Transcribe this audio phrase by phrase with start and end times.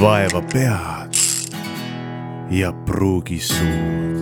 [0.00, 1.14] vaeva pead
[2.50, 4.16] ja pruugi suud.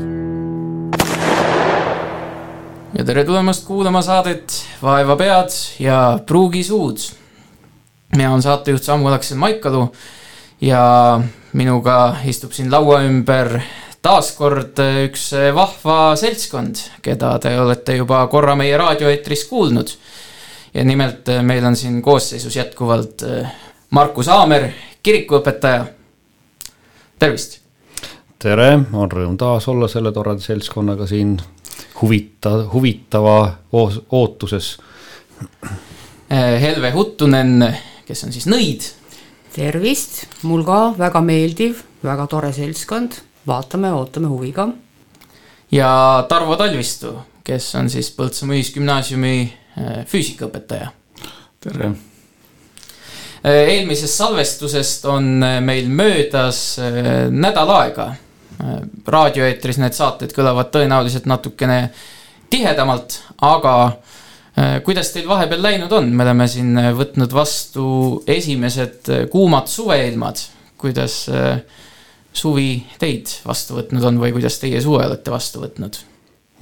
[2.94, 4.52] ja tere tulemast kuulama saadet
[4.82, 6.98] Vaeva pead ja pruugi suud.
[8.16, 9.92] mina olen saatejuht Samu Alaksen Maikalu
[10.60, 11.20] ja
[11.52, 13.60] minuga istub siin laua ümber
[14.02, 19.88] taas kord üks vahva seltskond, keda te olete juba korra meie raadioeetris kuulnud.
[20.74, 23.24] ja nimelt meil on siin koosseisus jätkuvalt
[23.92, 24.70] Markus Aamer,
[25.02, 25.84] kirikuõpetaja.
[27.18, 27.58] tervist.
[28.38, 31.34] tere, on rõõm taas olla selle toreda seltskonnaga siin
[32.00, 33.58] huvita, huvitava
[34.10, 34.78] ootuses.
[36.30, 37.66] Helve Huttunen,
[38.06, 38.86] kes on siis nõid.
[39.52, 44.68] tervist, mul ka väga meeldiv, väga tore seltskond, vaatame, ootame huviga.
[45.70, 47.12] ja Tarvo Talvistu,
[47.44, 49.52] kes on siis Põltsamaa Ühisgümnaasiumi
[50.06, 50.88] füüsikaõpetaja.
[51.60, 51.92] tere
[53.44, 58.12] eelmisest salvestusest on äh, meil möödas äh, nädal aega.
[59.08, 61.88] raadioeetris need saated kõlavad tõenäoliselt natukene
[62.52, 63.72] tihedamalt, aga
[64.86, 67.86] kuidas teil vahepeal läinud on, me oleme siin võtnud vastu
[68.30, 70.44] esimesed kuumad suveilmad.
[70.78, 71.24] kuidas
[72.32, 75.98] suvi teid vastu võtnud on või kuidas teie suve olete vastu võtnud?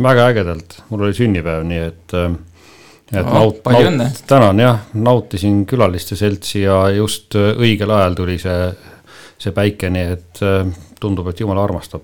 [0.01, 2.17] väga ägedalt, mul oli sünnipäev, nii et
[3.13, 8.71] et no, naut-, naut-, tänan jah, nautisin külaliste seltsi ja just õigel ajal tuli see,
[9.41, 12.03] see päike, nii et äh, tundub, et jumal armastab.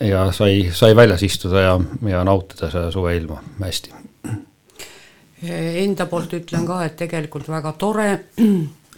[0.00, 1.76] ja sai, sai väljas istuda ja,
[2.08, 3.94] ja nautida seda suveilma hästi.
[5.42, 8.10] Enda poolt ütlen ka, et tegelikult väga tore,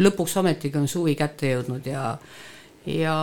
[0.04, 2.10] lõpuks ometigi on suvi kätte jõudnud ja,
[2.84, 3.14] ja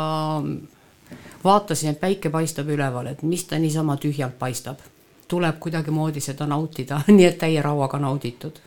[1.43, 4.81] vaatasin, et päike paistab üleval, et mis ta niisama tühjalt paistab
[5.31, 8.59] tuleb kuidagimoodi seda nautida, nii et täie rauaga nauditud.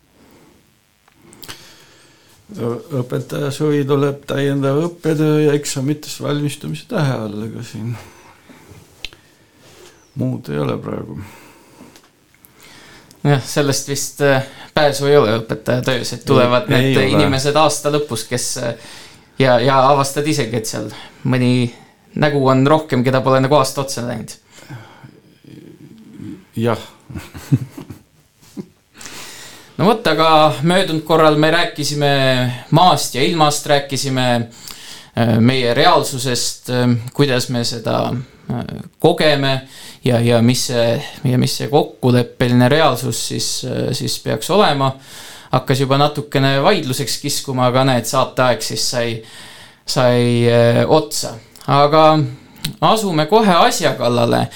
[3.00, 7.94] õpetaja suvi tuleb täiendav õppetöö ja eksamitest valmistumise tähe all, ega siin
[10.21, 11.16] muud ei ole praegu.
[13.25, 14.44] jah, sellest vist äh,
[14.75, 18.93] pääsu ei ole õpetaja töös, et tulevad ei, need ei inimesed aasta lõpus, kes äh,
[19.38, 20.93] ja, ja avastad isegi, et seal
[21.25, 21.72] mõni
[22.21, 24.37] nägu on rohkem, keda pole nagu aasta otsa läinud
[26.56, 26.78] jah.
[29.75, 32.10] No vot, aga möödunud korral me rääkisime
[32.70, 38.60] maast ja ilmast, rääkisime äh, meie reaalsusest, äh, kuidas me seda äh,
[39.03, 39.66] kogeme
[40.04, 43.48] ja, ja mis see, ja mis see kokkuleppeline reaalsus siis,
[43.93, 44.93] siis peaks olema.
[45.50, 49.22] hakkas juba natukene vaidluseks kiskuma, aga näed, saateaeg siis sai,
[49.87, 50.47] sai
[50.87, 51.34] otsa,
[51.66, 52.19] aga
[52.81, 54.47] asume kohe asja kallale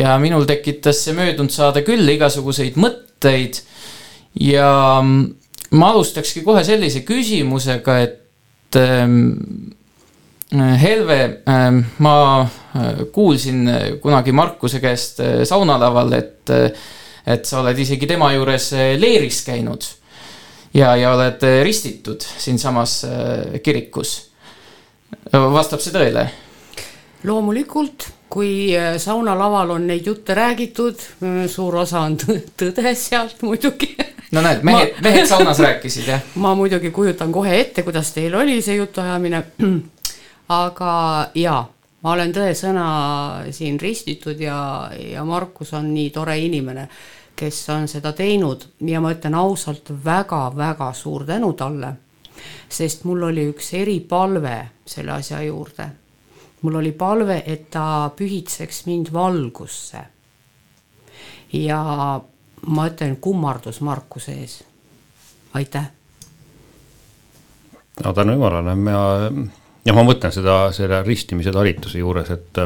[0.00, 3.60] ja minul tekitas see möödunud saade küll igasuguseid mõtteid.
[4.40, 4.70] ja
[5.70, 9.36] ma alustakski kohe sellise küsimusega, et ähm,
[10.50, 13.68] Helve ähm,, ma äh, kuulsin
[14.02, 16.72] kunagi Markuse käest äh, saunalaval, et, äh,
[17.26, 19.86] et sa oled isegi tema juures leeris käinud.
[20.74, 23.04] ja, ja oled ristitud siinsamas
[23.62, 24.30] kirikus.
[25.32, 26.26] vastab see tõele?
[27.24, 32.16] Loomulikult kui äh, saunalaval on neid jutte räägitud, äh, suur osa on
[32.60, 33.96] tõde sealt muidugi.
[34.32, 36.22] no näed, mehed mehed saunas rääkisid, jah?
[36.44, 39.42] ma muidugi kujutan kohe ette, kuidas teil oli see jutuajamine.
[40.64, 40.92] aga
[41.34, 41.62] jaa,
[42.02, 42.84] ma olen tõesõna
[43.54, 46.88] siin ristitud ja, ja Markus on nii tore inimene,
[47.38, 51.92] kes on seda teinud ja ma ütlen ausalt väga-väga suur tänu talle.
[52.68, 54.56] sest mul oli üks eripalve
[54.86, 55.88] selle asja juurde
[56.62, 60.02] mul oli palve, et ta pühitseks mind valgusse.
[61.52, 61.80] ja
[62.66, 64.64] ma ütlen kummardus Markuse ees.
[65.54, 65.90] aitäh.
[68.04, 68.90] no tänu jumalale, ma,
[69.84, 72.60] jah, ma mõtlen seda, selle ristimise talituse juures, et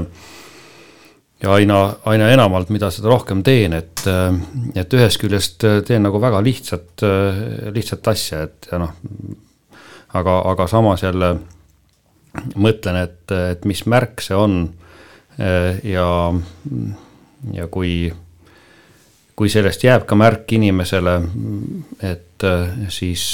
[1.43, 4.05] ja aina, aina enamalt, mida seda rohkem teen, et,
[4.75, 7.07] et ühest küljest teen nagu väga lihtsat,
[7.75, 8.95] lihtsat asja, et ja noh,
[10.15, 11.35] aga, aga samas jälle
[12.57, 14.57] mõtlen, et, et mis märk see on
[15.85, 16.07] ja,
[17.53, 18.13] ja kui,
[19.35, 21.15] kui sellest jääb ka märk inimesele,
[22.07, 22.47] et
[22.95, 23.25] siis,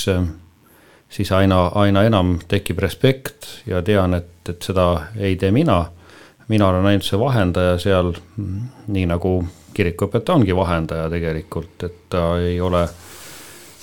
[1.13, 4.87] siis aina, aina enam tekib respekt ja tean, et, et seda
[5.19, 5.83] ei tee mina.
[6.49, 8.15] mina olen ainult see vahendaja seal,
[8.89, 9.35] nii nagu
[9.75, 12.89] kirikuõpetaja ongi vahendaja tegelikult, et ta ei ole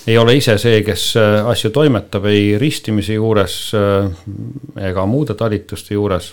[0.06, 4.10] ei ole ise see, kes äh, asju toimetab ei ristimise juures äh,
[4.88, 6.32] ega muude talituste juures,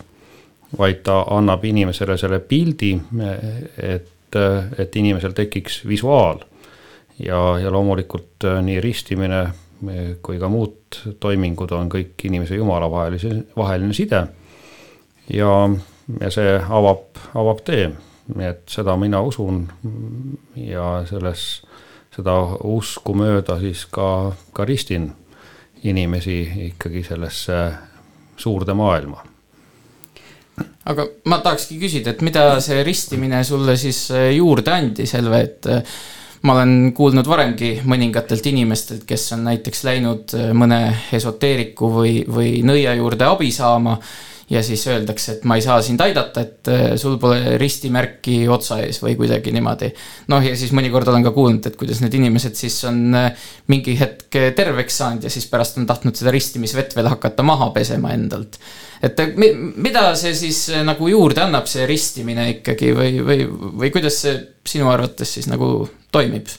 [0.78, 2.94] vaid ta annab inimesele selle pildi,
[3.78, 6.44] et, äh, et inimesel tekiks visuaal.
[7.20, 9.46] ja, ja loomulikult nii ristimine
[10.22, 14.26] kui ka muud toimingud on kõik inimese jumala vahelise, vaheline side.
[15.34, 15.52] ja,
[16.22, 17.90] ja see avab, avab tee,
[18.36, 19.66] nii et seda mina usun
[20.56, 21.65] ja selles,
[22.16, 25.10] seda usku mööda siis ka, ka ristin
[25.86, 26.40] inimesi
[26.72, 27.62] ikkagi sellesse
[28.38, 29.24] suurde maailma.
[30.86, 35.68] Aga ma tahakski küsida, et mida see ristimine sulle siis juurde andis, Helve, et
[36.46, 40.80] ma olen kuulnud varemgi mõningatelt inimestelt, kes on näiteks läinud äh, mõne
[41.16, 43.98] esoteeriku või, või nõia juurde abi saama
[44.50, 48.78] ja siis öeldakse, et ma ei saa sind aidata, et äh, sul pole ristimärki otsa
[48.86, 49.90] ees või kuidagi niimoodi.
[50.34, 53.96] noh, ja siis mõnikord olen ka kuulnud, et kuidas need inimesed siis on äh, mingi
[54.00, 58.60] hetk terveks saanud ja siis pärast on tahtnud seda ristimisvett veel hakata maha pesema endalt.
[59.02, 59.24] et
[59.76, 63.50] mida see siis nagu juurde annab, see ristimine ikkagi või, või,
[63.82, 66.54] või kuidas see sinu arvates siis nagu toimib?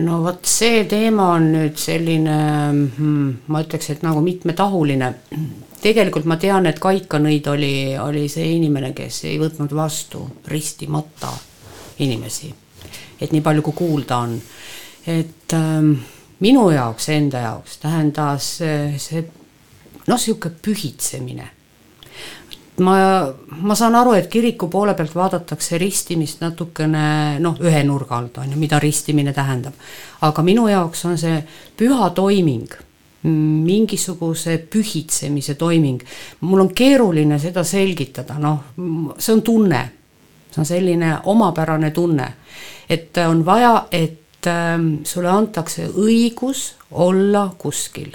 [0.00, 2.38] no vot, see teema on nüüd selline
[2.72, 5.12] hmm,, ma ütleks, et nagu mitmetahuline.
[5.82, 11.32] Tegelikult ma tean, et Kaikanõid oli, oli see inimene, kes ei võtnud vastu ristimata
[11.98, 12.54] inimesi.
[13.20, 14.40] et nii palju, kui kuulda on.
[15.06, 15.92] et ähm,
[16.40, 18.52] minu jaoks, enda jaoks tähendas
[18.98, 19.24] see
[20.06, 21.50] noh, niisugune pühitsemine
[22.80, 28.40] ma, ma saan aru, et kiriku poole pealt vaadatakse ristimist natukene noh, ühe nurga alt
[28.42, 29.74] on ju, mida ristimine tähendab.
[30.20, 31.42] aga minu jaoks on see
[31.76, 32.72] püha toiming,
[33.22, 36.00] mingisuguse pühitsemise toiming.
[36.40, 38.72] mul on keeruline seda selgitada, noh,
[39.18, 39.82] see on tunne,
[40.50, 42.32] see on selline omapärane tunne,
[42.90, 48.12] et on vaja, et äh, sulle antakse õigus olla kuskil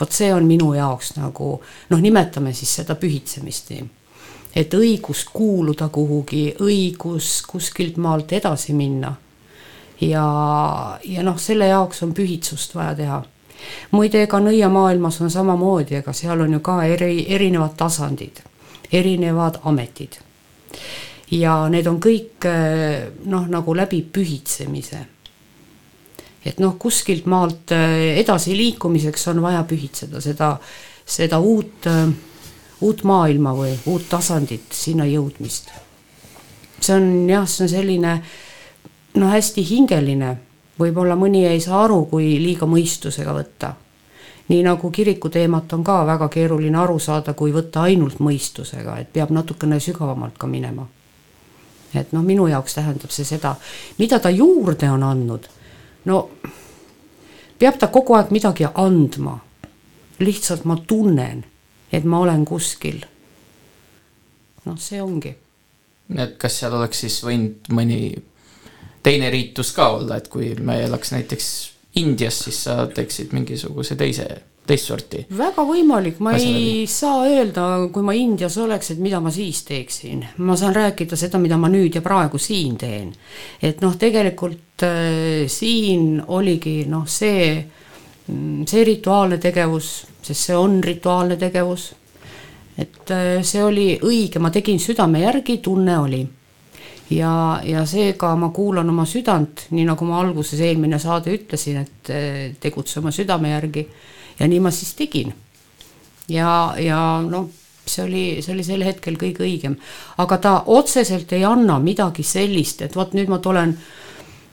[0.00, 1.56] vot see on minu jaoks nagu
[1.90, 3.84] noh, nimetame siis seda pühitsemist nii.
[4.56, 9.14] et õigus kuuluda kuhugi, õigus kuskilt maalt edasi minna.
[10.00, 10.26] ja,
[11.04, 13.22] ja noh, selle jaoks on pühitsust vaja teha.
[13.90, 18.42] Muide, ega nõiamaailmas on samamoodi, ega seal on ju ka eri, erinevad tasandid,
[18.92, 20.18] erinevad ametid.
[21.30, 22.46] ja need on kõik
[23.24, 25.06] noh, nagu läbi pühitsemise
[26.46, 30.52] et noh, kuskilt maalt äh, edasiliikumiseks on vaja pühitseda seda,
[31.06, 32.06] seda uut, äh,
[32.86, 35.72] uut maailma või uut tasandit, sinna jõudmist.
[36.80, 38.12] see on jah, see on selline
[39.16, 40.36] no hästi hingeline,
[40.78, 43.74] võib-olla mõni ei saa aru, kui liiga mõistusega võtta.
[44.48, 49.12] nii nagu kiriku teemat on ka väga keeruline aru saada, kui võtta ainult mõistusega, et
[49.12, 50.86] peab natukene sügavamalt ka minema.
[51.94, 53.56] et noh, minu jaoks tähendab see seda,
[53.98, 55.48] mida ta juurde on andnud
[56.06, 56.30] no
[57.58, 59.40] peab ta kogu aeg midagi andma.
[60.18, 61.44] lihtsalt ma tunnen,
[61.92, 63.02] et ma olen kuskil.
[64.64, 65.34] noh, see ongi.
[66.16, 68.00] et kas seal oleks siis võinud mõni
[69.06, 71.48] teine riitus ka olla, et kui me elaks näiteks
[71.96, 74.26] Indias, siis sa teeksid mingisuguse teise
[74.66, 75.22] teist sorti.
[75.38, 76.86] väga võimalik, ma ei läbi.
[76.90, 80.24] saa öelda, kui ma Indias oleks, et mida ma siis teeksin.
[80.38, 83.12] ma saan rääkida seda, mida ma nüüd ja praegu siin teen.
[83.62, 87.54] et noh, tegelikult äh, siin oligi noh, see,
[88.28, 89.92] mm, see rituaalne tegevus,
[90.22, 91.92] sest see on rituaalne tegevus.
[92.76, 96.26] et äh, see oli õige, ma tegin südame järgi, tunne oli
[97.10, 102.10] ja, ja seega ma kuulan oma südant, nii nagu ma alguses eelmine saade ütlesin, et
[102.10, 103.86] äh, tegutse oma südame järgi
[104.38, 105.34] ja nii ma siis tegin.
[106.28, 107.48] ja, ja noh,
[107.86, 109.76] see oli, see oli sel hetkel kõige õigem,
[110.18, 113.76] aga ta otseselt ei anna midagi sellist, et vot nüüd ma tulen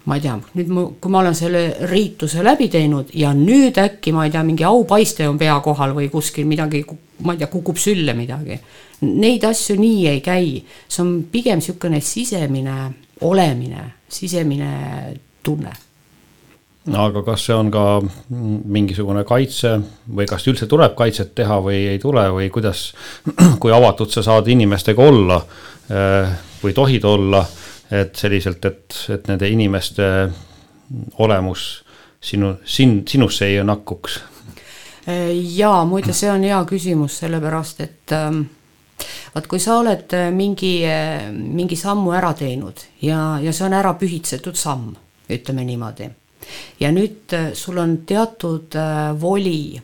[0.06, 4.12] ma ei tea, nüüd ma, kui ma olen selle riituse läbi teinud ja nüüd äkki
[4.16, 6.84] ma ei tea, mingi aupaiste on pea kohal või kuskil midagi,
[7.24, 8.60] ma ei tea, kukub sülle midagi.
[9.04, 12.78] Neid asju nii ei käi, see on pigem niisugune sisemine
[13.24, 14.70] olemine, sisemine
[15.44, 15.74] tunne
[16.92, 17.84] aga kas see on ka
[18.76, 19.78] mingisugune kaitse
[20.12, 22.90] või kas üldse tuleb kaitset teha või ei tule või kuidas,
[23.62, 25.40] kui avatud sa saad inimestega olla
[25.88, 26.34] eh,
[26.64, 27.46] või tohid olla,
[27.94, 30.06] et selliselt, et, et nende inimeste
[31.22, 31.84] olemus
[32.24, 34.20] sinu, sin-, sinusse ei nakkuks?
[35.58, 38.46] jaa, muide, see on hea küsimus, sellepärast et ähm,
[39.34, 40.78] vaat kui sa oled mingi,
[41.34, 44.94] mingi sammu ära teinud ja, ja see on ära pühitsetud samm,
[45.28, 46.08] ütleme niimoodi
[46.80, 49.82] ja nüüd äh, sul on teatud äh, voli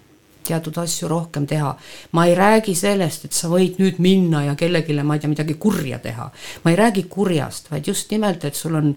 [0.50, 1.75] teatud asju rohkem teha.
[2.12, 5.56] ma ei räägi sellest, et sa võid nüüd minna ja kellelegi, ma ei tea, midagi
[5.60, 6.29] kurja teha.
[6.63, 8.96] ma ei räägi kurjast, vaid just nimelt, et sul on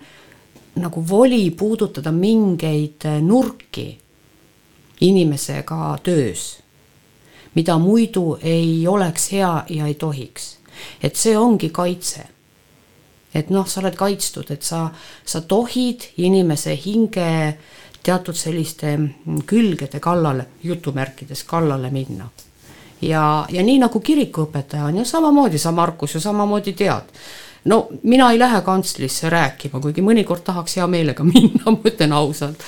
[0.80, 3.98] nagu voli puudutada mingeid äh, nurki
[5.02, 6.58] inimesega töös,
[7.54, 10.58] mida muidu ei oleks hea ja ei tohiks.
[11.02, 12.32] et see ongi kaitse
[13.34, 14.86] et noh, sa oled kaitstud, et sa,
[15.24, 17.56] sa tohid inimese hinge
[18.02, 18.98] teatud selliste
[19.46, 22.28] külgede kallale, jutumärkides kallale minna.
[23.02, 27.08] ja, ja nii nagu kirikuõpetaja on ju samamoodi, sa Markus ju samamoodi tead
[27.64, 32.62] no mina ei lähe kantslisse rääkima, kuigi mõnikord tahaks hea meelega minna, ma ütlen ausalt.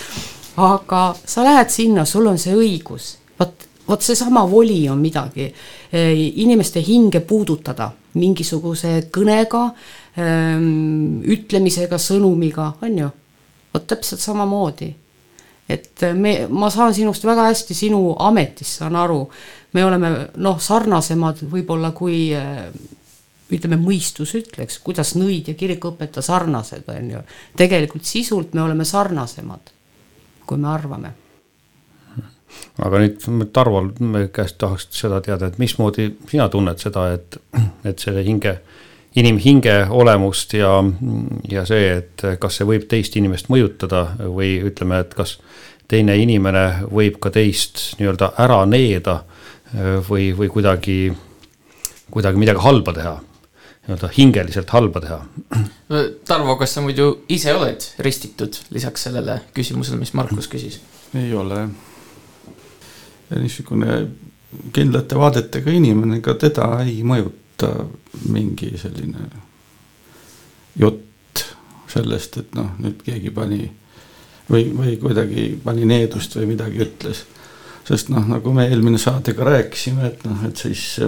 [0.56, 5.48] aga sa lähed sinna, sul on see õigus, vot, vot seesama voli on midagi,
[5.92, 6.04] e,
[6.44, 9.64] inimeste hinge puudutada mingisuguse kõnega,
[11.34, 13.08] ütlemisega, sõnumiga, on ju,
[13.74, 14.92] vot täpselt samamoodi
[15.68, 19.22] et me, ma saan sinust väga hästi sinu ametist, saan aru,
[19.72, 22.28] me oleme noh, sarnasemad võib-olla kui
[23.52, 27.20] ütleme, mõistus ütleks, kuidas nõid ja kirikuõpetaja sarnased on ju.
[27.56, 29.72] tegelikult sisult me oleme sarnasemad,
[30.46, 31.12] kui me arvame.
[32.78, 33.82] aga nüüd Tarvo
[34.32, 37.38] käest tahaks seda teada, et mismoodi sina tunned seda, et,
[37.84, 38.58] et selle hinge,
[39.16, 40.78] inimhinge olemust ja,
[41.50, 45.36] ja see, et kas see võib teist inimest mõjutada või ütleme, et kas
[45.90, 49.20] teine inimene võib ka teist nii-öelda ära needa
[50.08, 50.98] või, või kuidagi,
[52.10, 53.14] kuidagi midagi halba teha
[53.84, 55.18] nii-öelda hingeliselt halba teha.
[56.24, 60.80] Tarvo, kas sa muidu ise oled ristitud lisaks sellele küsimusele, mis Markus küsis?
[61.14, 61.68] ei ole.
[63.34, 63.98] niisugune
[64.74, 67.43] kindlate vaadetega inimene, ka teda ei mõjuta
[68.28, 69.28] mingi selline
[70.80, 71.44] jutt
[71.90, 73.62] sellest, et noh, nüüd keegi pani
[74.50, 77.24] või, või kuidagi pani needust või midagi ütles.
[77.84, 80.98] sest noh, nagu me eelmine saade ka rääkisime, et noh, et siis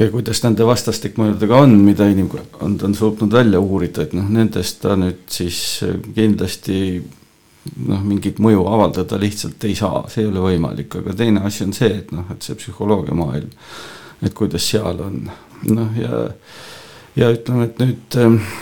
[0.00, 4.96] ja kuidas nende vastastikmõjudega on, mida inimkond on suutnud välja uurida, et noh, nendest ta
[4.96, 5.60] nüüd siis
[6.14, 7.02] kindlasti
[7.86, 11.74] noh, mingit mõju avaldada lihtsalt ei saa, see ei ole võimalik, aga teine asi on
[11.76, 13.50] see, et noh, et see psühholoogia maailm,
[14.22, 15.22] et kuidas seal on,
[15.68, 16.24] noh ja,
[17.16, 18.56] ja ütleme, et nüüd äh,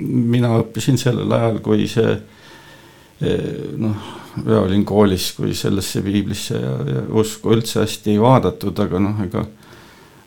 [0.00, 3.50] mina õppisin sellel ajal, kui see äh,
[3.80, 4.12] noh
[4.42, 9.20] ja olin koolis, kui sellesse piiblisse ja, ja usku üldse hästi ei vaadatud, aga noh,
[9.22, 9.44] ega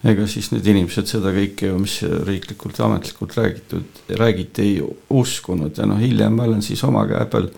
[0.07, 4.75] ega siis need inimesed seda kõike ju, mis riiklikult ja ametlikult räägitud, räägiti, ei
[5.09, 5.73] uskunud.
[5.77, 7.49] Ja noh, hiljem ma olen siis oma käe peal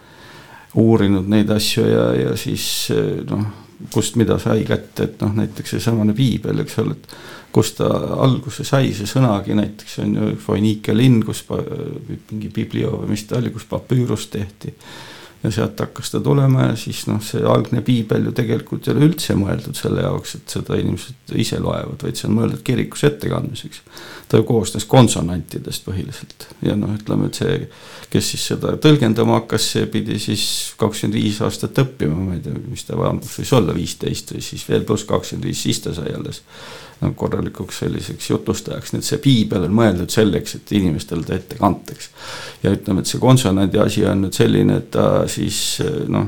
[0.79, 2.65] uurinud neid asju ja, ja siis
[3.29, 3.43] noh,
[3.93, 7.13] kust mida sai kätte, et noh, näiteks seesamane piibel, eks ole, et
[7.55, 7.87] kust ta
[8.19, 13.39] alguse sai, see sõnagi näiteks on ju Foiniike linn, kus mingi biblio või mis ta
[13.39, 14.75] oli, kus papüürust tehti
[15.43, 19.07] ja sealt hakkas ta tulema ja siis noh, see algne piibel ju tegelikult ei ole
[19.07, 23.81] üldse mõeldud selle jaoks, et seda inimesed ise loevad, vaid see on mõeldud kirikus ettekandmiseks.
[24.27, 27.55] ta ju koosnes konsonantidest põhiliselt ja noh, ütleme, et see,
[28.11, 30.43] kes siis seda tõlgendama hakkas, see pidi siis
[30.81, 34.67] kakskümmend viis aastat õppima, ma ei tea, mis ta vanus võis olla, viisteist või siis
[34.67, 36.43] veel pluss kakskümmend viis, siis ta sai alles
[36.99, 41.59] nagu korralikuks selliseks jutustajaks, nii et see piibel on mõeldud selleks, et inimestele ta ette
[41.59, 42.09] kantaks.
[42.63, 45.79] ja ütleme, et see konsonandi asi on nüüd selline, et ta siis
[46.11, 46.27] noh,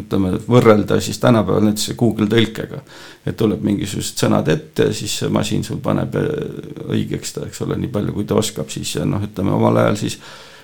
[0.00, 2.82] ütleme, võrrelda siis tänapäeval näiteks Google tõlkega.
[3.26, 7.78] et tuleb mingisugused sõnad ette ja siis see masin sul paneb õigeks ta, eks ole,
[7.80, 10.18] nii palju, kui ta oskab siis noh, ütleme omal ajal siis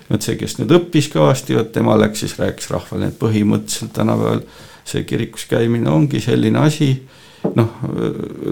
[0.09, 4.43] vot see, kes nüüd õppis kõvasti, vot tema läks siis rääkis rahvale, et põhimõtteliselt tänapäeval
[4.85, 6.89] see kirikus käimine ongi selline asi
[7.57, 7.85] noh,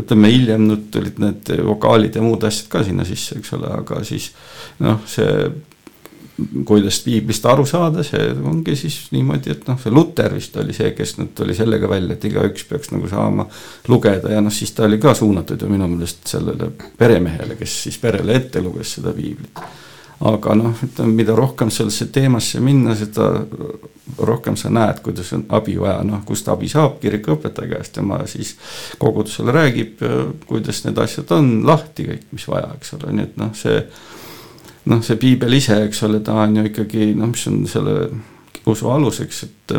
[0.01, 4.03] ütleme hiljem nüüd tulid need vokaalid ja muud asjad ka sinna sisse, eks ole, aga
[4.08, 4.31] siis
[4.84, 5.51] noh, see
[6.65, 10.93] kuidas piiblist aru saada, see ongi siis niimoodi, et noh, see Luter vist oli see,
[10.98, 13.46] kes nüüd tuli sellega välja, et igaüks peaks nagu saama
[13.91, 18.01] lugeda ja noh, siis ta oli ka suunatud ju minu meelest sellele peremehele, kes siis
[18.01, 19.62] perele ette luges seda piiblit
[20.21, 23.29] aga noh, ütleme, mida rohkem sellesse teemasse minna, seda
[24.21, 26.99] rohkem sa näed, kuidas on abi vaja, noh, kust abi saab?
[27.01, 28.55] Kirikuõpetaja käest, tema siis
[29.01, 30.03] kogudusele räägib,
[30.49, 33.79] kuidas need asjad on, lahti kõik, mis vaja, eks ole, nii et noh, see
[34.91, 37.97] noh, see piibel ise, eks ole, ta on ju ikkagi noh, mis on selle
[38.69, 39.75] usu aluseks, et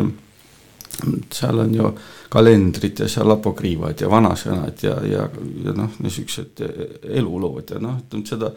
[1.33, 1.89] seal on ju
[2.33, 5.25] kalendrid ja seal apokriivad ja vanasõnad ja, ja,
[5.65, 6.61] ja noh, niisugused
[7.03, 8.51] elulood ja noh, ütleme seda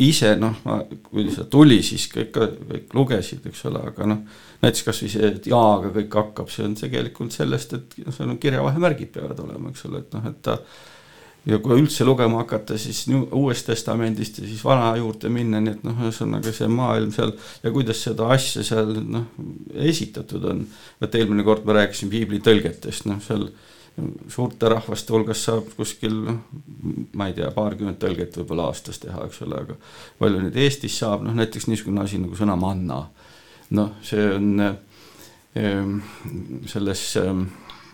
[0.00, 0.78] ise noh, ma,
[1.08, 2.30] kui see tuli, siis kõik,
[2.70, 4.22] kõik lugesid, eks ole, aga noh,
[4.62, 9.12] näiteks kasvõi see, et jaaga kõik hakkab, see on tegelikult sellest, et seal on kirjavahemärgid
[9.16, 10.58] peavad olema, eks ole, et noh, et ta
[11.48, 15.84] ja kui üldse lugema hakata, siis Uuest Testamendist ja siis Vana juurde minna, nii et
[15.86, 19.28] noh, ühesõnaga see maailm seal ja kuidas seda asja seal noh,
[19.88, 20.64] esitatud on.
[21.00, 23.48] vot eelmine kord ma rääkisin piibli tõlgetest, noh seal
[24.28, 26.16] suurte rahvaste hulgas saab kuskil
[27.14, 29.76] ma ei tea, paarkümmend tõlget võib-olla aastas teha, eks ole, aga
[30.20, 33.02] palju nüüd Eestis saab, noh näiteks niisugune asi nagu sõna manna.
[33.70, 35.84] noh, see on äh,
[36.70, 37.44] selles äh,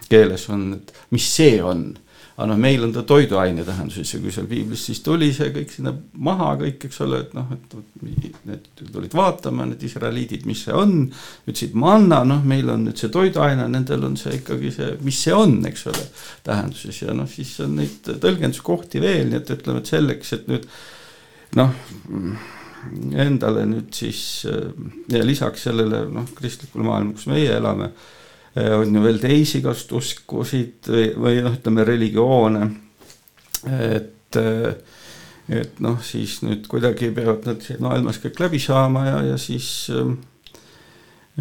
[0.09, 1.89] keeles on, et mis see on,
[2.37, 5.71] aga noh, meil on ta toiduaine tähenduses ja kui seal piiblis siis tuli see kõik
[5.73, 7.77] sinna maha kõik, eks ole, et noh, et
[8.51, 10.99] need tulid vaatama, need israeliidid, mis see on,
[11.49, 15.33] ütlesid manna, noh, meil on nüüd see toiduaine, nendel on see ikkagi see, mis see
[15.37, 16.05] on, eks ole,
[16.45, 17.01] tähenduses.
[17.07, 20.69] Ja noh, siis on neid tõlgenduskohti veel, nii et ütleme, et selleks, et nüüd
[21.57, 21.73] noh,
[23.17, 27.91] endale nüüd siis ja lisaks sellele noh, kristlikule maailmale, kus meie elame
[28.57, 32.71] on ju veel teisi kastuskusid või, või noh, ütleme religioone.
[33.67, 34.71] et, eh,
[35.49, 39.91] et noh, siis nüüd kuidagi peavad nad siin maailmas kõik läbi saama ja, ja siis
[39.93, 40.15] eh,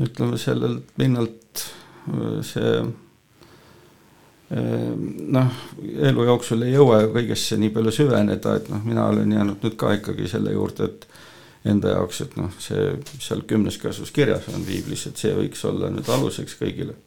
[0.04, 1.66] ütleme sellelt pinnalt
[2.46, 2.72] see
[5.36, 5.54] noh,
[6.06, 9.78] elu jooksul ei jõua ju kõigesse nii palju süveneda, et noh, mina olen jäänud nüüd
[9.80, 11.08] ka ikkagi selle juurde, et
[11.66, 12.92] enda jaoks, et noh, see
[13.24, 16.98] seal kümnes käsus kirjas on piiblis, et see võiks olla nüüd aluseks kõigile.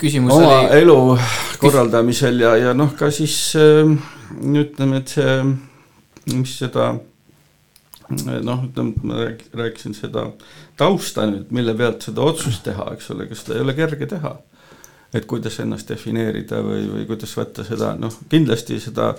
[0.00, 0.80] Küsimus oma oli...
[0.80, 0.96] elu
[1.62, 3.92] korraldamisel ja, ja noh, ka siis äh,
[4.34, 5.36] ütleme, et see,
[6.32, 6.94] mis seda
[8.08, 9.28] noh, ütleme, ma
[9.60, 10.30] rääkisin seda
[10.78, 14.36] tausta nüüd, mille pealt seda otsust teha, eks ole, kas seda ei ole kerge teha
[15.14, 19.12] et kuidas ennast defineerida või, või kuidas võtta seda, noh, kindlasti seda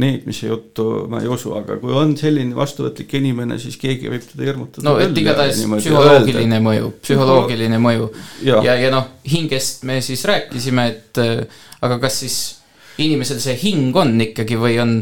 [0.00, 4.46] neetmise juttu ma ei usu, aga kui on selline vastuvõtlik inimene, siis keegi võib teda
[4.48, 4.86] hirmutada.
[4.86, 6.62] no et igatahes psühholoogiline öelda.
[6.68, 8.08] mõju, psühholoogiline mõju
[8.46, 11.42] ja, ja, ja noh, hingest me siis rääkisime, et äh,
[11.84, 12.38] aga kas siis
[13.02, 14.94] inimesel see hing on ikkagi või on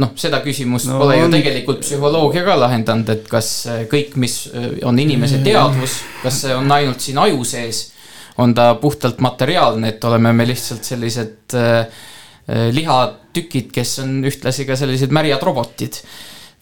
[0.00, 4.46] noh, seda küsimust no, pole ju tegelikult psühholoogia ka lahendanud, et kas äh, kõik, mis
[4.52, 7.90] äh, on inimese teadvus, kas see on ainult siin aju sees
[8.38, 14.66] on ta puhtalt materiaalne, et oleme me lihtsalt sellised äh, äh, lihatükid, kes on ühtlasi
[14.68, 16.02] ka sellised märjad robotid.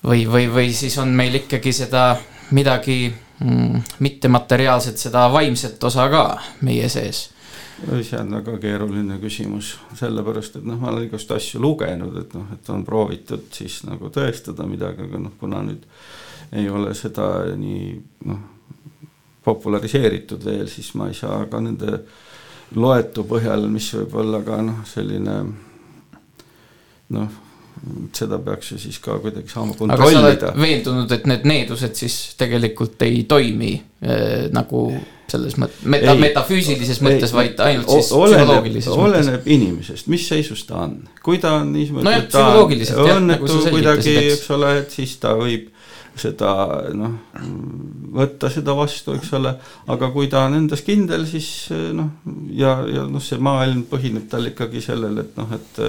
[0.05, 2.17] või, või, või siis on meil ikkagi seda
[2.53, 3.09] midagi
[3.41, 6.27] mm, mittemateriaalset, seda vaimset osa ka
[6.61, 7.31] meie sees
[8.03, 12.47] see on väga keeruline küsimus, sellepärast et noh, ma olen igast asju lugenud, et noh,
[12.55, 15.85] et on proovitud siis nagu tõestada midagi, aga noh, kuna nüüd
[16.55, 17.89] ei ole seda nii
[18.31, 18.43] noh,
[19.45, 22.01] populariseeritud veel, siis ma ei saa ka nende
[22.81, 25.39] loetu põhjal, mis võib olla ka noh, selline
[27.15, 27.41] noh,
[28.17, 30.53] seda peaks ju siis ka kuidagi saama kontrollida.
[30.55, 34.87] sa veendunud, et need needused siis tegelikult ei toimi äh, nagu
[35.31, 39.07] selles mõttes, meta, metafüüsilises mõttes, vaid ainult siis oleneb, psühholoogilises mõttes?
[39.09, 42.45] oleneb inimesest, mis seisus ta on, kui ta on niisugune no, ta
[43.17, 45.71] õnnetu nagu kuidagi, eks ole, et siis ta võib
[46.19, 46.51] seda
[46.95, 47.17] noh,
[48.15, 49.55] võtta seda vastu, eks ole,
[49.91, 51.49] aga kui ta on endas kindel, siis
[51.97, 52.13] noh,
[52.55, 55.83] ja, ja noh, see maailm põhineb tal ikkagi sellel, et noh, et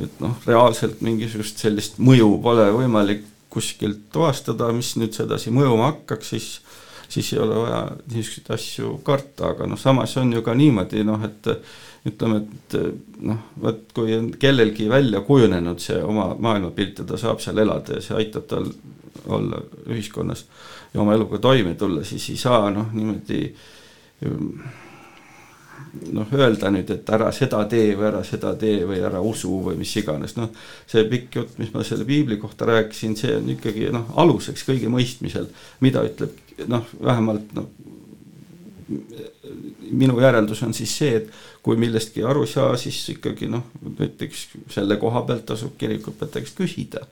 [0.00, 6.30] et noh, reaalselt mingisugust sellist mõju pole võimalik kuskilt tuvastada, mis nüüd sedasi mõjuma hakkaks,
[6.32, 6.48] siis
[7.08, 7.80] siis ei ole vaja
[8.12, 11.50] niisuguseid asju karta, aga noh, samas on ju ka niimoodi noh, et
[12.08, 12.76] ütleme, et
[13.24, 17.98] noh, vot kui on kellelgi välja kujunenud see oma maailmapilt ja ta saab seal elada
[17.98, 18.68] ja see aitab tal
[19.32, 20.44] olla ühiskonnas
[20.92, 23.40] ja oma eluga toime tulla, siis ei saa noh, niimoodi
[26.12, 29.78] noh, öelda nüüd, et ära seda tee või ära seda tee või ära usu või
[29.80, 30.50] mis iganes, noh.
[30.90, 34.90] see pikk jutt, mis ma selle piibli kohta rääkisin, see on ikkagi noh, aluseks kõige
[34.92, 35.50] mõistmisel,
[35.84, 37.70] mida ütleb noh, vähemalt noh.
[39.90, 41.30] Minu järeldus on siis see, et
[41.64, 43.64] kui millestki aru ei saa, siis ikkagi noh,
[43.98, 44.42] näiteks
[44.74, 47.06] selle koha pealt tasub kirikuõpetaja käest küsida.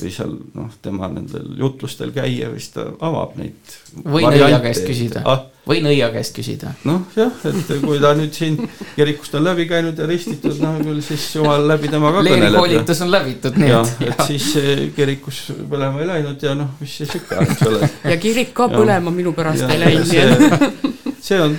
[0.00, 3.74] või seal noh, tema nendel jutlustel käia või siis ta avab neid.
[4.04, 6.74] või nõia käest küsida ah?, või nõia käest küsida.
[6.84, 8.58] noh jah, et kui ta nüüd siin
[8.96, 12.44] kirikust on läbi käinud ja ristitud, no küll siis jumal läbi tema ka kõneleb.
[12.44, 13.94] leerikoolitus on läbitud, nii et.
[14.10, 14.50] et siis
[14.96, 17.88] kirikus põlema ei läinud ja noh, mis siis ikka, eks ole.
[18.04, 20.92] ja kirik ka põlema minu pärast ja, ei läinud.
[21.24, 21.56] see on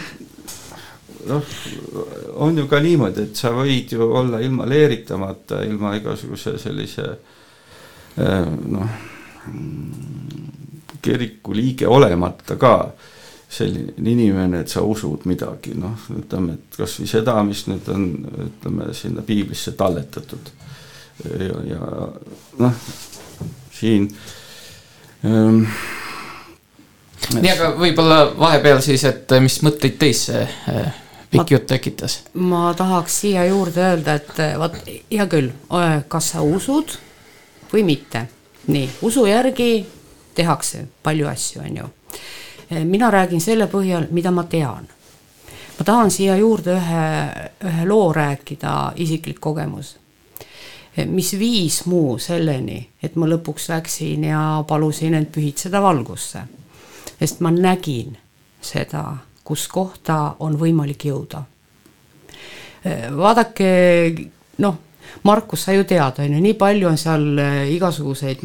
[1.25, 1.43] noh,
[2.33, 7.05] on ju ka niimoodi, et sa võid ju olla ilma leeritamata, ilma igasuguse sellise
[8.21, 8.95] eh, noh,
[11.01, 12.75] kiriku liige olemata ka
[13.55, 18.07] selline inimene, et sa usud midagi, noh, ütleme, et kasvõi seda, mis nüüd on,
[18.49, 20.53] ütleme sinna piiblisse talletatud.
[21.39, 22.09] ja, ja
[22.59, 22.79] noh,
[23.71, 24.09] siin
[25.23, 25.61] ähm,
[27.33, 32.19] nii, aga võib-olla vahepeal siis, et mis mõtteid teis see äh, pikk jutt tekitas.
[32.33, 35.51] ma tahaks siia juurde öelda, et vot hea küll,
[36.07, 36.97] kas sa usud
[37.73, 38.27] või mitte.
[38.67, 39.85] nii, usu järgi
[40.35, 41.91] tehakse palju asju, on ju.
[42.83, 44.87] Mina räägin selle põhjal, mida ma tean.
[45.77, 47.05] ma tahan siia juurde ühe,
[47.65, 49.95] ühe loo rääkida, isiklik kogemus
[51.05, 56.45] mis viis mu selleni, et ma lõpuks läksin ja palusin end pühitseda valgusse.
[57.19, 58.17] Sest ma nägin
[58.61, 61.43] seda kus kohta on võimalik jõuda.
[63.17, 63.69] vaadake,
[64.61, 64.77] noh,
[65.23, 68.43] Markus, sa ju tead, on ju, nii palju on seal äh, igasuguseid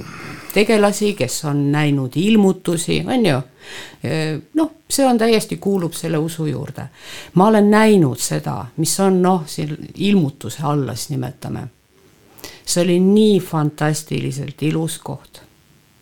[0.55, 3.41] tegelasi, kes on näinud ilmutusi, on ju.
[4.57, 6.87] noh, see on täiesti, kuulub selle usu juurde.
[7.35, 11.69] ma olen näinud seda, mis on noh, siin ilmutuse alla siis nimetame.
[12.65, 15.43] see oli nii fantastiliselt ilus koht.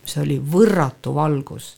[0.04, 1.76] see oli võrratu valgus.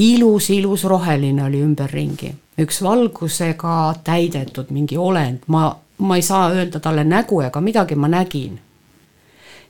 [0.00, 2.32] Ilus, ilus roheline oli ümberringi,
[2.62, 5.68] üks valgusega täidetud mingi olend, ma
[6.00, 8.60] ma ei saa öelda talle nägu ega midagi, ma nägin.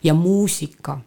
[0.02, 0.98] ja muusika.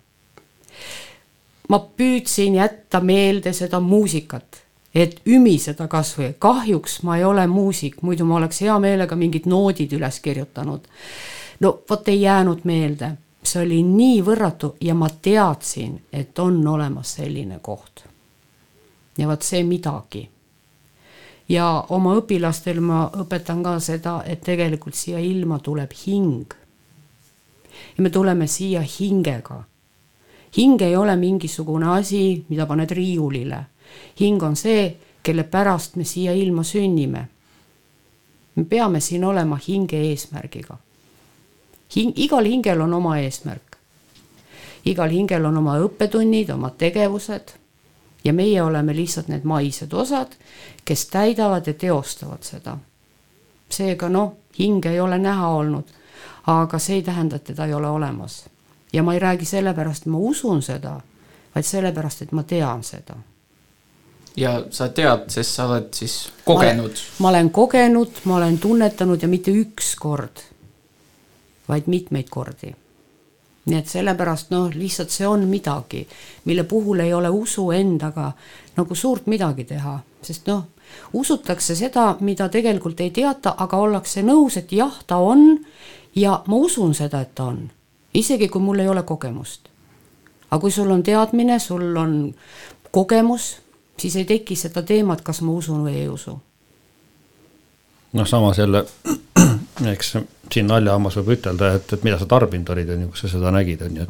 [1.69, 4.63] ma püüdsin jätta meelde seda muusikat,
[4.95, 9.93] et ümiseda kasvõi, kahjuks ma ei ole muusik, muidu ma oleks hea meelega mingid noodid
[9.93, 10.81] üles kirjutanud.
[11.59, 13.11] no vot ei jäänud meelde,
[13.43, 18.12] see oli nii võrratu ja ma teadsin, et on olemas selline koht.
[19.17, 20.29] Ja vot see midagi
[21.49, 26.53] ja oma õpilastel ma õpetan ka seda, et tegelikult siia ilma tuleb hing.
[27.97, 29.63] ja me tuleme siia hingega.
[30.57, 33.65] hing ei ole mingisugune asi, mida paned riiulile.
[34.19, 37.27] hing on see, kelle pärast me siia ilma sünnime.
[38.55, 40.77] me peame siin olema hinge eesmärgiga.
[41.95, 43.77] hing, igal hingel on oma eesmärk.
[44.85, 47.62] igal hingel on oma õppetunnid, oma tegevused
[48.23, 50.27] ja meie oleme lihtsalt need maised osad,
[50.85, 52.77] kes täidavad ja teostavad seda.
[53.69, 55.87] seega noh, hinge ei ole näha olnud,
[56.47, 58.45] aga see ei tähenda, et teda ei ole olemas.
[58.93, 60.99] ja ma ei räägi sellepärast, et ma usun seda,
[61.55, 63.15] vaid sellepärast, et ma tean seda.
[64.37, 66.95] ja sa tead, sest sa oled siis kogenud?
[67.19, 70.45] ma olen kogenud, ma olen tunnetanud ja mitte üks kord,
[71.67, 72.75] vaid mitmeid kordi
[73.65, 76.03] nii et sellepärast noh, lihtsalt see on midagi,
[76.45, 78.31] mille puhul ei ole usu endaga
[78.75, 80.65] nagu suurt midagi teha, sest noh,
[81.13, 85.57] usutakse seda, mida tegelikult ei teata, aga ollakse nõus, et jah, ta on
[86.15, 87.63] ja ma usun seda, et ta on,
[88.13, 89.69] isegi kui mul ei ole kogemust.
[90.51, 92.35] aga kui sul on teadmine, sul on
[92.91, 93.57] kogemus,
[93.97, 96.39] siis ei teki seda teemat, kas ma usun või ei usu.
[98.13, 98.85] noh, samas jälle
[99.93, 100.17] eks
[100.53, 103.51] siin naljahambas võib ütelda, et, et mida sa tarbinud olid, on ju, kus sa seda
[103.55, 104.07] nägid, on ju.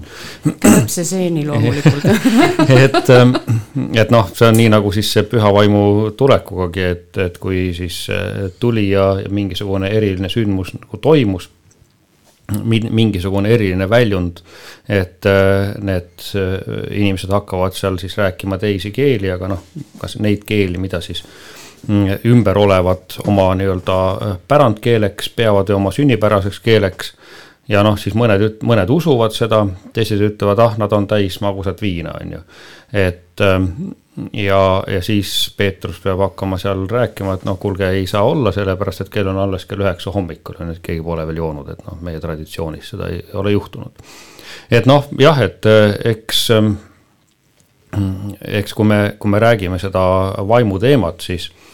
[0.63, 2.05] kärbse seeni loomulikult
[2.85, 3.33] et, ähm,
[3.95, 5.83] et noh, see on nii nagu siis see püha vaimu
[6.19, 11.49] tulekugagi, et, et kui siis äh, tuli ja, ja mingisugune eriline sündmus nagu toimus
[12.63, 14.41] mingisugune eriline väljund,
[14.91, 16.57] et äh, need äh,
[16.91, 19.63] inimesed hakkavad seal siis rääkima teisi keeli, aga noh,
[20.01, 21.62] kas neid keeli, mida siis Mm,
[22.25, 27.13] ümber olevat oma nii-öelda äh, pärandkeeleks, peavad oma sünnipäraseks keeleks.
[27.67, 29.61] ja noh, siis mõned, mõned usuvad seda,
[29.95, 32.39] teised ütlevad, ah, nad on täis magusat viina, on ju.
[32.93, 33.65] et ähm,
[34.33, 39.01] ja, ja siis Peetrus peab hakkama seal rääkima, et noh, kuulge, ei saa olla, sellepärast
[39.01, 41.99] et kell on alles kell üheksa hommikul ju, et keegi pole veel joonud, et noh,
[42.01, 44.07] meie traditsioonis seda ei ole juhtunud.
[44.71, 46.73] et noh, jah, et äh, eks ähm,
[48.41, 50.01] eks kui me, kui me räägime seda
[50.47, 51.72] vaimu teemat, siis Mm,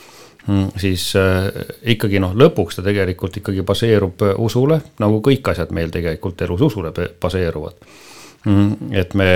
[0.80, 1.50] siis äh,
[1.94, 6.64] ikkagi noh, lõpuks ta tegelikult ikkagi baseerub äh, usule, nagu kõik asjad meil tegelikult elus
[6.70, 7.78] usule baseeruvad.
[8.48, 9.30] Mm, et me,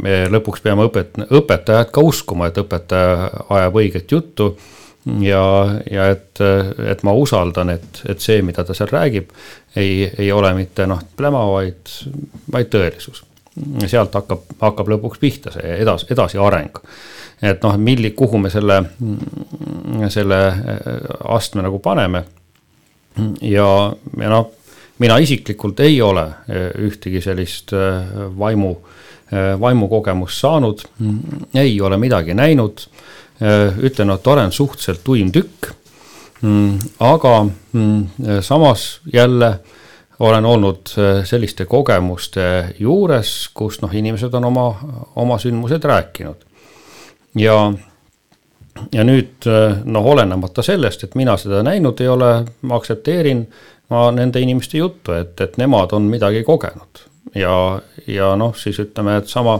[0.00, 4.54] me lõpuks peame õpet-, õpetajad ka uskuma, et õpetaja ajab õiget juttu
[5.20, 5.42] ja,
[5.90, 6.40] ja et,
[6.90, 9.34] et ma usaldan, et, et see, mida ta seal räägib,
[9.76, 11.92] ei, ei ole mitte noh, pläma, vaid,
[12.52, 13.24] vaid tõelisus.
[13.86, 16.80] sealt hakkab, hakkab lõpuks pihta see edasi, edasiareng
[17.42, 18.80] et noh, milli-, kuhu me selle,
[20.12, 20.88] selle äh,
[21.34, 22.24] astme nagu paneme.
[23.42, 23.68] ja,
[24.20, 24.50] ja noh,
[25.02, 28.04] mina isiklikult ei ole äh, ühtegi sellist äh,
[28.38, 28.74] vaimu,
[29.30, 30.80] vaimukogemust saanud,
[31.54, 32.80] ei ole midagi näinud.
[33.78, 35.68] ütlen, et olen suhteliselt tuim tükk.
[36.98, 37.46] aga
[38.40, 39.60] samas jälle
[40.18, 40.90] olen olnud
[41.24, 44.66] selliste kogemuste juures, kus noh, inimesed on oma,
[45.14, 46.49] oma sündmused rääkinud
[47.38, 47.72] ja,
[48.92, 49.46] ja nüüd
[49.84, 53.44] noh, olenemata sellest, et mina seda näinud ei ole, ma aktsepteerin
[53.90, 57.04] ma nende inimeste juttu, et, et nemad on midagi kogenud.
[57.34, 57.54] Ja,
[58.06, 59.58] ja noh, siis ütleme, et sama,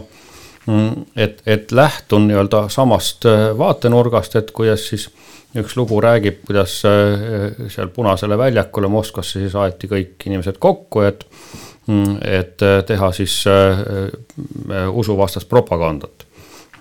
[1.17, 3.27] et, et lähtun nii-öelda samast
[3.59, 5.09] vaatenurgast, et kuidas siis
[5.59, 11.27] üks lugu räägib, kuidas seal Punasele väljakule Moskvasse siis aeti kõik inimesed kokku, et
[12.23, 13.33] et teha siis
[14.95, 16.23] usuvastast propagandat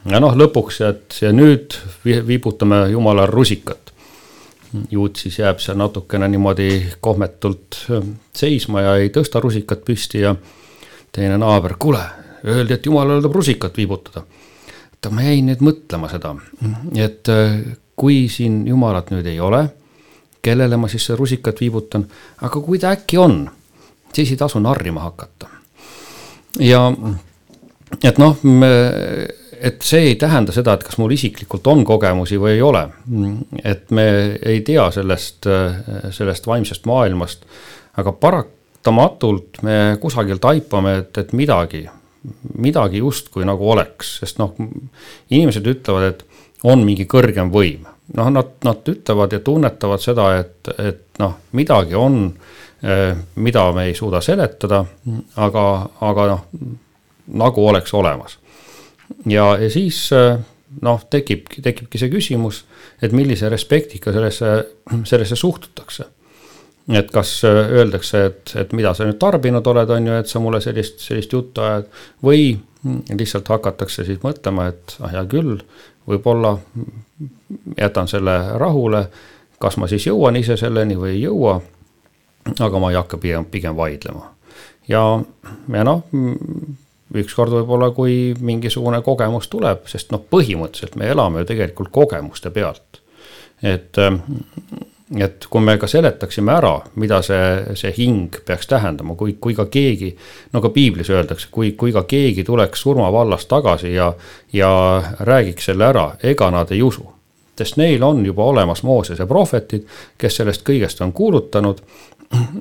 [0.05, 3.91] ja noh, lõpuks, et ja nüüd viibutame jumala rusikat.
[4.91, 7.87] juut siis jääb seal natukene niimoodi kohmetult
[8.37, 10.35] seisma ja ei tõsta rusikat püsti ja
[11.11, 12.03] teine naaber, kuule,
[12.45, 14.23] öeldi, et jumalale tuleb rusikat viibutada.
[14.93, 16.35] et ma jäin nüüd mõtlema seda,
[16.95, 17.27] et
[17.95, 19.63] kui siin jumalat nüüd ei ole,
[20.41, 22.05] kellele ma siis rusikat viibutan,
[22.41, 23.49] aga kui ta äkki on,
[24.13, 25.47] siis ei tasu narrima hakata.
[26.59, 26.91] ja
[28.03, 28.37] et noh,
[29.61, 32.85] et see ei tähenda seda, et kas mul isiklikult on kogemusi või ei ole.
[33.63, 34.05] et me
[34.45, 35.47] ei tea sellest,
[36.15, 37.45] sellest vaimsest maailmast,
[37.99, 41.85] aga paratamatult me kusagil taipame, et, et midagi,
[42.57, 44.55] midagi justkui nagu oleks, sest noh,
[45.29, 46.25] inimesed ütlevad, et
[46.67, 47.87] on mingi kõrgem võim.
[48.17, 52.21] noh, nad, nad ütlevad ja tunnetavad seda, et, et noh, midagi on,
[53.35, 54.85] mida me ei suuda seletada,
[55.35, 55.65] aga,
[56.07, 56.45] aga noh,
[57.39, 58.39] nagu oleks olemas
[59.25, 60.09] ja, ja siis
[60.81, 62.63] noh, tekibki, tekibki see küsimus,
[63.01, 64.53] et millise respektiga sellesse,
[65.09, 66.05] sellesse suhtutakse.
[66.89, 70.61] et kas öeldakse, et, et mida sa nüüd tarbinud oled, on ju, et sa mulle
[70.61, 71.85] sellist, sellist juttu ajad
[72.25, 72.55] või
[73.13, 75.59] lihtsalt hakatakse siis mõtlema, et ah hea küll,
[76.09, 76.55] võib-olla
[77.77, 79.03] jätan selle rahule,
[79.61, 81.59] kas ma siis jõuan ise selleni või ei jõua.
[82.59, 84.31] aga ma ei hakka pigem, pigem vaidlema
[84.87, 85.03] ja,
[85.73, 86.03] ja noh
[87.15, 93.01] ükskord võib-olla, kui mingisugune kogemus tuleb, sest noh, põhimõtteliselt me elame ju tegelikult kogemuste pealt.
[93.63, 94.21] et, ähm,
[95.17, 99.65] et kui me ka seletaksime ära, mida see, see hing peaks tähendama, kui, kui ka
[99.65, 100.13] keegi,
[100.53, 104.13] no ka piiblis öeldakse, kui, kui ka keegi tuleks surmavallast tagasi ja,
[104.53, 104.69] ja
[105.19, 107.09] räägiks selle ära, ega nad ei usu.
[107.59, 109.83] sest neil on juba olemas Moosese prohvetid,
[110.17, 111.81] kes sellest kõigest on kuulutanud,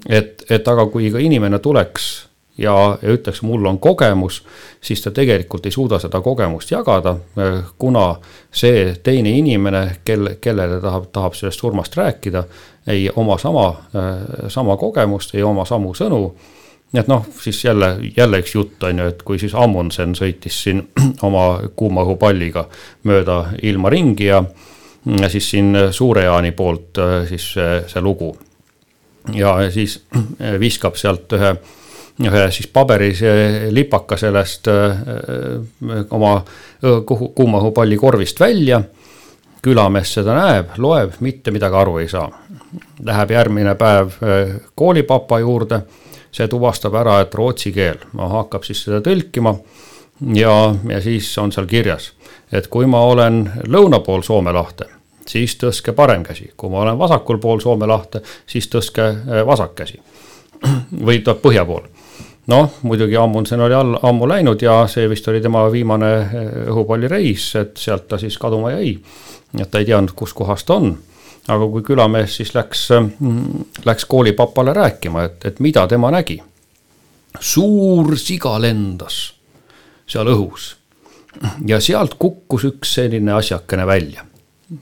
[0.09, 2.28] et, et aga kui ka inimene tuleks
[2.59, 4.43] ja, ja ütleks, mul on kogemus,
[4.81, 7.17] siis ta tegelikult ei suuda seda kogemust jagada,
[7.79, 8.09] kuna
[8.51, 12.45] see teine inimene, kel, kellele tahab, tahab sellest surmast rääkida,
[12.89, 13.69] ei oma sama,
[14.49, 16.23] sama kogemust, ei oma samu sõnu.
[16.93, 20.63] nii et noh, siis jälle, jälle üks jutt on ju, et kui siis Amundsen sõitis
[20.65, 20.87] siin
[21.29, 22.65] oma kuuma õhupalliga
[23.05, 24.43] mööda ilma ringi ja,
[25.21, 28.37] ja siis siin Suure-Jaani poolt siis see, see lugu.
[29.35, 30.01] ja siis
[30.65, 31.53] viskab sealt ühe
[32.27, 33.21] ühe siis paberis
[33.71, 34.69] lipaka sellest
[36.11, 36.33] oma
[37.07, 38.83] kuuma õhupalli korvist välja.
[39.63, 42.29] külamees seda näeb, loeb, mitte midagi aru ei saa.
[43.05, 44.13] Läheb järgmine päev
[44.75, 45.81] koolipapa juurde,
[46.31, 49.57] see tuvastab ära, et rootsi keel, hakkab siis seda tõlkima
[50.35, 52.13] ja, ja siis on seal kirjas,
[52.53, 54.87] et kui ma olen lõuna pool Soome lahte,
[55.27, 59.11] siis tõstke parem käsi, kui ma olen vasakul pool Soome lahte, siis tõstke
[59.47, 60.01] vasak käsi.
[61.07, 61.87] või tuleb põhja pool
[62.49, 67.51] noh, muidugi Amundsen oli all, ammu läinud ja see vist oli tema viimane eh, õhupallireis,
[67.61, 68.97] et sealt ta siis kaduma jäi.
[69.59, 70.97] et ta ei teadnud, kus kohas ta on.
[71.49, 76.43] aga kui külamees siis läks, mm, läks koolipapale rääkima, et, et mida tema nägi.
[77.41, 79.35] suur siga lendas
[80.09, 80.75] seal õhus
[81.67, 84.28] ja sealt kukkus üks selline asjakene välja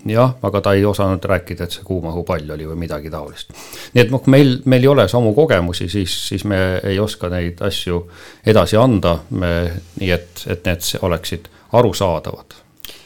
[0.06, 3.52] jah, aga ta ei osanud rääkida, et see kuum õhupall oli või midagi taolist.
[3.94, 7.62] nii et noh, meil, meil ei ole samu kogemusi, siis, siis me ei oska neid
[7.62, 8.02] asju
[8.46, 9.52] edasi anda, me,
[10.00, 12.60] nii et, et need oleksid arusaadavad.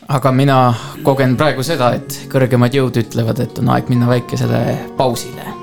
[0.08, 0.60] aga mina
[1.02, 4.62] kogen praegu seda, et kõrgemad jõud ütlevad, et on aeg minna väikesele
[4.96, 5.59] pausile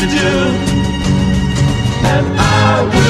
[0.00, 0.28] to do.
[2.06, 3.07] And I will.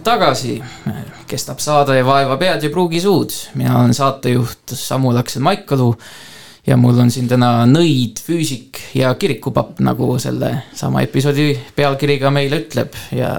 [0.00, 0.62] Pausilt tagasi.
[1.26, 3.30] kestab saade Vaeva pead ja pruugi suud.
[3.54, 5.94] mina olen saatejuht Samu Laksel-Maikalu
[6.66, 12.30] ja mul on siin täna nõid, füüsik ja kirikupapp, nagu selle sama episoodi pealkiri ka
[12.30, 13.36] meile ütleb ja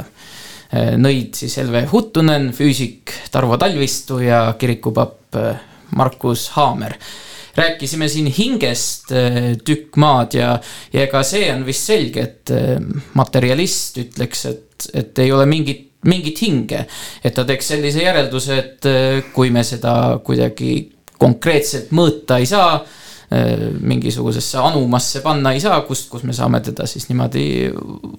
[0.72, 5.56] eh, nõid siis Helve Huttunen, füüsik Tarvo Talvistu ja kirikupapp eh,
[5.96, 6.96] Markus Haamer
[7.56, 10.60] rääkisime siin hingest äh, tükk maad ja,
[10.94, 12.52] ja ega see on vist selge, et
[13.14, 16.86] materialist ütleks, et, et ei ole mingit mingit hinge,
[17.24, 20.74] et ta teeks sellise järelduse, et äh, kui me seda kuidagi
[21.22, 22.82] konkreetselt mõõta ei saa,
[23.32, 27.46] mingisugusesse anumasse panna ei saa, kust, kus me saame teda siis niimoodi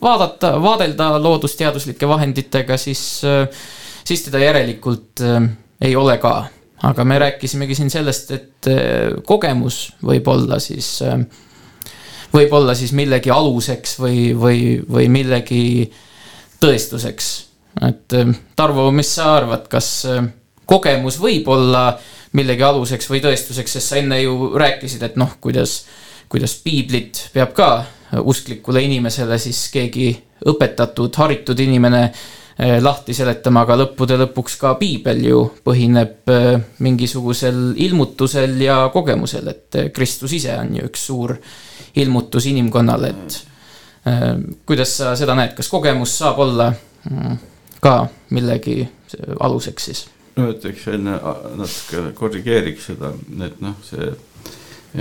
[0.00, 3.02] vaadata, vaadelda loodusteaduslike vahenditega, siis,
[4.08, 5.20] siis teda järelikult
[5.84, 6.32] ei ole ka
[6.82, 11.22] aga me rääkisimegi siin sellest, et äh, kogemus võib olla siis, äh,
[12.34, 15.64] võib olla siis millegi aluseks või, või, või millegi
[16.62, 17.30] tõestuseks.
[17.80, 20.06] Et äh, Tarvo, mis sa arvad, kas
[20.66, 21.90] kogemus võib olla
[22.36, 25.82] millegi aluseks või tõestuseks, sest sa enne ju rääkisid, et noh, kuidas,
[26.32, 27.72] kuidas piiblit peab ka
[28.22, 30.12] usklikule inimesele siis keegi
[30.48, 32.06] õpetatud, haritud inimene
[32.62, 39.48] Eh, lahti seletama, aga lõppude lõpuks ka piibel ju põhineb eh, mingisugusel ilmutusel ja kogemusel,
[39.48, 41.32] et eh, Kristus ise on ju üks suur
[41.96, 43.40] ilmutus inimkonnale, et
[44.66, 47.34] kuidas sa seda näed, kas kogemus saab olla mm,
[47.82, 47.96] ka
[48.30, 48.82] millegi
[49.40, 50.04] aluseks siis?
[50.36, 51.18] no ütleks enne
[51.58, 53.12] natuke korrigeeriks seda,
[53.44, 54.08] et noh, see,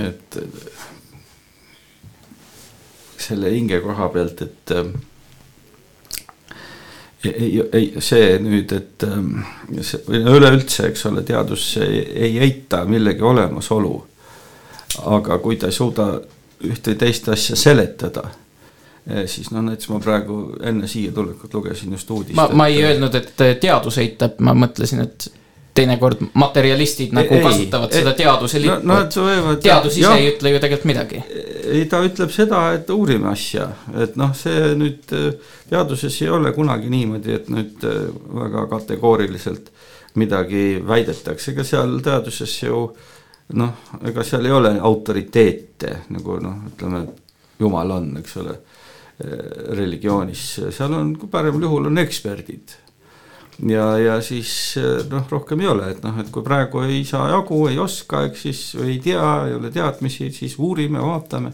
[0.01, 0.41] et
[3.21, 4.75] selle hinge koha pealt, et
[7.23, 9.43] ei, ei see nüüd, et ähm,
[9.85, 13.95] see üleüldse, eks ole, teadus ei, ei eita millegi olemasolu.
[15.07, 16.05] aga kui ta ei suuda
[16.67, 18.25] ühte või teist asja seletada,
[19.25, 22.35] siis noh, näiteks ma praegu enne siia tulekut lugesin just uudist.
[22.37, 25.31] ma, ma ei öelnud, et teadus eitab, ma mõtlesin, et
[25.73, 28.97] teinekord materjalistid nagu ei, kasutavad ei, seda teaduse lippu no,.
[28.99, 31.21] No, teadus ise jah, ei ütle ju tegelikult midagi.
[31.71, 33.69] ei, ta ütleb seda, et uurime asja,
[34.03, 35.07] et noh, see nüüd
[35.69, 37.87] teaduses ei ole kunagi niimoodi, et nüüd
[38.41, 39.71] väga kategooriliselt
[40.19, 42.83] midagi väidetakse, ega seal teaduses ju
[43.57, 47.05] noh, ega seal ei ole autoriteete nagu noh, ütleme,
[47.61, 48.59] jumal on, eks ole
[49.77, 52.75] religioonis, seal on paremal juhul on eksperdid
[53.69, 57.27] ja, ja siis eh, noh, rohkem ei ole, et noh, et kui praegu ei saa
[57.31, 61.53] jagu, ei oska, eks siis ei tea, ei ole teadmisi, siis uurime, vaatame.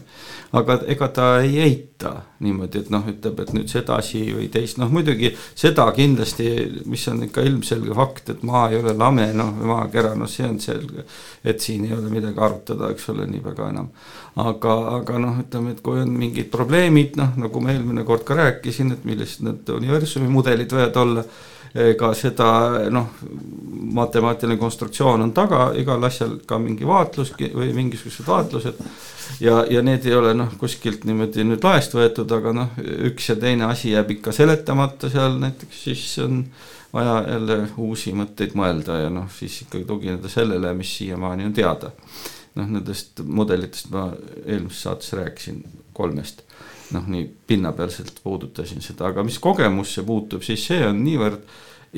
[0.56, 4.88] aga ega ta ei eita niimoodi, et noh, ütleb, et nüüd sedasi või teist, noh
[4.92, 6.46] muidugi seda kindlasti,
[6.88, 10.56] mis on ikka ilmselge fakt, et maa ei ole lame, noh maakera, noh see on
[10.62, 11.04] selge.
[11.44, 13.92] et siin ei ole midagi arutada, eks ole, nii väga enam.
[14.38, 18.38] aga, aga noh, ütleme, et kui on mingid probleemid, noh nagu ma eelmine kord ka
[18.38, 21.28] rääkisin, et millised need universumi mudelid võivad olla
[21.74, 22.48] ega seda
[22.92, 23.10] noh,
[23.98, 28.80] matemaatiline konstruktsioon on taga, igal asjal ka mingi vaatlus või mingisugused vaatlused.
[29.44, 33.36] ja, ja need ei ole noh, kuskilt niimoodi nüüd laest võetud, aga noh, üks ja
[33.36, 36.42] teine asi jääb ikka seletamata seal näiteks, siis on
[36.92, 41.92] vaja jälle uusi mõtteid mõelda ja noh, siis ikkagi tugineda sellele, mis siiamaani on teada.
[42.58, 44.08] noh, nendest mudelitest ma
[44.46, 45.60] eelmises saates rääkisin
[45.94, 46.47] kolmest
[46.94, 51.42] noh, nii pinnapealselt puudutasin seda, aga mis kogemusse puutub, siis see on niivõrd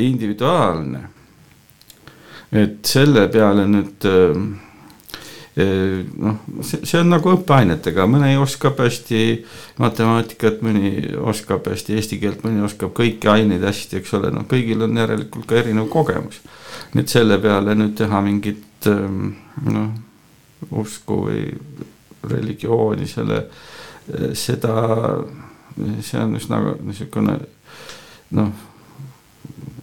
[0.00, 1.06] individuaalne.
[2.50, 4.38] et selle peale nüüd äh,
[5.62, 9.20] äh, noh, see, see on nagu õppeainetega, mõni oskab hästi
[9.78, 10.94] matemaatikat, mõni
[11.30, 15.46] oskab hästi eesti keelt, mõni oskab kõiki aineid hästi, eks ole, noh, kõigil on järelikult
[15.46, 16.42] ka erinev kogemus.
[16.94, 19.36] nii et selle peale nüüd teha mingit ähm,
[19.70, 19.92] noh,
[20.82, 21.44] usku või
[22.30, 23.44] religiooni selle
[24.38, 24.74] seda,
[26.02, 27.38] see on üsna niisugune
[28.36, 28.50] noh,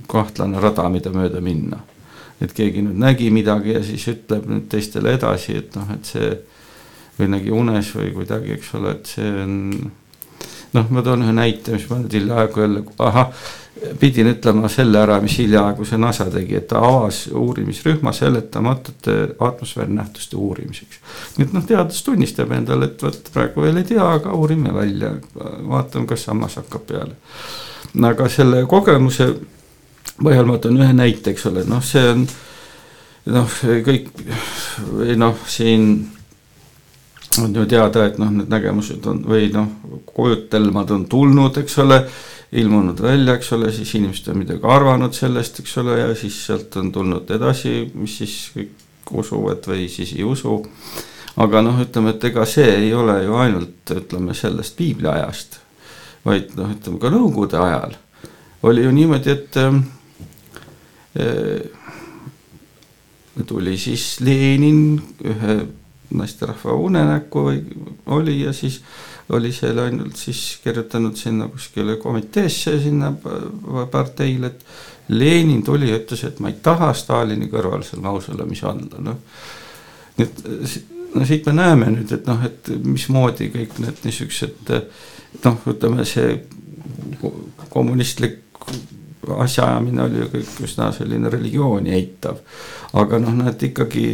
[0.07, 1.83] kahtlane rada, mida mööda minna.
[2.37, 6.35] et keegi nüüd nägi midagi ja siis ütleb nüüd teistele edasi, et noh, et see
[7.17, 9.55] või nägi unes või kuidagi, eks ole, et see on,
[10.77, 13.31] noh, ma toon ühe näite, mis ma nüüd hiljaaegu jälle, ahah,
[13.99, 20.37] pidin ütlema selle ära, mis hiljaaegu see NASA tegi, et ta avas uurimisrühma seletamatute atmosfäärnähtuste
[20.37, 20.99] uurimiseks.
[21.37, 25.13] nii et noh, teadus tunnistab endale, et vot praegu veel ei tea, aga uurime välja,
[25.69, 27.15] vaatame, kas sammas hakkab peale.
[28.11, 29.31] aga selle kogemuse
[30.17, 32.27] põhjal ma toon ühe näite, eks ole, noh, see on
[33.33, 34.11] noh, kõik
[35.19, 35.89] noh, siin
[37.41, 39.67] on ju teada, et noh, need nägemused on või noh,
[40.09, 42.01] kujutelmad on tulnud, eks ole,
[42.51, 46.75] ilmunud välja, eks ole, siis inimesed on midagi arvanud sellest, eks ole, ja siis sealt
[46.79, 50.61] on tulnud edasi, mis siis kõik usuvad või siis ei usu.
[51.37, 55.59] aga noh, ütleme, et ega see ei ole ju ainult, ütleme sellest piibli ajast,
[56.25, 57.97] vaid noh, ütleme ka nõukogude ajal
[58.61, 59.75] oli ju niimoodi, et äh,
[63.45, 65.57] tuli siis Lenin ühe
[66.17, 67.61] naisterahva unenäkku või
[68.05, 68.81] oli ja siis
[69.29, 73.11] oli seal ainult siis kirjutanud sinna kuskile komiteesse sinna
[73.91, 74.65] parteile, et
[75.09, 79.19] Lenin tuli ja ütles, et ma ei taha Stalini kõrval seal mausoleumis olla, noh.
[80.17, 80.41] nii et
[81.15, 84.73] no siit me näeme nüüd, et noh, et mismoodi kõik need niisugused
[85.43, 86.41] noh, ütleme see
[87.69, 88.43] kommunistlik
[89.37, 92.39] asjaajamine oli ju kõik üsna selline religiooni eitav.
[92.93, 94.07] aga noh, nad ikkagi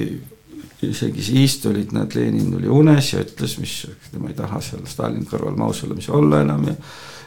[0.90, 3.80] isegi siis tulid nad, Lenin tuli unes ja ütles, mis,
[4.20, 6.78] ma ei taha seal Stalini kõrval mausoleumis olla enam ja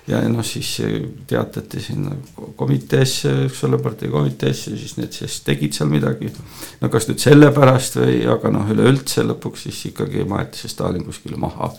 [0.07, 0.76] ja noh, siis
[1.26, 2.12] teatati sinna
[2.57, 6.30] komiteesse, eks ole, partei komiteesse, siis need siis tegid seal midagi.
[6.80, 11.40] no kas nüüd sellepärast või, aga noh, üleüldse lõpuks siis ikkagi maeti see Stalin kuskile
[11.40, 11.72] maha.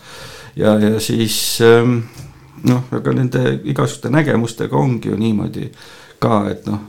[0.56, 2.02] ja, ja siis ähm,
[2.68, 5.72] noh, aga nende igasuguste nägemustega ongi ju niimoodi
[6.20, 6.84] ka, et noh,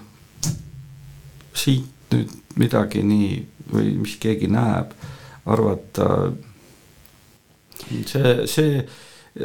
[1.55, 3.30] siit nüüd midagi nii
[3.73, 4.95] või mis keegi näeb,
[5.49, 6.09] arvata.
[8.07, 8.85] see, see.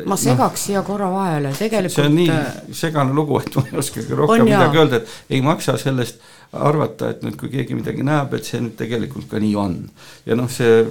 [0.06, 1.96] ma segaks no, siia korra vahele, tegelikult.
[1.96, 5.42] see on nii äh, segane lugu, et ma ei oskagi rohkem midagi öelda, et ei
[5.46, 6.22] maksa sellest
[6.54, 9.78] arvata, et nüüd, kui keegi midagi näeb, et see nüüd tegelikult ka nii on.
[10.26, 10.86] ja noh, see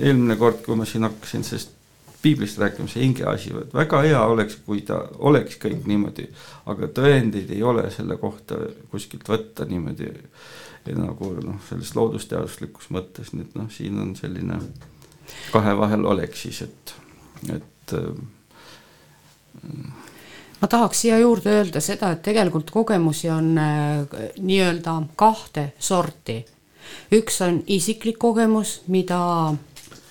[0.00, 1.78] eelmine kord, kui ma siin hakkasin sellest
[2.22, 6.28] piiblist rääkima, see hinge asi, et väga hea oleks, kui ta oleks kõik niimoodi,
[6.70, 8.60] aga tõendeid ei ole selle kohta
[8.92, 10.12] kuskilt võtta niimoodi
[10.90, 14.58] nagu noh, selles loodusteaduslikus mõttes, nii et noh, siin on selline
[15.52, 16.94] kahe vahel olek siis, et,
[17.54, 18.14] et äh,
[20.60, 24.02] ma tahaks siia juurde öelda seda, et tegelikult kogemusi on äh,
[24.38, 26.44] nii-öelda kahte sorti.
[27.12, 29.54] üks on isiklik kogemus, mida,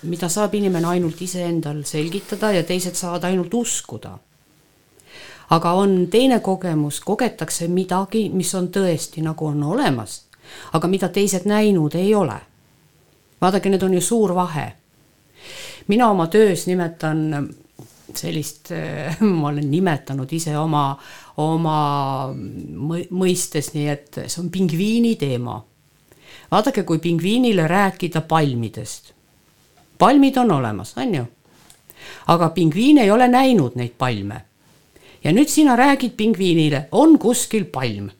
[0.02, 4.18] mida saab inimene ainult iseendal selgitada ja teised saavad ainult uskuda.
[5.50, 10.31] aga on teine kogemus, kogetakse midagi, mis on tõesti nagu on olemas
[10.72, 12.40] aga mida teised näinud ei ole.
[13.40, 14.72] vaadake, need on ju suur vahe.
[15.88, 17.48] mina oma töös nimetan
[18.14, 18.70] sellist,
[19.40, 20.92] ma olen nimetanud ise oma,
[21.36, 21.76] oma
[23.10, 25.62] mõistes, nii et see on pingviini teema.
[26.50, 29.12] vaadake, kui pingviinile rääkida palmidest.
[29.98, 31.26] palmid on olemas, on ju?
[32.26, 34.42] aga pingviin ei ole näinud neid palme.
[35.24, 38.10] ja nüüd sina räägid pingviinile, on kuskil palm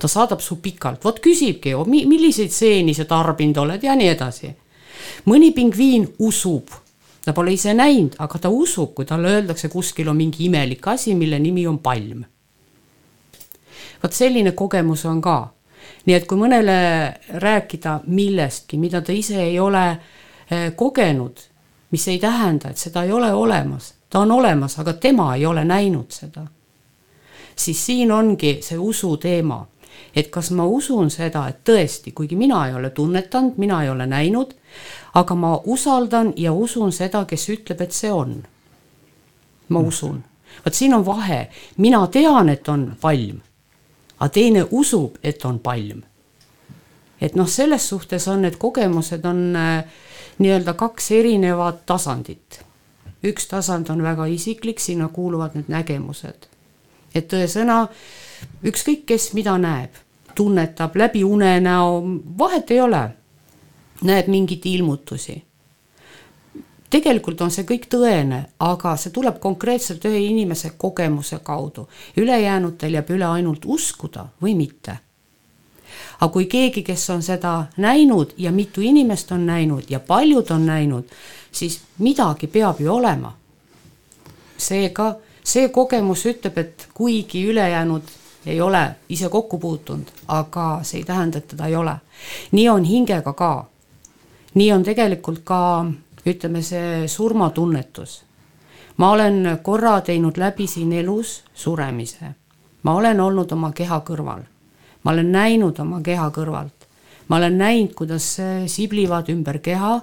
[0.00, 4.50] ta saadab su pikalt, vot küsibki, milliseid seeni sa tarbinud oled ja nii edasi.
[5.26, 6.68] mõni pingviin usub,
[7.24, 11.14] ta pole ise näinud, aga ta usub, kui talle öeldakse, kuskil on mingi imelik asi,
[11.14, 12.24] mille nimi on palm.
[14.02, 15.52] vot selline kogemus on ka.
[16.06, 16.76] nii et kui mõnele
[17.28, 19.90] rääkida millestki, mida ta ise ei ole
[20.50, 21.40] eh, kogenud,
[21.90, 25.64] mis ei tähenda, et seda ei ole olemas, ta on olemas, aga tema ei ole
[25.64, 26.46] näinud seda
[27.64, 29.66] siis siin ongi see usu teema
[30.14, 34.06] et kas ma usun seda, et tõesti, kuigi mina ei ole tunnetanud, mina ei ole
[34.06, 34.54] näinud,
[35.14, 38.42] aga ma usaldan ja usun seda, kes ütleb, et see on.
[39.68, 39.86] ma mm.
[39.86, 40.22] usun,
[40.64, 43.40] vot siin on vahe, mina tean, et on palm,
[44.18, 46.02] aga teine usub, et on palm.
[47.20, 49.84] et noh, selles suhtes on need kogemused on äh,
[50.40, 52.60] nii-öelda kaks erinevat tasandit.
[53.24, 56.48] üks tasand on väga isiklik, sinna kuuluvad need nägemused.
[57.14, 57.88] et tõesõna
[58.64, 59.94] ükskõik kes mida näeb,
[60.34, 62.02] tunnetab läbi unenäo,
[62.38, 63.04] vahet ei ole,
[64.02, 65.42] näeb mingeid ilmutusi.
[66.90, 73.10] tegelikult on see kõik tõene, aga see tuleb konkreetselt ühe inimese kogemuse kaudu, ülejäänutel jääb
[73.10, 74.98] üle ainult uskuda või mitte
[76.20, 80.66] aga kui keegi, kes on seda näinud ja mitu inimest on näinud ja paljud on
[80.66, 81.04] näinud,
[81.52, 83.36] siis midagi peab ju olema.
[84.60, 85.14] seega
[85.44, 88.02] see kogemus ütleb, et kuigi ülejäänud
[88.46, 91.96] ei ole ise kokku puutunud, aga see ei tähenda, et teda ei ole.
[92.52, 93.66] nii on hingega ka.
[94.54, 95.86] nii on tegelikult ka
[96.26, 98.22] ütleme, see surmatunnetus.
[98.96, 102.34] ma olen korra teinud läbi siin elus suremise.
[102.82, 104.42] ma olen olnud oma keha kõrval.
[105.04, 106.88] ma olen näinud oma keha kõrvalt.
[107.28, 108.36] ma olen näinud, kuidas
[108.66, 110.00] siblivad ümber keha.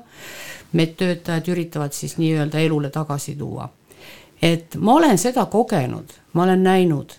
[0.71, 3.69] medtöötajad üritavad siis nii-öelda elule tagasi tuua.
[4.41, 7.11] et ma olen seda kogenud, ma olen näinud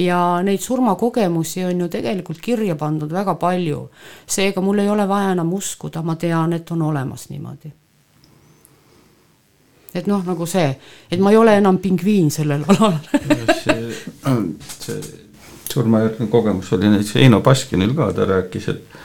[0.00, 3.88] ja neid surmakogemusi on ju tegelikult kirja pandud väga palju.
[4.26, 7.72] seega mul ei ole vaja enam uskuda, ma tean, et on olemas niimoodi.
[9.94, 10.76] et noh, nagu see,
[11.10, 12.98] et ma ei ole enam pingviin sellel alal
[13.64, 13.94] see,
[14.78, 15.00] see
[15.72, 18.98] surmajärgne kogemus oli näiteks Eino Baskinil ka, ta rääkis, et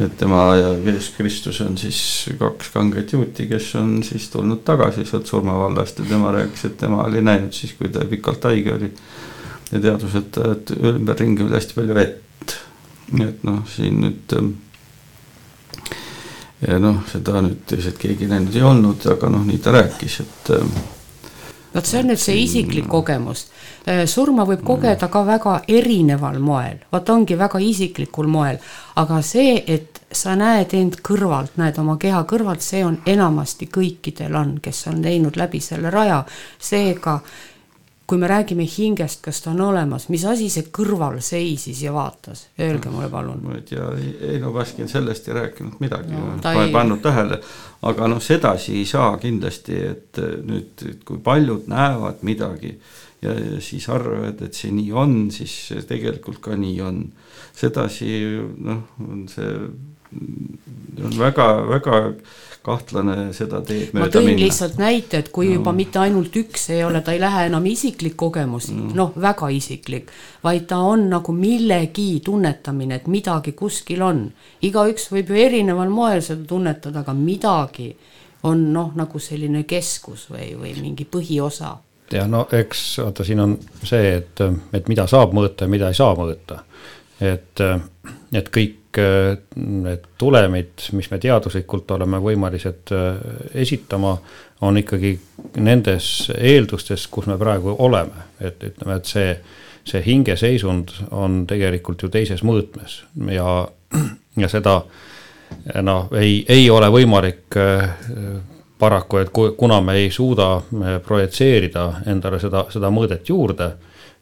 [0.00, 5.06] et tema ja Jeesus Kristus on siis kaks kanget juuti, kes on siis tulnud tagasi
[5.08, 8.90] sealt surmavallast ja tema rääkis, et tema oli näinud siis, kui ta pikalt haige oli
[9.72, 10.38] ja teadused
[10.76, 12.54] ümberringi oli hästi palju vett.
[13.22, 14.54] et noh, siin nüüd ähm,
[16.64, 20.52] ja noh, seda nüüd teised keegi näinud ei olnud, aga noh, nii ta rääkis, et.
[20.56, 20.72] Ähm,
[21.74, 23.46] vot see on nüüd see isiklik kogemus.
[23.86, 28.58] Äh, surma võib kogeda ka väga erineval moel, vot ongi väga isiklikul moel,
[29.02, 34.38] aga see, et sa näed end kõrvalt, näed oma keha kõrvalt, see on enamasti kõikidel
[34.38, 36.22] on, kes on teinud läbi selle raja,
[36.58, 37.20] seega
[38.06, 42.46] kui me räägime hingest, kas ta on olemas, mis asi see kõrval seisis ja vaatas,
[42.62, 43.40] öelge mulle palun.
[43.42, 43.88] ma ei tea,
[44.32, 47.40] Eino Baskin sellest ei rääkinud midagi no,, ma ei pannud tähele,
[47.90, 52.76] aga noh, sedasi ei saa kindlasti, et nüüd, kui paljud näevad midagi
[53.22, 55.56] ja, ja siis arvavad, et see nii on, siis
[55.88, 57.02] tegelikult ka nii on.
[57.56, 58.08] sedasi
[58.62, 59.52] noh, on see
[61.04, 62.00] on väga-väga
[62.66, 64.06] kahtlane seda teed mööda minna.
[64.06, 64.42] ma tõin minna.
[64.42, 65.58] lihtsalt näite, et kui no.
[65.60, 69.50] juba mitte ainult üks ei ole, ta ei lähe enam isiklik kogemus no., noh, väga
[69.54, 70.10] isiklik,
[70.44, 74.24] vaid ta on nagu millegi tunnetamine, et midagi kuskil on.
[74.66, 77.92] igaüks võib ju erineval moel seda tunnetada, aga midagi
[78.46, 81.76] on noh, nagu selline keskus või, või mingi põhiosa.
[82.12, 84.42] ja no eks vaata, siin on see, et,
[84.74, 86.64] et mida saab mõõta ja mida ei saa mõõta.
[87.22, 87.62] et,
[88.34, 93.18] et kõik kõik äh, need tulemid, mis me teaduslikult oleme võimelised äh,
[93.54, 94.16] esitama,
[94.60, 95.18] on ikkagi
[95.60, 99.36] nendes eeldustes, kus me praegu oleme, et ütleme, et see,
[99.84, 103.68] see hingeseisund on tegelikult ju teises mõõtmes ja,
[104.36, 104.80] ja seda
[105.82, 107.56] noh, ei, ei ole võimalik
[108.78, 110.62] paraku, et kuna me ei suuda
[111.04, 113.70] projitseerida endale seda, seda mõõdet juurde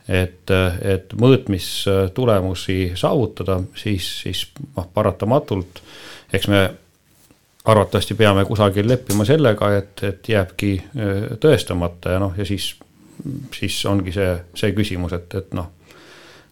[0.08, 0.50] et,
[0.82, 4.46] et mõõtmistulemusi saavutada, siis, siis
[4.76, 5.80] noh, paratamatult
[6.34, 6.70] eks me
[7.64, 12.74] arvatavasti peame kusagil leppima sellega, et, et jääbki äh, tõestamata ja noh, ja siis,
[13.54, 15.70] siis ongi see, see küsimus, et, et noh,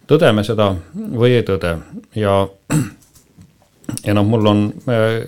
[0.08, 1.76] tõdeme seda või ei tõde.
[2.16, 2.36] Ja
[4.06, 5.18] ja noh, mul on äh,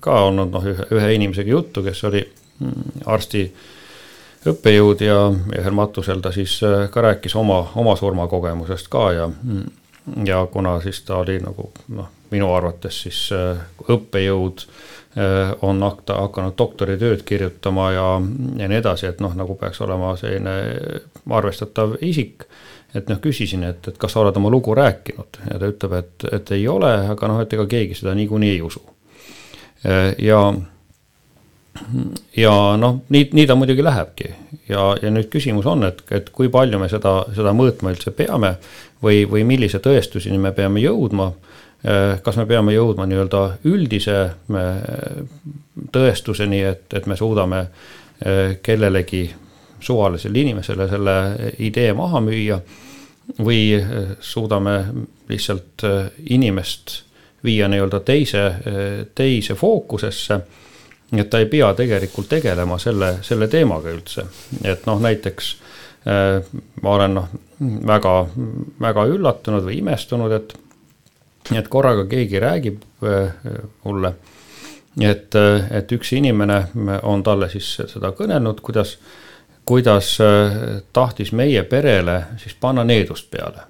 [0.00, 3.68] ka olnud noh, ühe, ühe inimesega juttu, kes oli mm, arsti äh,
[4.46, 5.16] õppejõud ja
[5.58, 9.28] ühel matusel ta siis äh, ka rääkis oma, oma surmakogemusest ka ja,
[10.24, 16.22] ja kuna siis ta oli nagu noh, minu arvates siis äh, õppejõud äh, on hakta,
[16.24, 18.08] hakanud doktoritööd kirjutama ja,
[18.56, 20.56] ja nii edasi, et noh, nagu peaks olema selline
[21.30, 22.48] arvestatav isik.
[22.94, 26.28] et noh, küsisin, et, et kas sa oled oma lugu rääkinud ja ta ütleb, et,
[26.32, 28.80] et ei ole, aga noh, et ega keegi seda niikuinii ei usu.
[30.18, 30.40] ja
[32.36, 34.30] ja noh, nii, nii ta muidugi lähebki
[34.68, 38.54] ja, ja nüüd küsimus on, et, et kui palju me seda, seda mõõtma üldse peame
[39.02, 41.32] või, või millise tõestuseni me peame jõudma.
[42.22, 44.16] kas me peame jõudma nii-öelda üldise
[45.92, 47.64] tõestuseni, et, et me suudame
[48.62, 49.22] kellelegi
[49.80, 51.14] suvalisele inimesele selle
[51.58, 52.60] idee maha müüa
[53.40, 53.80] või
[54.20, 54.74] suudame
[55.28, 55.86] lihtsalt
[56.28, 57.00] inimest
[57.44, 58.44] viia nii-öelda teise,
[59.14, 60.40] teise fookusesse
[61.16, 64.26] et ta ei pea tegelikult tegelema selle, selle teemaga üldse,
[64.64, 65.52] et noh, näiteks
[66.06, 66.50] äh,
[66.82, 67.30] ma olen noh,
[67.86, 68.14] väga,
[68.80, 70.54] väga üllatunud või imestunud, et,
[71.56, 73.32] et korraga keegi räägib äh,
[73.84, 74.14] mulle,
[75.00, 75.34] et,
[75.70, 76.62] et üks inimene
[77.02, 78.96] on talle siis seda kõnelnud, kuidas,
[79.66, 83.66] kuidas äh, tahtis meie perele siis panna needust peale.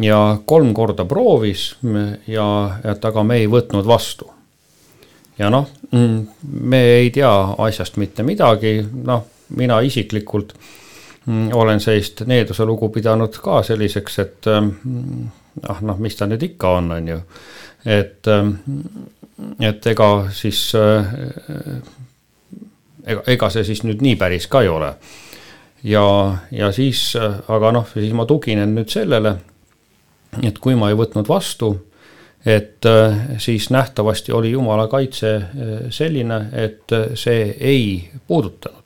[0.00, 1.74] Ja kolm korda proovis
[2.26, 2.46] ja,
[2.80, 4.30] et aga me ei võtnud vastu
[5.38, 6.26] ja noh, mm,
[6.60, 7.32] me ei tea
[7.66, 9.26] asjast mitte midagi, noh,
[9.56, 10.54] mina isiklikult
[11.26, 15.26] mm, olen sellist needuse lugu pidanud ka selliseks, et mm,
[15.68, 17.20] ah noh, mis ta nüüd ikka on, on ju.
[17.84, 18.32] et,
[19.60, 20.62] et ega siis,
[23.06, 24.94] ega, ega see siis nüüd nii päris ka ei ole.
[25.84, 26.06] ja,
[26.50, 27.10] ja siis,
[27.48, 29.36] aga noh, siis ma tuginen nüüd sellele,
[30.42, 31.74] et kui ma ei võtnud vastu
[32.46, 35.42] et äh, siis nähtavasti oli Jumala kaitse äh,
[35.90, 38.82] selline, et äh, see ei puudutanud.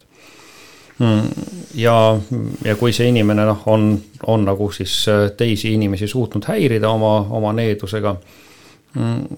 [1.75, 2.21] ja,
[2.65, 3.85] ja kui see inimene noh, on,
[4.27, 5.07] on nagu siis
[5.37, 8.13] teisi inimesi suutnud häirida oma, oma needusega,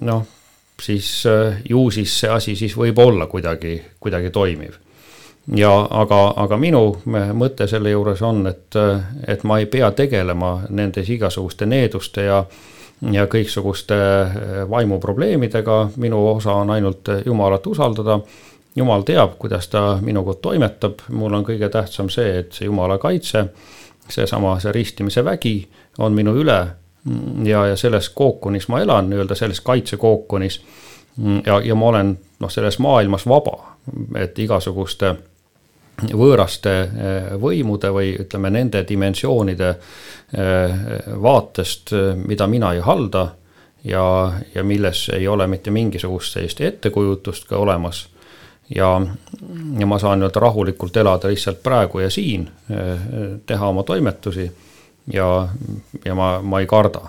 [0.00, 0.24] noh,
[0.82, 1.22] siis
[1.68, 4.74] ju siis see asi siis võib olla kuidagi, kuidagi toimiv
[5.54, 8.80] ja aga, aga minu mõte selle juures on, et,
[9.28, 12.42] et ma ei pea tegelema nendes igasuguste needuste ja
[13.10, 13.96] ja kõiksuguste
[14.70, 18.20] vaimuprobleemidega, minu osa on ainult Jumalat usaldada.
[18.76, 23.44] Jumal teab, kuidas ta minuga toimetab, mul on kõige tähtsam see, et see jumala kaitse,
[24.08, 25.58] seesama, see ristimise vägi
[25.98, 26.60] on minu üle.
[27.44, 30.60] Ja, ja selles kookonis ma elan, nii-öelda selles kaitsekookonis.
[31.46, 33.58] ja, ja ma olen noh, selles maailmas vaba,
[34.16, 35.14] et igasuguste
[36.12, 40.78] võõraste eh, võimude või ütleme, nende dimensioonide eh,
[41.22, 41.94] vaatest,
[42.26, 43.26] mida mina ei halda
[43.84, 44.06] ja,
[44.54, 48.06] ja milles ei ole mitte mingisugust sellist ettekujutust ka olemas
[48.74, 49.00] ja,
[49.78, 53.08] ja ma saan nii-öelda rahulikult elada lihtsalt praegu ja siin, eh,
[53.46, 54.50] teha oma toimetusi
[55.12, 55.48] ja,
[56.04, 57.00] ja ma, ma ei karda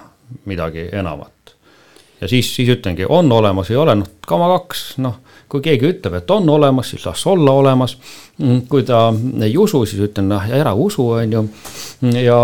[0.46, 1.56] midagi enamat.
[2.22, 5.20] ja siis, siis ütlengi, on olemas, ei ole, noh, kama kaks, noh,
[5.54, 7.98] kui keegi ütleb, et on olemas, siis las olla olemas.
[8.70, 9.14] kui ta
[9.46, 11.44] ei usu, siis ütlen, noh, ära usu, on ju.
[12.18, 12.38] ja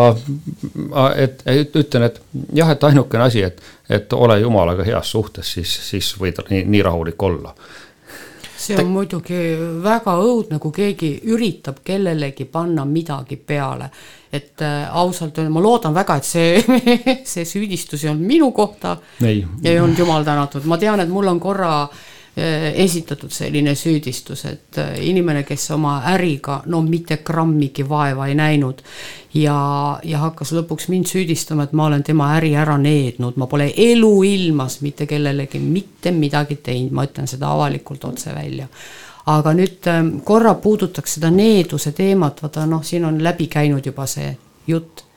[1.16, 2.20] et, et ütlen, et
[2.54, 6.84] jah, et ainukene asi, et, et ole jumalaga heas suhtes, siis, siis võid nii, nii
[6.86, 7.56] rahulik olla
[8.60, 9.38] see on muidugi
[9.82, 13.90] väga õudne, kui keegi üritab kellelegi panna midagi peale.
[14.32, 16.84] et äh, ausalt öelda, ma loodan väga, et see,
[17.32, 18.98] see süüdistus ei olnud minu kohta.
[19.24, 24.78] ei olnud jumal tänatud, ma tean, et mul on korra Äh, esitatud selline süüdistus, et
[24.78, 28.84] äh, inimene, kes oma äriga no mitte grammigi vaeva ei näinud
[29.34, 33.72] ja, ja hakkas lõpuks mind süüdistama, et ma olen tema äri ära neednud, ma pole
[33.76, 38.70] eluilmas mitte kellelegi mitte midagi teinud, ma ütlen seda avalikult otse välja.
[39.30, 44.08] Aga nüüd ähm, korra puudutaks seda needuse teemat, vaata noh, siin on läbi käinud juba
[44.10, 44.32] see
[44.68, 45.09] jutt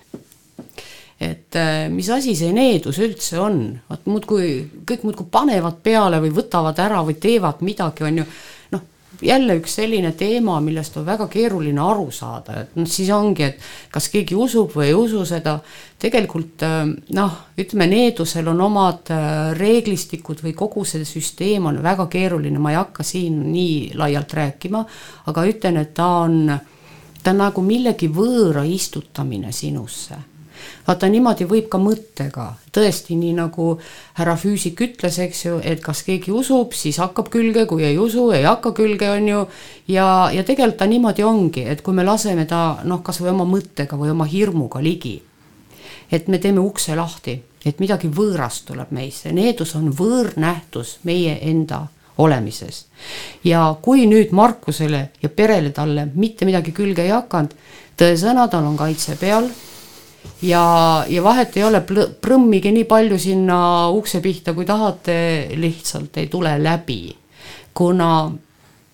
[1.22, 4.48] et äh, mis asi see needus üldse on, vot muudkui,
[4.88, 8.24] kõik muudkui panevad peale või võtavad ära või teevad midagi, on ju,
[8.72, 8.82] noh,
[9.22, 13.92] jälle üks selline teema, millest on väga keeruline aru saada, et noh, siis ongi, et
[13.94, 15.58] kas keegi usub või ei usu seda,
[16.02, 16.80] tegelikult äh,
[17.18, 22.74] noh, ütleme, needusel on omad äh, reeglistikud või kogu see süsteem on väga keeruline, ma
[22.74, 24.82] ei hakka siin nii laialt rääkima,
[25.30, 26.44] aga ütlen, et ta on,
[27.22, 30.31] ta on nagu millegi võõra istutamine sinusse
[30.86, 33.68] vaata niimoodi võib ka mõttega, tõesti nii nagu
[34.18, 38.30] härra füüsik ütles, eks ju, et kas keegi usub, siis hakkab külge, kui ei usu,
[38.34, 39.46] ei hakka külge, on ju.
[39.88, 43.98] ja, ja tegelikult ta niimoodi ongi, et kui me laseme ta noh, kasvõi oma mõttega
[43.98, 45.20] või oma hirmuga ligi,
[46.12, 51.86] et me teeme ukse lahti, et midagi võõrast tuleb meisse, needus on võõrnähtus meie enda
[52.18, 52.86] olemises.
[53.44, 57.54] ja kui nüüd Markusele ja perele talle mitte midagi külge ei hakanud,
[57.98, 59.48] tõesõna, tal on kaitse peal
[60.42, 61.82] ja, ja vahet ei ole,
[62.20, 63.58] prõmmige nii palju sinna
[63.94, 65.16] ukse pihta, kui tahate,
[65.56, 67.16] lihtsalt ei tule läbi.
[67.74, 68.30] kuna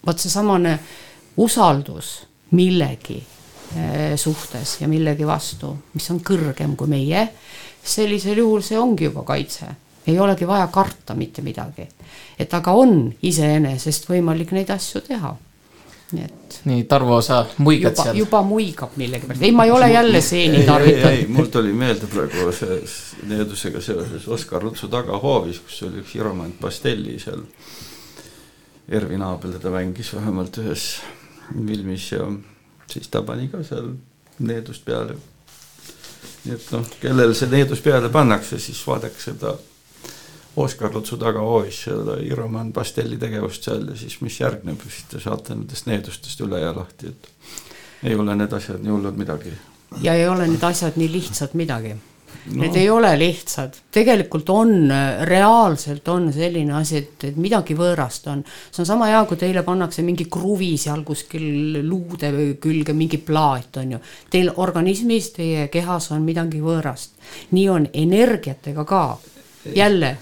[0.07, 0.79] vot seesamane
[1.43, 2.13] usaldus
[2.55, 3.17] millegi
[3.77, 7.27] eh, suhtes ja millegi vastu, mis on kõrgem kui meie,
[7.83, 9.67] sellisel juhul see ongi juba kaitse,
[10.07, 11.89] ei olegi vaja karta mitte midagi.
[12.39, 15.35] et aga on iseenesest võimalik neid asju teha
[16.13, 16.61] nii et.
[16.65, 18.17] nii, Tarvo, sa muigad juba, seal.
[18.17, 21.13] juba muigab millegipärast, ei, ma ei ole jälle seeni tarvitanud.
[21.13, 22.81] ei, ei, mul tuli meelde praegu see
[23.29, 27.45] needusega seoses Oskar Lutsu tagahoovis, kus oli üks Hiromant Pastelli seal.
[28.89, 30.85] Ervin Aabel teda mängis vähemalt ühes
[31.53, 32.25] filmis ja
[32.89, 33.93] siis ta pani ka seal
[34.39, 35.19] needust peale.
[36.45, 39.59] nii et noh, kellel see needus peale pannakse, siis vaadake seda
[40.59, 45.55] Oskar Lutsu tagahoovis seda Iroman Pastelli tegevust seal ja siis mis järgneb, siis te saate
[45.55, 49.53] nendest needustest üle ja lahti, et ei ole need asjad nii hullud midagi.
[50.03, 52.63] ja ei ole need asjad nii lihtsad midagi no..
[52.63, 54.75] Need ei ole lihtsad, tegelikult on,
[55.29, 58.43] reaalselt on selline asi, et, et midagi võõrast on.
[58.71, 62.33] see on sama hea, kui teile pannakse mingi kruvi seal kuskil luude
[62.63, 64.03] külge, mingi plaat on ju.
[64.31, 67.17] Teil organismis, teie kehas on midagi võõrast.
[67.51, 69.05] nii on energiatega ka
[69.75, 70.17] jälle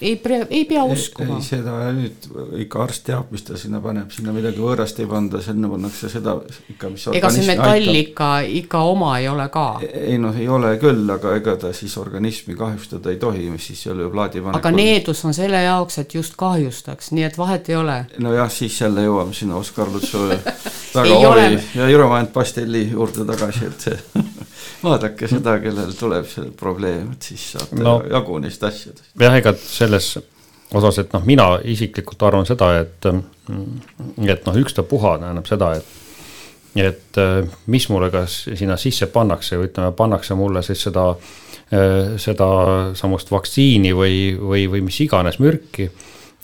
[0.00, 1.38] ei pea, ei pea uskuma.
[1.44, 2.26] seda nüüd
[2.62, 6.36] ikka arst teab, mis ta sinna paneb, sinna midagi võõrast ei panda, sinna pannakse seda
[6.72, 8.30] ikka, mis ega see metall ikka,
[8.60, 9.66] ikka oma ei ole ka.
[9.84, 13.84] ei noh, ei ole küll, aga ega ta siis organismi kahjustada ei tohi, mis siis
[13.86, 14.60] ei ole ju plaadipanek.
[14.62, 18.00] aga needus on selle jaoks, et just kahjustaks, nii et vahet ei ole.
[18.18, 20.24] nojah, siis jälle jõuame sinna Oskar Lutsu
[20.94, 23.90] tagahoovi ja Jüro-Majand Pastelli juurde tagasi, et
[24.84, 29.10] vaadake seda, kellel tuleb see probleem, et siis saate no, jagu neist asjadest.
[29.20, 30.12] jah, ega selles
[30.74, 35.96] osas, et noh, mina isiklikult arvan seda, et, et noh, ükstapuha tähendab seda, et
[36.78, 37.18] et
[37.66, 41.08] mis mulle kas sinna sisse pannakse või ütleme, pannakse mulle siis seda,
[42.22, 42.46] seda
[42.94, 45.88] samust vaktsiini või, või, või mis iganes mürki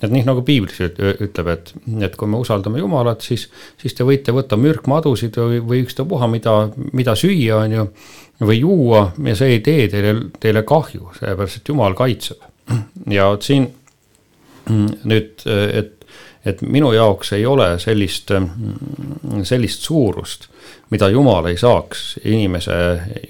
[0.03, 1.72] et nii nagu piiblis ütleb, et,
[2.05, 3.47] et kui me usaldame Jumalat, siis,
[3.80, 6.57] siis te võite võtta mürkmadusid või, või ükstapuha, mida,
[6.93, 7.87] mida süüa, on ju,
[8.41, 12.43] või juua ja see ei tee teile, teile kahju, sellepärast et Jumal kaitseb.
[13.11, 13.68] ja vot siin
[15.07, 15.97] nüüd, et
[16.47, 18.30] et minu jaoks ei ole sellist,
[19.43, 20.47] sellist suurust,
[20.95, 22.76] mida Jumal ei saaks inimese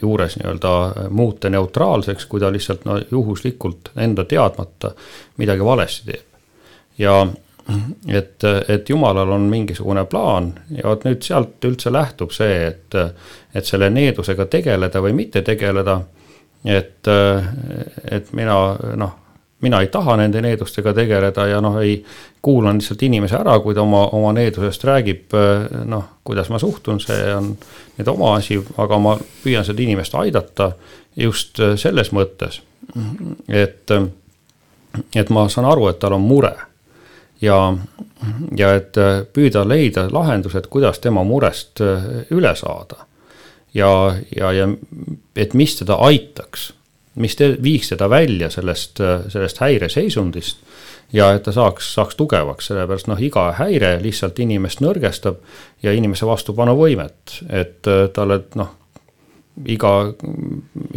[0.03, 0.73] juures nii-öelda
[1.17, 4.93] muuta neutraalseks, kui ta lihtsalt no juhuslikult enda teadmata
[5.41, 6.27] midagi valesti teeb.
[6.99, 7.27] ja
[8.09, 12.95] et, et Jumalal on mingisugune plaan ja vot nüüd sealt üldse lähtub see, et,
[13.55, 16.01] et selle needusega tegeleda või mitte tegeleda,
[16.65, 17.11] et,
[18.11, 18.59] et mina
[18.97, 19.23] noh
[19.61, 22.05] mina ei taha nende needustega tegeleda ja noh, ei
[22.43, 25.33] kuulan lihtsalt inimese ära, kui ta oma, oma needusest räägib,
[25.89, 27.49] noh, kuidas ma suhtun, see on
[27.97, 30.71] nüüd oma asi, aga ma püüan seda inimest aidata
[31.17, 32.61] just selles mõttes,
[33.49, 33.97] et,
[35.17, 36.53] et ma saan aru, et tal on mure
[37.41, 37.77] ja,
[38.57, 38.97] ja et
[39.33, 41.83] püüda leida lahendused, kuidas tema murest
[42.31, 43.05] üle saada.
[43.75, 44.69] ja, ja, ja
[45.37, 46.73] et mis teda aitaks
[47.17, 49.01] mis te, viiks teda välja sellest,
[49.33, 50.59] sellest häireseisundist
[51.13, 55.39] ja et ta saaks, saaks tugevaks, sellepärast noh, iga häire lihtsalt inimest nõrgestab
[55.85, 58.73] ja inimese vastupanuvõimet, et äh, talle noh,
[59.65, 59.93] iga,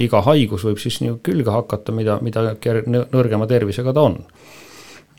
[0.01, 4.19] iga haigus võib siis nii külge hakata, mida, mida nõrgema tervisega ta on.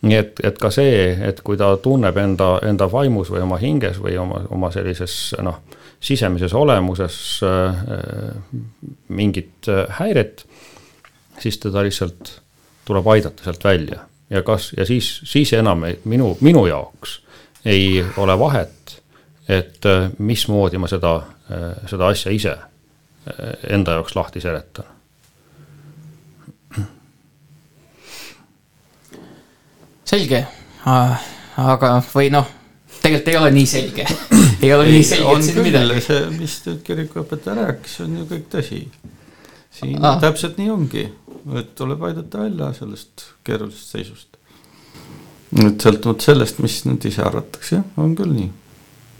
[0.03, 4.01] Nii et, et ka see, et kui ta tunneb enda, enda vaimus või oma hinges
[4.01, 5.61] või oma, oma sellises noh,
[6.01, 7.83] sisemises olemuses äh,
[9.09, 10.47] mingit äh, häiret
[11.41, 12.41] siis teda lihtsalt
[12.85, 17.21] tuleb aidata sealt välja ja kas, ja siis, siis enam ei, minu, minu jaoks
[17.65, 19.01] ei ole vahet,
[19.49, 21.17] et äh, mismoodi ma seda,
[21.53, 22.57] äh, seda asja ise
[23.69, 24.87] enda jaoks lahti seletan.
[30.11, 30.41] Selge,
[30.87, 32.49] aga, või noh,
[33.01, 34.07] tegelikult ei ole nii selge
[34.65, 36.03] ei ole ei, nii selge, et siin midagi.
[36.05, 38.83] see, mis nüüd kirikuõpetaja rääkis, on ju kõik tõsi.
[39.81, 40.19] siin ah.
[40.23, 41.07] täpselt nii ongi
[41.57, 44.29] et tuleb aidata välja sellest keerulisest seisust.
[45.57, 48.51] nüüd sõltuvalt sellest, mis nüüd ise arvatakse, on küll nii.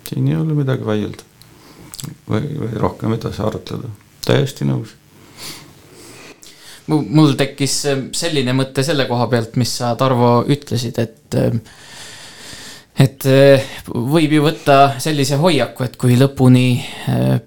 [0.09, 1.27] siin ei ole midagi vaielda
[2.29, 3.91] või, või rohkem edasi arutleda,
[4.27, 4.95] täiesti nõus
[6.91, 7.77] mul tekkis
[8.17, 11.41] selline mõte selle koha pealt, mis sa, Tarvo, ütlesid, et
[13.01, 16.67] et eh, võib ju võtta sellise hoiaku, et kui lõpuni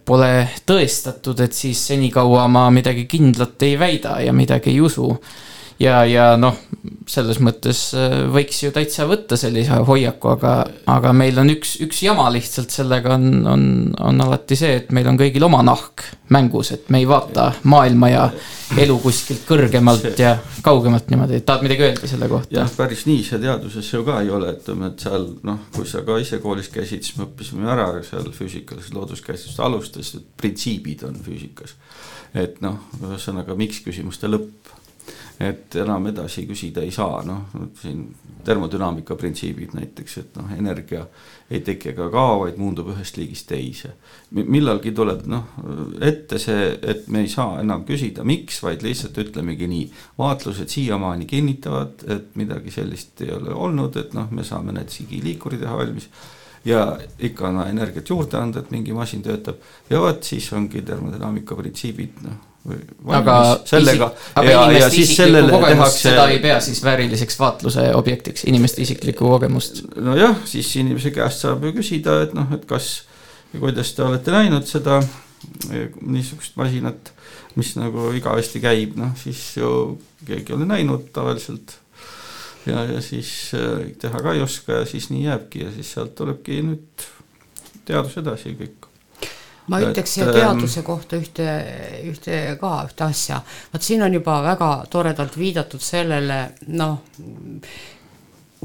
[0.06, 0.32] pole
[0.66, 5.12] tõestatud, et siis senikaua ma midagi kindlat ei väida ja midagi ei usu
[5.84, 6.58] ja, ja noh,
[7.10, 10.54] selles mõttes äh, võiks ju täitsa võtta sellise hoiaku, aga,
[10.92, 13.66] aga meil on üks, üks jama lihtsalt sellega on, on,
[14.04, 18.10] on alati see, et meil on kõigil oma nahk mängus, et me ei vaata maailma
[18.12, 18.28] ja
[18.80, 22.56] elu kuskilt kõrgemalt ja kaugemalt niimoodi, tahad midagi öelda selle kohta?
[22.58, 26.04] jah, päris nii see teaduses ju ka ei ole, ütleme, et seal noh, kui sa
[26.08, 31.20] ka ise koolis käisid, siis me õppisime ära seal füüsikalises looduskäsitlust alustas, et printsiibid on
[31.24, 31.78] füüsikas.
[32.34, 34.74] et noh, ühesõnaga miks küsimuste lõpp
[35.44, 37.50] et enam edasi küsida ei saa, noh
[37.82, 38.06] siin
[38.44, 41.06] termodünaamika printsiibid näiteks, et noh, energia
[41.54, 43.94] ei teki ega kao, vaid muundub ühest liigist teise.
[44.34, 45.56] millalgi tuleb noh
[46.02, 49.90] ette see, et me ei saa enam küsida, miks, vaid lihtsalt ütlemegi nii.
[50.20, 55.62] vaatlused siiamaani kinnitavad, et midagi sellist ei ole olnud, et noh, me saame need sigiliikuri
[55.64, 56.10] teha valmis
[56.66, 61.56] ja ikka on energiat juurde anda, et mingi masin töötab ja vot siis ongi termodünaamika
[61.60, 62.53] printsiibid noh
[63.12, 63.38] aga
[63.68, 64.08] sellega
[64.40, 66.00] aga ja, ja siis sellele tehakse.
[66.06, 69.84] seda ei pea siis vääriliseks vaatluse objektiks, inimeste isiklikku kogemust.
[69.96, 72.94] nojah, siis inimese käest saab ju küsida, et noh, et kas
[73.54, 75.02] ja kuidas te olete näinud seda
[76.02, 77.12] niisugust masinat,
[77.60, 81.78] mis nagu igavesti käib, noh siis ju keegi ei ole näinud tavaliselt.
[82.66, 86.16] ja, ja siis äh, teha ka ei oska ja siis nii jääbki ja siis sealt
[86.16, 87.08] tulebki nüüd
[87.84, 88.83] teadus edasi kõik
[89.72, 91.46] ma ütleks siia ähm, teaduse kohta ühte,
[92.10, 93.40] ühte ka ühte asja,
[93.74, 96.40] vot siin on juba väga toredalt viidatud sellele
[96.76, 96.98] noh,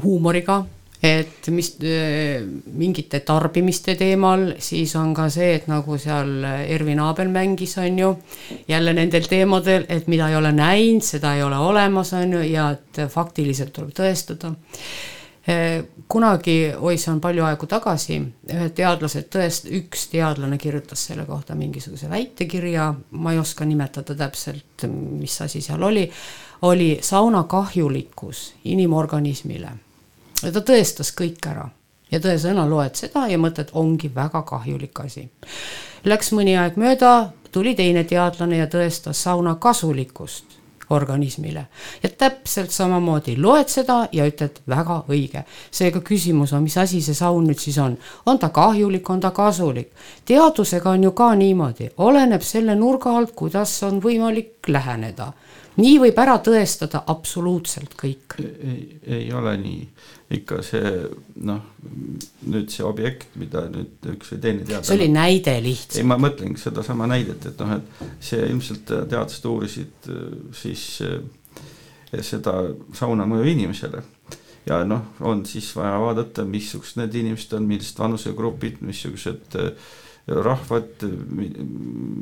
[0.03, 0.59] huumoriga,
[1.03, 7.77] et mis mingite tarbimiste teemal, siis on ka see, et nagu seal Ervin Abel mängis,
[7.79, 8.09] on ju,
[8.67, 12.73] jälle nendel teemadel, et mida ei ole näinud, seda ei ole olemas, on ju, ja
[12.75, 14.51] et faktiliselt tuleb tõestada
[16.07, 18.19] kunagi, oi, see on palju aegu tagasi,
[18.53, 24.85] ühed teadlased tõest-, üks teadlane kirjutas selle kohta mingisuguse väitekirja, ma ei oska nimetada täpselt,
[24.91, 26.05] mis asi seal oli,
[26.67, 29.71] oli sauna kahjulikkus inimorganismile.
[30.43, 31.69] ja ta tõestas kõik ära
[32.11, 35.29] ja tõesõna loed seda ja mõtled, ongi väga kahjulik asi.
[36.03, 40.58] Läks mõni aeg mööda, tuli teine teadlane ja tõestas sauna kasulikkust
[40.89, 41.65] organismile.
[42.03, 45.43] ja täpselt samamoodi loed seda ja ütled väga õige.
[45.71, 49.31] seega küsimus on, mis asi see saun nüüd siis on, on ta kahjulik, on ta
[49.31, 49.91] kasulik?
[50.25, 55.33] teadusega on ju ka niimoodi, oleneb selle nurga alt, kuidas on võimalik läheneda
[55.79, 58.39] nii võib ära tõestada absoluutselt kõik.
[59.07, 59.87] ei, ole nii,
[60.29, 60.89] ikka see
[61.41, 61.63] noh,
[62.45, 64.85] nüüd see objekt, mida nüüd üks või teine teadlane.
[64.85, 65.97] see oli näide lihtsalt.
[65.97, 70.27] ei, ma mõtlengi sedasama näidet, et noh, et see ilmselt teadlased uurisid äh,
[70.59, 71.17] siis äh,
[72.25, 72.59] seda
[72.97, 74.03] sauna mõju inimesele
[74.69, 79.73] ja noh, on siis vaja vaadata, missugused need inimesed on, millised vanusegrupid, missugused äh,
[80.29, 81.05] rahvad,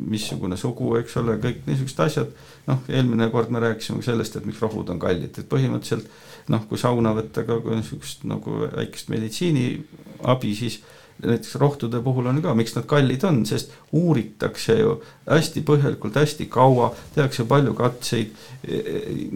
[0.07, 2.31] missugune sugu, eks ole, kõik niisugused asjad.
[2.67, 6.07] noh, eelmine kord me rääkisime sellest, et miks rohud on kallid, et põhimõtteliselt
[6.53, 10.81] noh, kui sauna võtta ka niisugust nagu väikest meditsiiniabi, siis
[11.23, 16.45] näiteks rohtude puhul on ka, miks nad kallid on, sest uuritakse ju hästi põhjalikult, hästi
[16.53, 18.35] kaua, tehakse palju katseid.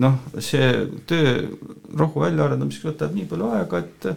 [0.02, 0.70] noh, see
[1.10, 1.34] töö
[1.98, 4.12] rohu väljaarendamiseks võtab nii palju aega, et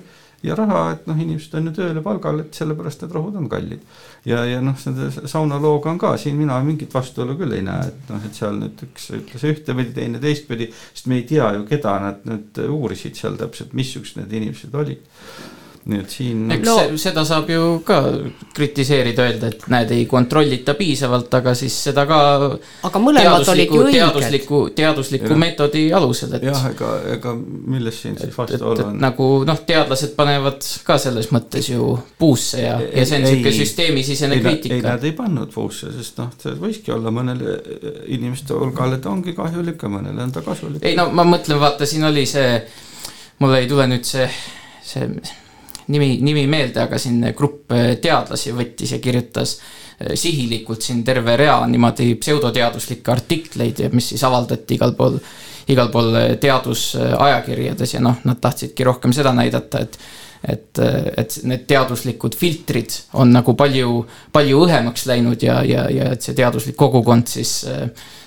[0.44, 3.48] ja raha, et noh, inimesed on ju tööl ja palgal, et sellepärast need rohud on
[3.50, 3.82] kallid.
[4.28, 8.12] ja, ja noh, selle saunalooga on ka siin mina mingit vastuolu küll ei näe, et
[8.12, 11.98] noh, et seal nüüd üks ütles ühtepidi, teine teistpidi, sest me ei tea ju, keda
[12.02, 15.04] nad nüüd uurisid seal täpselt, missugused need inimesed olid
[15.84, 16.44] nii et siin.
[16.54, 16.74] eks no.
[17.00, 17.98] seda saab ju ka
[18.56, 22.20] kritiseerida, öelda, et näed, ei kontrollita piisavalt, aga siis seda ka.
[22.88, 23.98] aga mõlemad olid ju õiged.
[23.98, 25.38] teadusliku, teadusliku ja.
[25.42, 26.46] meetodi alusel, et.
[26.48, 28.96] jah, ega, ega milles siin siis vastuolu on.
[29.02, 34.40] nagu noh, teadlased panevad ka selles mõttes ju puusse ja, ja see on sihuke süsteemisisene
[34.40, 34.80] kriitika.
[34.80, 37.60] ei, nad ei pannud puusse, sest noh, see võiski olla mõnele
[38.14, 40.80] inimeste hulgale ta ongi kahjulik ja mõnele on ta kasulik.
[40.80, 42.60] ei no ma mõtlen, vaata, siin oli see,
[43.44, 44.30] mul ei tule nüüd see,
[44.80, 45.10] see
[45.92, 51.36] nimi, nimi meelde, aga siin grupp äh, teadlasi võttis ja kirjutas äh, sihilikult siin terve
[51.40, 55.18] rea niimoodi pseudoteaduslikke artikleid, mis siis avaldati igal pool,
[55.72, 59.98] igal pool äh, teadusajakirjades ja noh, nad tahtsidki rohkem seda näidata, et
[60.44, 60.76] et,
[61.16, 66.36] et need teaduslikud filtrid on nagu palju, palju õhemaks läinud ja, ja, ja et see
[66.36, 67.62] teaduslik kogukond siis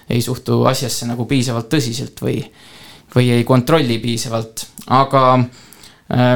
[0.10, 2.40] ei suhtu asjasse nagu piisavalt tõsiselt või,
[3.14, 4.66] või ei kontrolli piisavalt,
[4.98, 6.34] aga äh,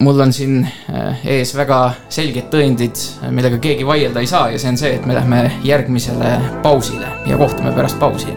[0.00, 4.72] mul on siin äh, ees väga selged tõendid, millega keegi vaielda ei saa ja see
[4.72, 8.36] on see, et me lähme järgmisele pausile ja kohtume pärast pausi.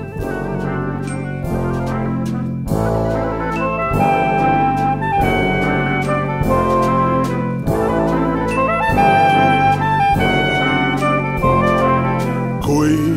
[12.64, 13.14] kui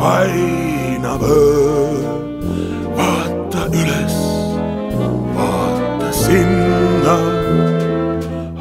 [0.00, 2.00] painav öö.
[2.98, 4.16] vaata üles,
[5.36, 7.18] vaata sinna,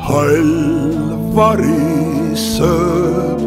[0.07, 0.51] hall
[1.35, 3.41] vari sööb.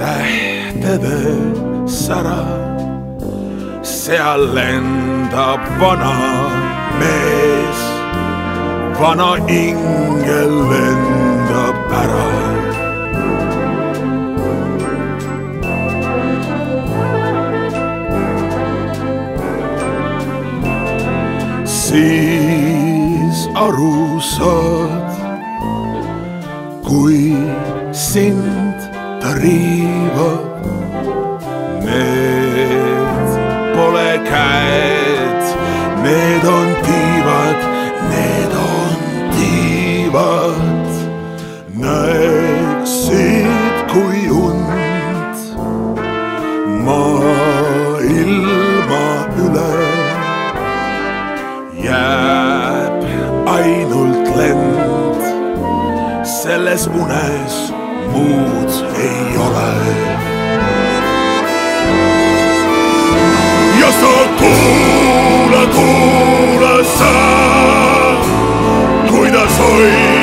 [0.00, 1.20] tähtede
[2.02, 2.42] sära,
[3.82, 6.16] seal lendab vana
[7.00, 7.80] mees,
[9.00, 9.32] vana
[9.62, 12.57] ingel lendab ära
[21.88, 25.08] siis aru saad,
[26.84, 27.32] kui
[27.92, 28.76] sind
[29.22, 30.66] ta riivab.
[31.86, 33.28] Need
[33.76, 35.42] pole käed,
[36.04, 36.67] need on
[56.68, 57.72] selles unes
[58.12, 59.72] muud ei ole.
[63.80, 67.14] ja sa kuula, kuula sa,
[69.10, 70.17] kuidas oigavad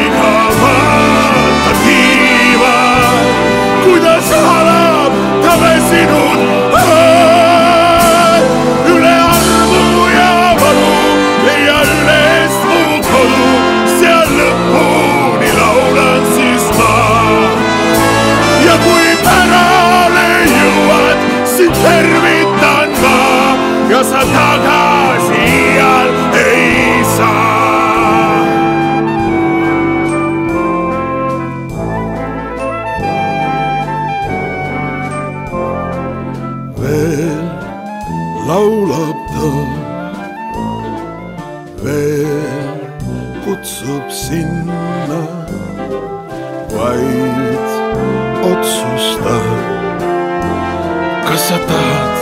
[51.36, 52.15] kas sa tahad,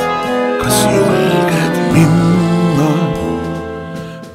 [0.62, 2.94] kas julged minna.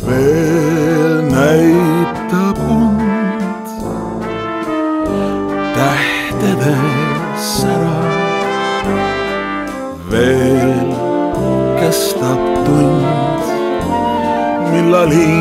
[0.06, 3.66] veel näitab und
[5.74, 6.76] tähtede
[7.50, 7.98] sära,
[10.10, 10.88] veel
[11.80, 13.42] kestab tund
[14.70, 15.37] millal hingel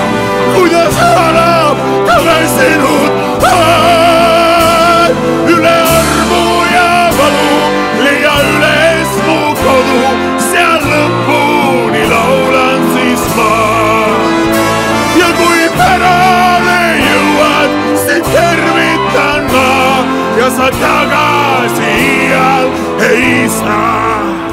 [0.54, 1.76] kuidas halab
[2.06, 3.12] tagasinud
[3.44, 5.12] hääl
[5.54, 6.44] üle armu
[6.74, 7.56] ja valu
[8.04, 10.02] leia üles mu kodu,
[10.50, 13.52] seal lõpuni laulan siis ma.
[15.20, 19.70] ja kui pärale jõuad, sind tervitan ma
[20.40, 22.68] ja sa tagasi iial
[23.12, 24.45] ei saa.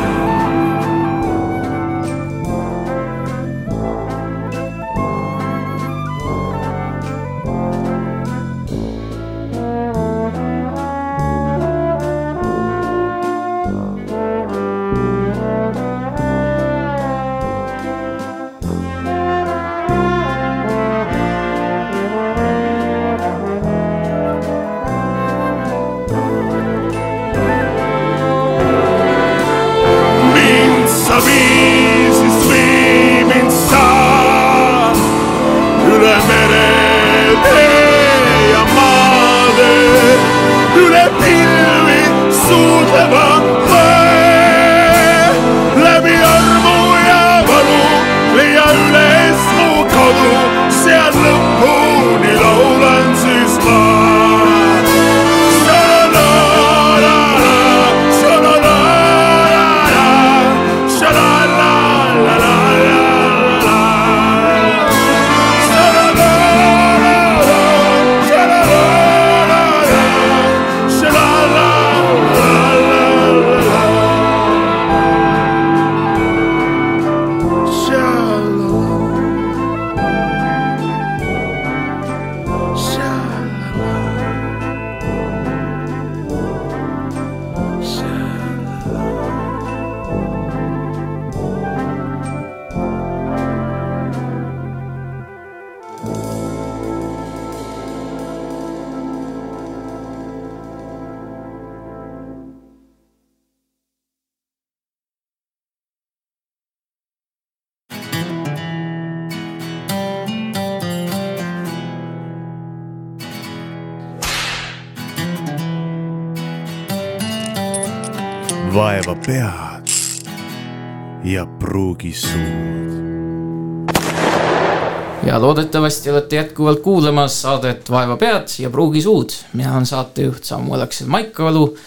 [126.33, 129.29] Olete jätkuvalt kuulamas saadet Vaeva pead ja pruugi suud.
[129.53, 131.77] mina olen saatejuht Samu Aleksev Maikalu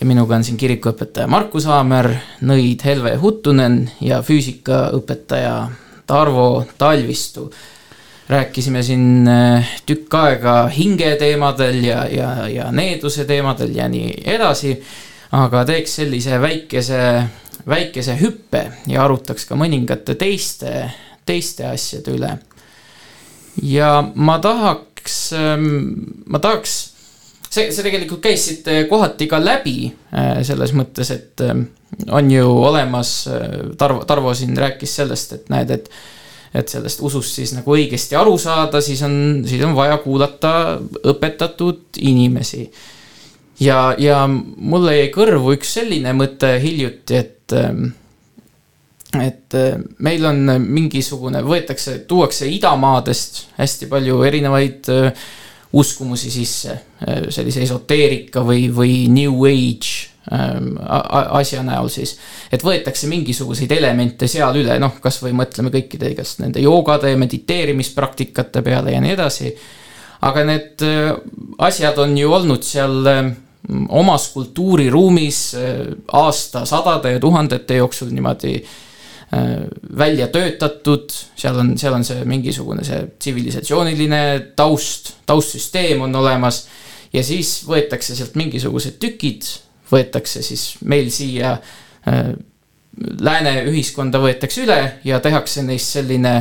[0.00, 2.10] ja minuga on siin kirikuõpetaja Markus Aamer,
[2.42, 5.68] nõid Helve Huttunen ja füüsikaõpetaja
[6.06, 7.50] Tarvo Talvistu.
[8.28, 14.82] rääkisime siin eh, tükk aega hinge teemadel ja, ja, ja needuse teemadel ja nii edasi.
[15.32, 17.22] aga teeks sellise väikese,
[17.68, 20.90] väikese hüppe ja arutaks ka mõningate teiste,
[21.24, 22.36] teiste asjade üle
[23.62, 25.16] ja ma tahaks,
[26.26, 26.76] ma tahaks,
[27.50, 31.68] see, see tegelikult käis siit kohati ka läbi äh, selles mõttes, et ähm,
[32.12, 35.90] on ju olemas, äh, Tarvo, Tarvo siin rääkis sellest, et näed, et
[36.56, 41.98] et sellest usust siis nagu õigesti aru saada, siis on, siis on vaja kuulata õpetatud
[42.00, 42.70] inimesi.
[43.60, 47.90] ja, ja mulle jäi kõrvu üks selline mõte hiljuti, et ähm,
[49.24, 55.24] et äh, meil on mingisugune, võetakse, tuuakse idamaadest hästi palju erinevaid äh,
[55.76, 60.74] uskumusi sisse, äh, sellise esoteerika või, või new age ähm,
[61.38, 62.16] asja näol siis.
[62.52, 68.62] et võetakse mingisuguseid elemente seal üle, noh, kasvõi mõtleme kõikide igast nende joogade ja mediteerimispraktikate
[68.66, 69.52] peale ja nii edasi.
[70.26, 70.82] aga need
[71.58, 73.04] asjad on ju olnud seal
[73.88, 75.40] omas kultuuriruumis
[76.12, 78.56] aastasadade ja tuhandete jooksul niimoodi
[79.98, 84.20] välja töötatud, seal on, seal on see mingisugune see tsivilisatsiooniline
[84.56, 86.66] taust, taustsüsteem on olemas.
[87.12, 89.42] ja siis võetakse sealt mingisugused tükid,
[89.90, 91.56] võetakse siis meil siia
[92.06, 92.30] äh,
[93.20, 96.36] lääne ühiskonda võetakse üle ja tehakse neist selline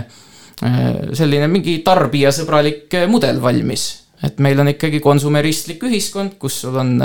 [0.55, 4.05] selline mingi tarbijasõbralik mudel valmis.
[4.23, 6.95] et meil on ikkagi konsumeristlik ühiskond, kus sul on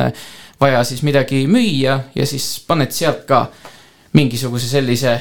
[0.61, 3.49] vaja siis midagi müüa ja siis paned sealt ka
[4.15, 5.17] mingisuguse sellise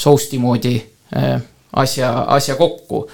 [0.00, 0.74] sousti moodi
[1.76, 3.04] asja, asja kokku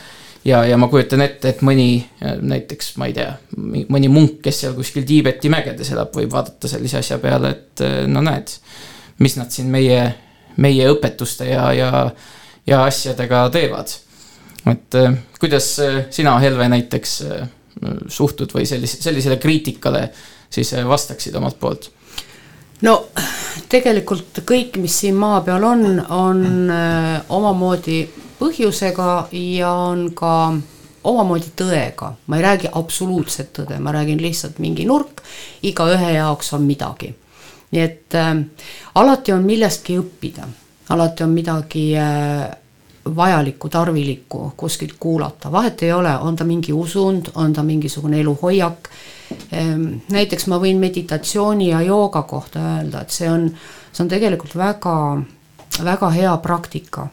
[0.47, 1.89] ja, ja ma kujutan ette, et mõni
[2.23, 7.01] näiteks, ma ei tea, mõni munk, kes seal kuskil Tiibeti mägedes elab, võib vaadata sellise
[7.01, 8.53] asja peale, et no näed,
[9.25, 10.01] mis nad siin meie,
[10.63, 11.91] meie õpetuste ja, ja,
[12.69, 13.97] ja asjadega teevad.
[14.71, 15.01] et
[15.41, 15.69] kuidas
[16.11, 17.19] sina, Helve, näiteks
[18.09, 20.09] suhtud või sellise, sellisele kriitikale
[20.51, 21.91] siis vastaksid omalt poolt?
[22.83, 22.95] No
[23.69, 28.03] tegelikult kõik, mis siin maa peal on, on öö, omamoodi
[28.39, 30.33] põhjusega ja on ka
[31.07, 35.23] omamoodi tõega, ma ei räägi absoluutset tõde, ma räägin lihtsalt mingi nurk,
[35.63, 37.15] igaühe jaoks on midagi.
[37.73, 38.37] nii et äh,
[38.95, 40.47] alati on millestki õppida,
[40.95, 42.47] alati on midagi äh,
[43.17, 48.89] vajalikku, tarvilikku kuskilt kuulata, vahet ei ole, on ta mingi usund, on ta mingisugune eluhoiak
[48.89, 49.16] ähm,.
[50.13, 53.49] Näiteks ma võin meditatsiooni ja jooga kohta öelda, et see on,
[53.93, 54.97] see on tegelikult väga,
[55.83, 57.09] väga hea praktika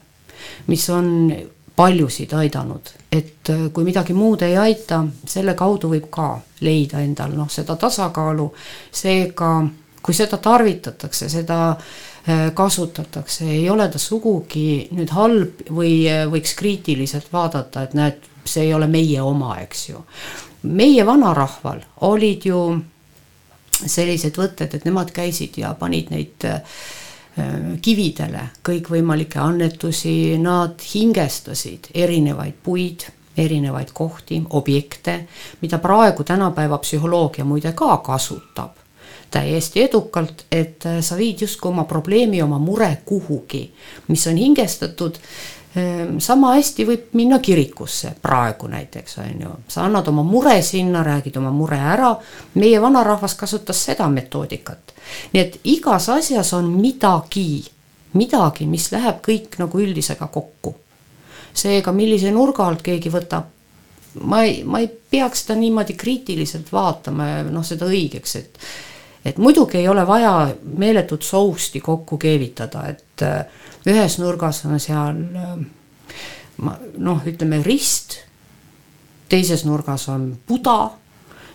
[0.68, 1.36] mis on
[1.76, 6.28] paljusid aidanud, et äh, kui midagi muud ei aita, selle kaudu võib ka
[6.62, 8.46] leida endal noh, seda tasakaalu,
[8.94, 9.56] seega
[10.04, 16.54] kui seda tarvitatakse, seda äh, kasutatakse, ei ole ta sugugi nüüd halb või äh, võiks
[16.60, 20.04] kriitiliselt vaadata, et näed, see ei ole meie oma, eks ju.
[20.64, 22.60] Meie vanarahval olid ju
[23.86, 26.62] sellised võtted, et nemad käisid ja panid neid äh,
[27.34, 35.16] Äh, kividele kõikvõimalikke annetusi, nad hingestasid erinevaid puid, erinevaid kohti, objekte,
[35.64, 38.78] mida praegu tänapäeva psühholoogia muide ka kasutab
[39.34, 43.64] täiesti edukalt, et sa viid justkui oma probleemi, oma mure kuhugi,
[44.14, 45.18] mis on hingestatud
[46.20, 51.38] sama hästi võib minna kirikusse praegu näiteks on ju, sa annad oma mure sinna, räägid
[51.38, 52.16] oma mure ära.
[52.54, 54.94] meie vanarahvas kasutas seda metoodikat,
[55.34, 57.66] nii et igas asjas on midagi,
[58.14, 60.76] midagi, mis läheb kõik nagu üldisega kokku.
[61.54, 63.50] seega, millise nurga alt keegi võtab,
[64.22, 68.60] ma ei, ma ei peaks seda niimoodi kriitiliselt vaatama ja noh, seda õigeks, et
[69.26, 73.46] et muidugi ei ole vaja meeletut sousti kokku keevitada, et äh,
[73.90, 75.56] ühes nurgas on seal äh,
[76.98, 78.18] noh, ütleme rist,
[79.30, 80.92] teises nurgas on Buda,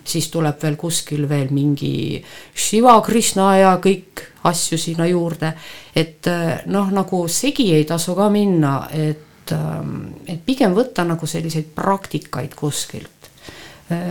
[0.09, 2.18] siis tuleb veel kuskil veel mingi
[2.56, 5.52] Shiva, Krishna ja kõik asju sinna juurde,
[5.97, 11.26] et äh, noh, nagu segi ei tasu ka minna, et, ähm, et pigem võtta nagu
[11.26, 13.14] selliseid praktikaid kuskilt,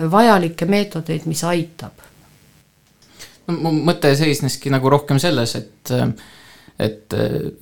[0.10, 2.02] vajalikke meetodeid, mis aitab.
[3.54, 5.92] Mu mõte seisneski nagu rohkem selles, et
[6.80, 7.14] et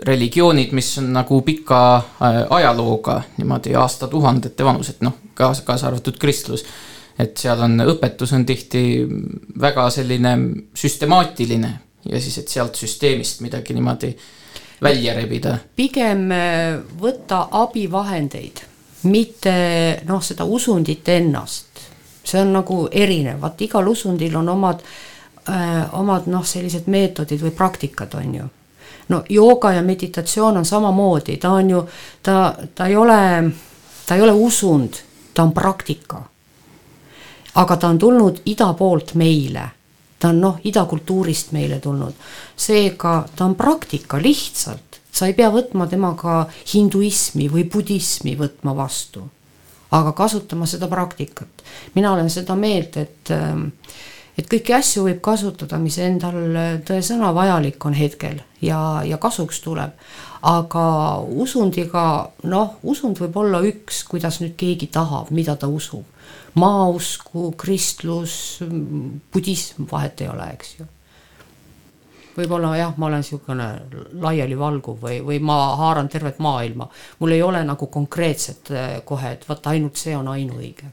[0.07, 6.65] religioonid, mis on nagu pika äh, ajalooga niimoodi aastatuhandete vanused, noh, kaasa, kaasa arvatud kristlus.
[7.19, 9.05] et seal on, õpetus on tihti
[9.61, 10.35] väga selline
[10.75, 11.71] süstemaatiline
[12.11, 14.11] ja siis, et sealt süsteemist midagi niimoodi
[14.83, 15.57] välja rebida.
[15.75, 18.61] pigem äh, võtta abivahendeid,
[19.03, 19.57] mitte
[20.05, 21.67] noh, seda usundit ennast.
[22.25, 25.15] see on nagu erinev, vaat igal usundil on omad äh,
[25.49, 28.47] äh, omad noh, sellised meetodid või praktikad, on ju.
[29.09, 31.87] No jooga ja meditatsioon on samamoodi, ta on ju,
[32.23, 33.51] ta, ta ei ole,
[34.07, 34.93] ta ei ole usund,
[35.33, 36.23] ta on praktika.
[37.55, 39.69] aga ta on tulnud ida poolt meile,
[40.19, 42.13] ta on noh, idakultuurist meile tulnud,
[42.57, 49.23] seega ta on praktika lihtsalt, sa ei pea võtma temaga hinduismi või budismi võtma vastu,
[49.91, 51.63] aga kasutama seda praktikat.
[51.95, 53.55] mina olen seda meelt, et äh,
[54.37, 56.57] et kõiki asju võib kasutada, mis endal
[56.87, 59.95] tõesõna vajalik on hetkel ja, ja kasuks tuleb.
[60.45, 60.85] aga
[61.25, 66.03] usundiga, noh, usund võib olla üks, kuidas nüüd keegi tahab, mida ta usub.
[66.55, 68.59] maausku, kristlus,
[69.33, 70.85] budism, vahet ei ole, eks ju
[72.35, 73.67] võib-olla jah, ma olen niisugune
[74.21, 76.89] laialivalguv või, või ma haaran tervet maailma.
[77.19, 80.91] mul ei ole nagu konkreetset eh, kohe, et vot ainult see on ainuõige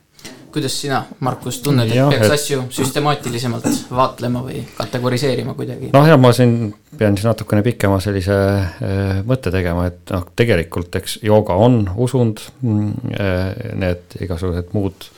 [0.52, 2.34] kuidas sina, Markus, tunned, et peaks et...
[2.36, 3.66] asju süstemaatilisemalt
[3.96, 5.90] vaatlema või kategoriseerima kuidagi?
[5.94, 11.00] noh, ja ma siin pean siis natukene pikema sellise äh, mõtte tegema, et noh, tegelikult
[11.00, 15.08] eks jooga on usund äh,, need igasugused muud,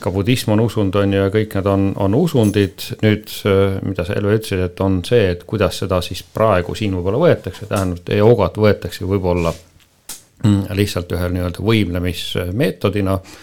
[0.00, 4.08] ka budism on usund, on ju, ja kõik need on, on usundid, nüüd äh, mida
[4.08, 8.08] sa, Elve, ütlesid, et on see, et kuidas seda siis praegu siin võib-olla võetakse, tähendab,
[8.22, 13.38] joogat võetakse võib-olla mm, lihtsalt ühe nii-öelda võimlemismeetodina äh,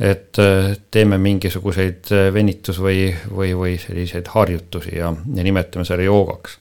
[0.00, 6.06] et äh, teeme mingisuguseid äh, venitus- või, või, või selliseid harjutusi ja, ja nimetame selle
[6.06, 6.58] joogaks.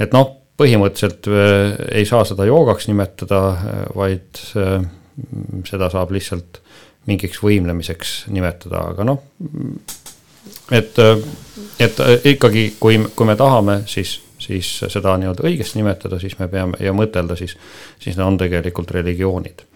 [0.00, 3.42] et noh, põhimõtteliselt äh, ei saa seda joogaks nimetada,
[3.96, 4.40] vaid
[5.68, 6.62] seda saab lihtsalt
[7.06, 9.20] mingiks võimlemiseks nimetada, aga noh,
[10.72, 10.98] et,
[11.82, 11.98] et
[12.30, 16.94] ikkagi, kui, kui me tahame, siis, siis seda nii-öelda õigesti nimetada, siis me peame ja
[16.96, 17.56] mõtelda, siis,
[18.00, 19.66] siis need on tegelikult religioonid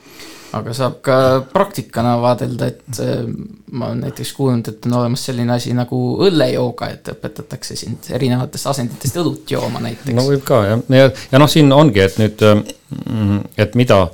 [0.54, 1.16] aga saab ka
[1.52, 3.24] praktikana vaadelda, et äh,
[3.72, 8.70] ma olen näiteks kuulnud, et on olemas selline asi nagu õllejooga, et õpetatakse sind erinevatest
[8.72, 10.14] asenditest õlut jooma näiteks.
[10.16, 14.04] no võib ka jah, ja, ja noh, siin ongi, et nüüd, mm, et mida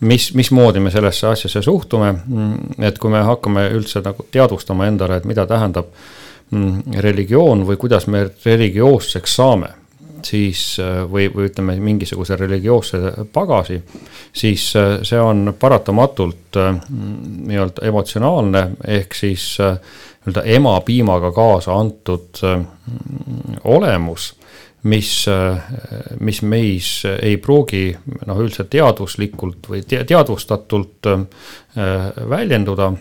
[0.00, 2.12] mis, mismoodi me sellesse asjasse suhtume,
[2.78, 5.90] et kui me hakkame üldse nagu teadvustama endale, et mida tähendab
[6.50, 9.72] mm, religioon või kuidas me religioosseks saame,
[10.26, 10.62] siis
[11.10, 12.98] või, või ütleme, mingisuguse religioosse
[13.32, 13.78] pagasi,
[14.34, 17.20] siis see on paratamatult mm,
[17.50, 18.64] nii-öelda emotsionaalne,
[18.98, 22.42] ehk siis nii-öelda ema piimaga kaasa antud
[23.64, 24.32] olemus
[24.86, 25.26] mis,
[26.20, 26.90] mis meis
[27.22, 27.90] ei pruugi
[28.26, 31.26] noh, üldse teadvuslikult või teadvustatult äh,
[32.30, 32.92] väljenduda.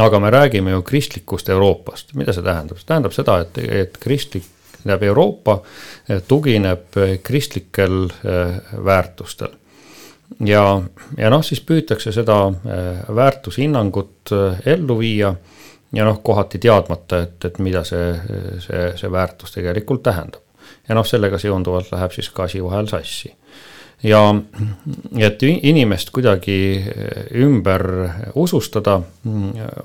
[0.00, 4.46] aga me räägime ju kristlikust Euroopast, mida see tähendab, see tähendab seda, et, et kristlik,
[4.86, 5.58] tähendab Euroopa
[6.28, 9.52] tugineb kristlikel äh, väärtustel.
[10.42, 10.82] Ja,
[11.18, 12.40] ja noh, siis püütakse seda
[13.14, 14.32] väärtushinnangut
[14.66, 15.30] ellu viia
[15.92, 18.12] ja noh, kohati teadmata, et, et mida see,
[18.64, 20.42] see, see väärtus tegelikult tähendab.
[20.88, 23.32] Ja noh, sellega seonduvalt läheb siis ka asi vahel sassi.
[24.02, 24.20] ja
[25.18, 26.84] et inimest kuidagi
[27.34, 27.82] ümber
[28.34, 29.00] usustada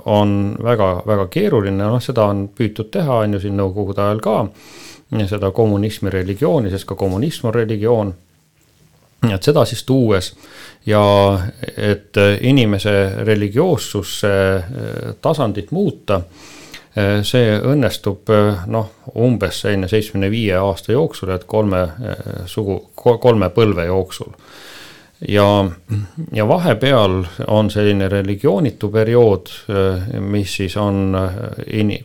[0.05, 4.35] on väga-väga keeruline, noh, seda on püütud teha, on ju siin nõukogude ajal ka,
[5.27, 8.13] seda kommunismi religiooni, sest ka kommunism on religioon
[9.29, 10.31] et seda siis tuues
[10.85, 11.01] ja
[11.77, 12.93] et inimese
[13.27, 14.31] religioossusse
[15.21, 16.21] tasandit muuta
[16.91, 18.89] Eh, see õnnestub eh, noh,
[19.23, 24.33] umbes selline seitsmekümne viie aasta jooksul, et kolme eh, sugu, kolme põlve jooksul.
[25.23, 25.45] ja,
[26.35, 29.51] ja vahepeal on selline religioonitu periood,
[30.19, 31.15] mis siis on,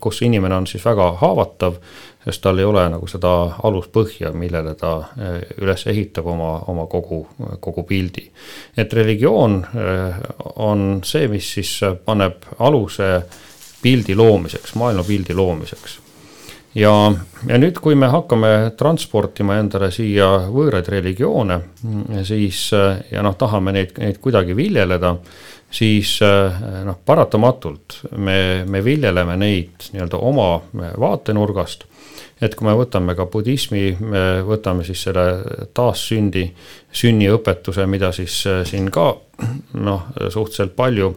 [0.00, 1.80] kus inimene on siis väga haavatav,
[2.26, 3.32] sest tal ei ole nagu seda
[3.68, 4.96] aluspõhja, millele ta
[5.62, 7.20] üles ehitab oma, oma kogu,
[7.62, 8.24] kogu pildi.
[8.76, 9.60] et religioon
[10.66, 13.12] on see, mis siis paneb aluse
[13.82, 15.98] pildi loomiseks, maailmapildi loomiseks.
[16.74, 16.92] ja,
[17.46, 21.60] ja nüüd, kui me hakkame transportima endale siia võõraid religioone,
[22.26, 25.14] siis ja noh, tahame neid, neid kuidagi viljeleda,
[25.70, 31.86] siis noh, paratamatult me, me viljeleme neid nii-öelda oma vaatenurgast
[32.40, 36.46] et kui me võtame ka budismi, me võtame siis selle taassündi,
[36.92, 39.10] sünniõpetuse, mida siis siin ka
[39.80, 41.14] noh, suhteliselt palju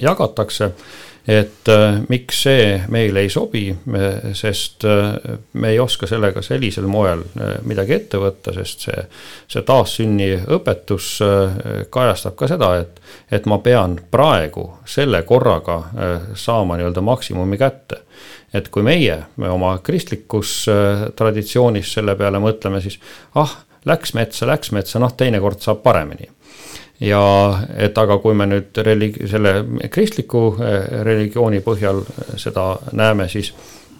[0.00, 0.72] jagatakse
[1.28, 3.68] et äh, miks see meile ei sobi,
[4.36, 9.04] sest äh, me ei oska sellega sellisel moel äh, midagi ette võtta, sest see,
[9.50, 11.12] see taassünni õpetus
[11.92, 13.00] kajastab ka seda, et,
[13.30, 15.80] et ma pean praegu selle korraga
[16.34, 18.04] saama nii-öelda maksimumi kätte
[18.54, 20.64] et kui meie me oma kristlikus
[21.16, 22.98] traditsioonis selle peale mõtleme, siis
[23.38, 23.52] ah,
[23.86, 26.28] läks metsa, läks metsa, noh, teinekord saab paremini
[27.00, 27.20] ja
[27.80, 29.54] et aga kui me nüüd religi-, selle
[29.92, 32.02] kristliku eh, religiooni põhjal
[32.40, 33.52] seda näeme, siis,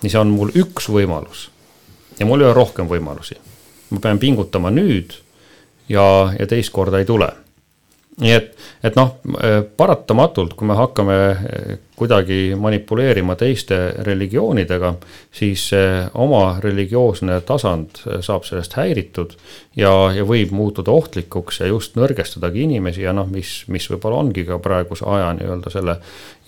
[0.02, 1.48] siis on mul üks võimalus.
[2.18, 3.38] ja mul ei ole rohkem võimalusi.
[3.90, 5.16] ma pean pingutama nüüd
[5.88, 7.30] ja, ja teist korda ei tule
[8.20, 8.50] nii et,
[8.84, 9.14] et noh,
[9.80, 11.14] paratamatult, kui me hakkame
[12.00, 14.94] kuidagi manipuleerima teiste religioonidega,
[15.36, 15.66] siis
[16.16, 19.34] oma religioosne tasand saab sellest häiritud
[19.76, 24.46] ja, ja võib muutuda ohtlikuks ja just nõrgestadagi inimesi ja noh, mis, mis võib-olla ongi
[24.48, 25.98] ka praeguse aja nii-öelda selle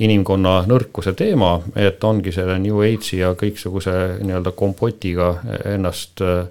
[0.03, 5.35] inimkonna nõrkuse teema, et ongi selle New Age'i ja kõiksuguse nii-öelda kompotiga
[5.75, 6.49] ennast äh,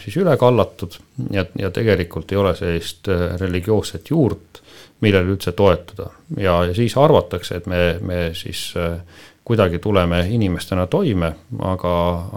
[0.00, 0.98] siis üle kallatud.
[1.34, 4.62] Ja, ja tegelikult ei ole sellist äh, religioosset juurt,
[5.00, 6.10] millele üldse toetuda.
[6.36, 9.00] ja, ja siis arvatakse, et me, me siis äh,
[9.44, 11.94] kuidagi tuleme inimestena toime, aga,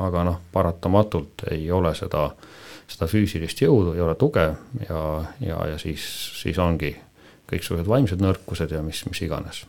[0.07, 2.29] aga noh, paratamatult ei ole seda,
[2.87, 4.47] seda füüsilist jõudu, ei ole tuge
[4.89, 5.03] ja,
[5.39, 6.05] ja, ja siis,
[6.41, 6.95] siis ongi
[7.51, 9.65] kõiksugused vaimsed nõrkused ja mis, mis iganes.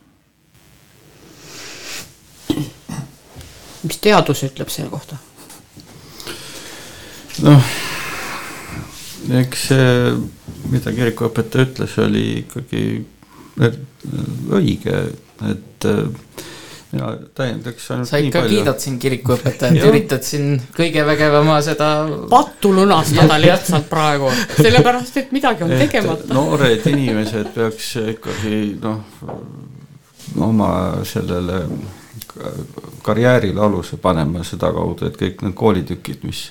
[3.85, 5.17] mis teadus ütleb selle kohta?
[7.45, 7.71] noh,
[9.41, 10.13] eks see,
[10.71, 12.83] mida kirikuõpetaja ütles, oli ikkagi
[14.55, 14.97] õige,
[15.49, 16.43] et äh,
[16.95, 21.89] mina täiendaks ainult sa ikka kiidad siin kirikuõpetajat, üritad siin kõige vägevama seda
[22.31, 26.33] pattu lunastada lihtsalt praegu, sellepärast et midagi on tegemata.
[26.33, 29.03] noored inimesed peaks ikkagi noh,
[30.45, 30.71] oma
[31.07, 31.65] sellele
[33.05, 36.49] karjäärile aluse panema sedakaudu, et kõik need koolitükid, mis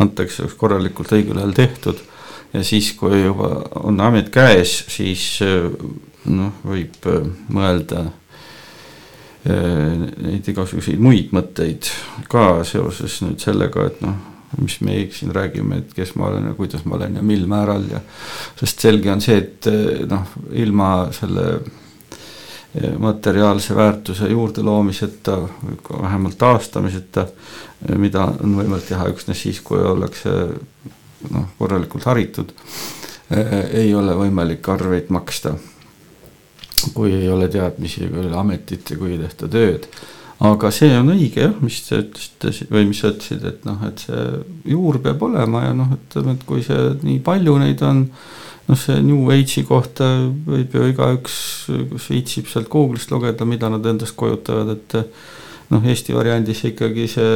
[0.00, 2.00] antakse, oleks korralikult õigel ajal tehtud
[2.52, 3.50] ja siis, kui juba
[3.82, 5.68] on amet käes, siis äh,
[6.30, 8.10] noh, võib äh, mõelda
[9.40, 11.86] neid igasuguseid muid mõtteid
[12.28, 14.18] ka seoses nüüd sellega, et noh,
[14.60, 17.86] mis me siin räägime, et kes ma olen ja kuidas ma olen ja mil määral
[17.88, 18.02] ja
[18.58, 19.70] sest selge on see, et
[20.10, 21.46] noh, ilma selle
[22.98, 25.38] materiaalse väärtuse juurde loomiseta,
[26.02, 27.26] vähemalt taastamiseta,
[27.98, 30.30] mida on võimalik teha üksnes siis, kui ollakse
[31.28, 32.54] noh, korralikult haritud,
[33.30, 35.54] ei ole võimalik arveid maksta.
[36.94, 39.86] kui ei ole teadmisi, kui ei ole ametit ja kui ei tehta tööd.
[40.40, 44.06] aga see on õige jah, mis te ütlesite või mis sa ütlesid, et noh, et
[44.06, 44.22] see
[44.72, 48.06] juur peab olema ja noh, ütleme, et kui see nii palju neid on
[48.70, 50.08] noh, see New Age'i kohta
[50.46, 51.36] võib ju igaüks,
[51.92, 54.96] kes viitsib sealt Google'ist lugeda, mida nad endast kujutavad, et
[55.70, 57.34] noh, Eesti variandis ikkagi see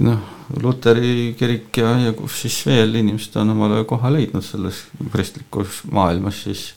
[0.00, 0.20] noh,
[0.62, 6.42] Luteri kirik ja, ja kus siis veel inimesed on omale koha leidnud selles kristlikus maailmas,
[6.46, 6.72] siis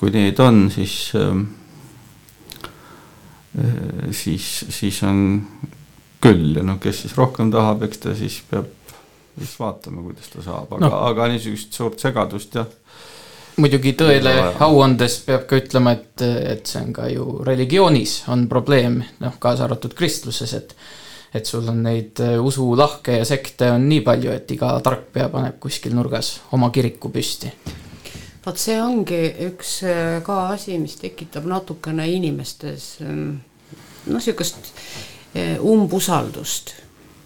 [0.00, 1.44] kui neid on, siis äh,
[4.10, 5.22] siis, siis on
[6.22, 8.74] küll ja noh, kes siis rohkem tahab, eks ta siis peab
[9.38, 12.66] siis vaatame, kuidas ta saab, aga no., aga niisugust suurt segadust jah.
[13.58, 14.34] muidugi tõele
[14.64, 16.24] au andes peab ka ütlema, et,
[16.54, 20.74] et see on ka ju religioonis on probleem, noh, kaasa arvatud kristluses, et
[21.34, 25.58] et sul on neid äh, usulahke ja sekte on nii palju, et iga tarkpea paneb
[25.60, 27.52] kuskil nurgas oma kiriku püsti
[28.46, 33.38] vot see ongi üks äh, ka asi, mis tekitab natukene inimestes ähm,
[34.06, 34.72] noh, niisugust
[35.36, 36.76] äh, umbusaldust.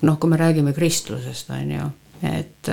[0.03, 1.91] noh, kui me räägime kristlusest, on ju
[2.23, 2.69] et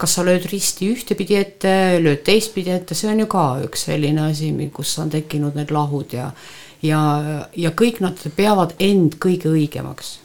[0.00, 4.22] kas sa lööd risti ühtepidi ette, lööd teistpidi ette, see on ju ka üks selline
[4.30, 6.30] asi, kus on tekkinud need lahud ja
[6.82, 7.00] ja,
[7.56, 10.18] ja kõik nad peavad end kõige õigemaks.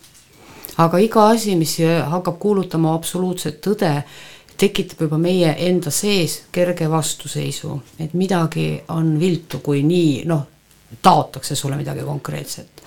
[0.78, 1.78] Aga iga asi, mis
[2.10, 3.92] hakkab kuulutama absoluutset tõde,
[4.58, 10.48] tekitab juba meie enda sees kerge vastuseisu, et midagi on viltu, kui nii noh,
[11.02, 12.84] taotakse sulle midagi konkreetset.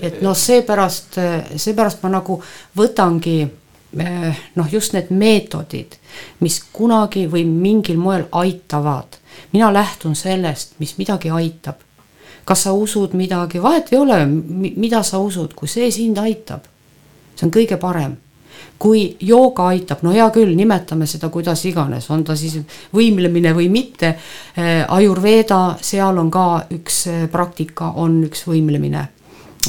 [0.00, 1.16] et noh, seepärast,
[1.56, 2.40] seepärast ma nagu
[2.76, 3.38] võtangi
[3.98, 5.94] Eh, noh, just need meetodid,
[6.44, 9.16] mis kunagi või mingil moel aitavad.
[9.52, 11.74] mina lähtun sellest, mis midagi aitab.
[12.44, 14.26] kas sa usud midagi, vahet ei ole,
[14.76, 16.60] mida sa usud, kui see sind aitab,
[17.36, 18.16] see on kõige parem
[18.78, 22.58] kui jooga aitab, no hea küll, nimetame seda kuidas iganes, on ta siis
[22.94, 24.12] võimlemine või mitte.
[24.56, 26.46] Eh, Ajurveeda, seal on ka
[26.76, 29.06] üks eh, praktika, on üks võimlemine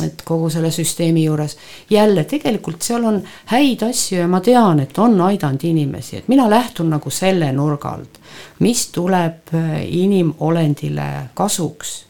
[0.03, 1.57] et kogu selle süsteemi juures.
[1.89, 3.15] jälle, tegelikult seal on
[3.45, 7.95] häid asju ja ma tean, et on aidanud inimesi, et mina lähtun nagu selle nurga
[7.97, 8.19] alt,
[8.59, 12.03] mis tuleb äh, inimolendile kasuks.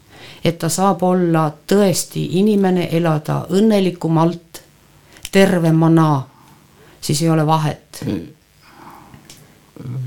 [0.44, 4.62] et ta saab olla tõesti inimene, elada õnnelikumalt,
[5.32, 6.24] tervemana,
[7.02, 8.04] siis ei ole vahet.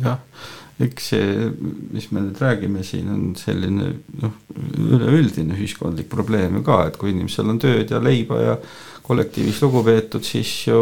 [0.03, 0.19] jah
[0.81, 1.49] eks see,
[1.93, 3.91] mis me nüüd räägime siin, on selline
[4.23, 4.37] noh,
[4.81, 8.57] üleüldine ühiskondlik probleem ju ka, et kui inimesel on tööd ja leiba ja
[9.05, 10.81] kollektiivis lugupeetud, siis ju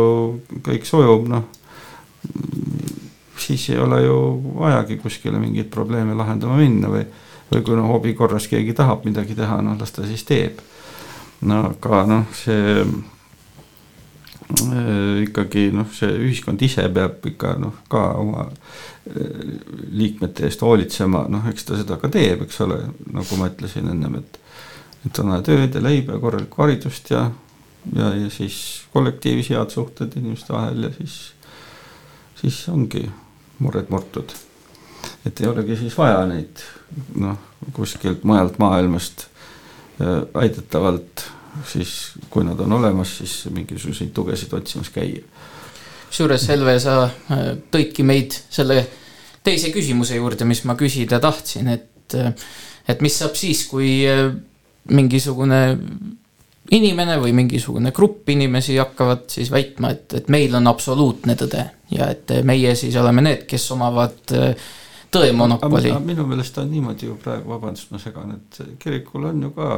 [0.66, 1.48] kõik sujub, noh.
[3.38, 4.18] siis ei ole ju
[4.60, 7.04] vajagi kuskile mingeid probleeme lahendama minna või,
[7.50, 10.62] või kui noh, hobi korras keegi tahab midagi teha, noh las ta siis teeb.
[11.48, 12.84] no aga noh, see
[14.48, 18.46] ikkagi noh, see ühiskond ise peab ikka noh, ka oma
[19.92, 22.80] liikmete eest hoolitsema, noh, eks ta seda ka teeb, eks ole,
[23.12, 24.38] nagu ma ütlesin ennem, et
[25.06, 27.28] et on vaja tööd ja leiba ja korralikku haridust ja,
[27.94, 28.58] ja, ja siis
[28.92, 31.16] kollektiivis head suhted inimeste vahel ja siis,
[32.40, 33.04] siis ongi
[33.62, 34.34] mured murtud.
[35.26, 36.62] et ei olegi siis vaja neid
[37.14, 37.38] noh,
[37.76, 39.28] kuskilt mujalt maailmast
[40.00, 41.28] äh, aidetavalt
[41.66, 41.94] siis,
[42.30, 45.24] kui nad on olemas, siis mingisuguseid tugesid otsimas käia
[46.08, 48.80] kusjuures Helve, sa äh, tõidki meid selle
[49.44, 52.32] teise küsimuse juurde, mis ma küsida tahtsin, et, äh,
[52.88, 54.30] et mis saab siis, kui äh,
[54.88, 55.62] mingisugune
[56.72, 62.10] inimene või mingisugune grupp inimesi hakkavad siis väitma, et, et meil on absoluutne tõde ja
[62.12, 64.34] et meie siis oleme need, kes omavad
[65.12, 65.94] tõemonopoli.
[66.04, 69.70] minu meelest on niimoodi ju praegu, vabandust, ma segan, et kirikul on ju ka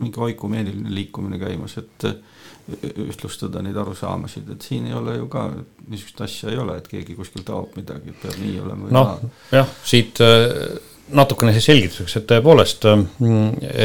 [0.00, 2.10] mingi oikumeeliline liikumine käimas, et
[3.08, 5.48] ühtlustada neid arusaamasid, et siin ei ole ju ka
[5.88, 9.12] niisugust asja ei ole, et keegi kuskil taob midagi, et peab nii olema või noh,
[9.52, 10.44] jah, siit äh,
[11.16, 13.04] natukene siis selgituseks, et tõepoolest, äh,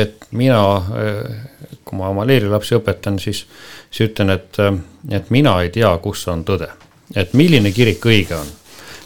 [0.03, 3.45] et mina, äh, kui ma oma leerilapsi õpetan, siis,
[3.89, 4.61] siis ütlen, et,
[5.09, 6.69] et mina ei tea, kus on tõde.
[7.15, 8.47] et milline kirik õige on.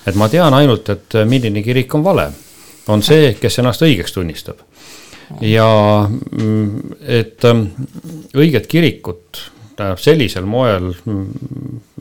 [0.08, 2.32] et ma tean ainult, et milline kirik on vale.
[2.88, 4.66] on see, kes ennast õigeks tunnistab
[5.42, 5.70] ja
[6.10, 7.46] mm, et
[8.36, 9.46] õiget kirikut
[9.76, 10.92] tähendab sellisel moel,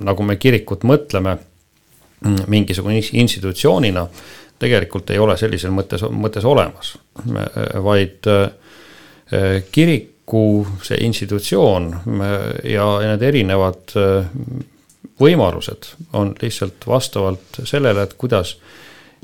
[0.02, 1.36] nagu me kirikut mõtleme,
[2.50, 4.02] mingisugune ins- institutsioonina
[4.58, 6.96] tegelikult ei ole sellisel mõttes, mõttes olemas,
[7.84, 12.34] vaid äh, kiriku see institutsioon äh,
[12.74, 14.26] ja need erinevad äh,
[15.18, 18.56] võimalused on lihtsalt vastavalt sellele, et kuidas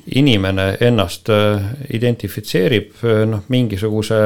[0.06, 1.62] inimene ennast äh,
[1.92, 4.18] identifitseerib äh, noh, mingisuguse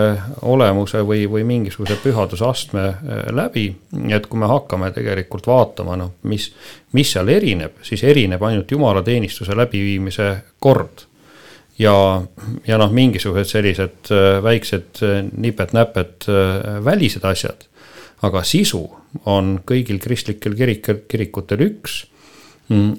[0.50, 3.68] olemuse või, või mingisuguse pühadusastme äh, läbi.
[4.10, 6.50] et kui me hakkame tegelikult vaatama, noh, mis,
[6.98, 10.28] mis seal erineb, siis erineb ainult jumalateenistuse läbiviimise
[10.58, 11.06] kord.
[11.78, 11.94] ja,
[12.66, 14.10] ja noh, mingisugused sellised
[14.42, 16.26] väiksed nipet-näpet
[16.84, 17.68] välised asjad,
[18.26, 18.82] aga sisu
[19.30, 22.02] on kõigil kristlikel kirik, kirikutel üks
[22.68, 22.98] mm,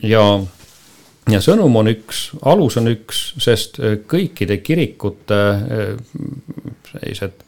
[1.32, 5.92] ja sõnum on üks, alus on üks, sest äh, kõikide kirikute äh,
[6.92, 7.44] sellised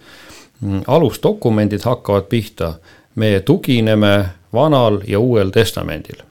[0.61, 2.75] mm, alusdokumendid hakkavad pihta.
[3.15, 6.21] me tugineme vanal ja uuel testamendil,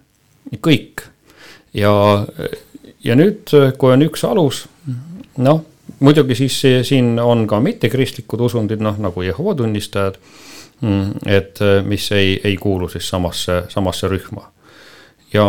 [0.61, 1.03] kõik.
[1.75, 2.27] ja,
[3.05, 4.65] ja nüüd, kui on üks alus,
[5.37, 5.65] noh,
[6.01, 10.17] muidugi siis siin on ka mittekristlikud usundid, noh nagu Jehova tunnistajad,
[10.81, 14.49] mm, et äh, mis ei, ei kuulu siis samasse, samasse rühma
[15.33, 15.45] ja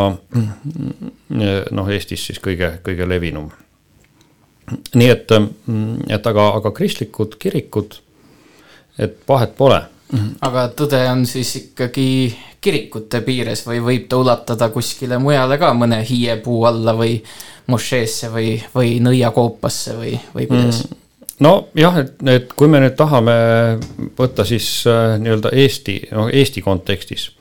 [1.71, 3.49] noh, Eestis siis kõige, kõige levinum.
[4.95, 5.31] nii et,
[6.09, 7.97] et aga, aga kristlikud kirikud,
[8.99, 9.81] et vahet pole.
[10.41, 16.01] aga tõde on siis ikkagi kirikute piires või võib ta ulatada kuskile mujale ka mõne
[16.05, 17.15] hiiepuu alla või
[17.71, 20.97] mošeesse või, või nõiakoopasse või, või kuidas mm.?
[21.41, 23.33] nojah, et, et kui me nüüd tahame
[24.17, 27.31] võtta siis äh, nii-öelda Eesti, noh Eesti kontekstis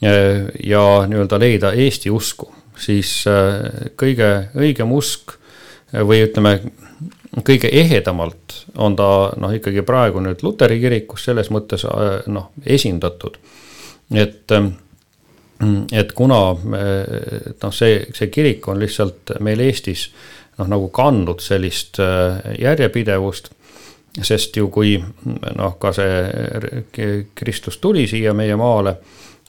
[0.00, 6.58] ja nii-öelda leida Eesti usku, siis äh, kõige õigem usk äh, või ütleme,
[7.44, 9.10] kõige ehedamalt on ta
[9.40, 13.38] noh, ikkagi praegu nüüd luteri kirikus selles mõttes äh, noh, esindatud.
[14.14, 14.52] et,
[15.92, 20.10] et kuna noh, see, see kirik on lihtsalt meil Eestis
[20.58, 21.98] noh, nagu kandnud sellist
[22.60, 23.50] järjepidevust,
[24.22, 24.94] sest ju kui
[25.56, 26.84] noh, ka see
[27.34, 28.98] Kristus tuli siia meie maale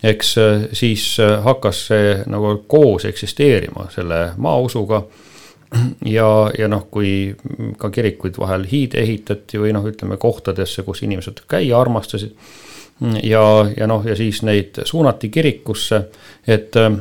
[0.04, 5.04] eks äh, siis äh, hakkas see nagu koos eksisteerima selle maausuga.
[6.06, 7.36] ja, ja noh, kui
[7.78, 12.38] ka kirikuid vahel hiide ehitati või noh, ütleme kohtadesse, kus inimesed käia armastasid.
[13.24, 13.42] ja,
[13.78, 16.02] ja noh, ja siis neid suunati kirikusse,
[16.48, 16.92] et äh,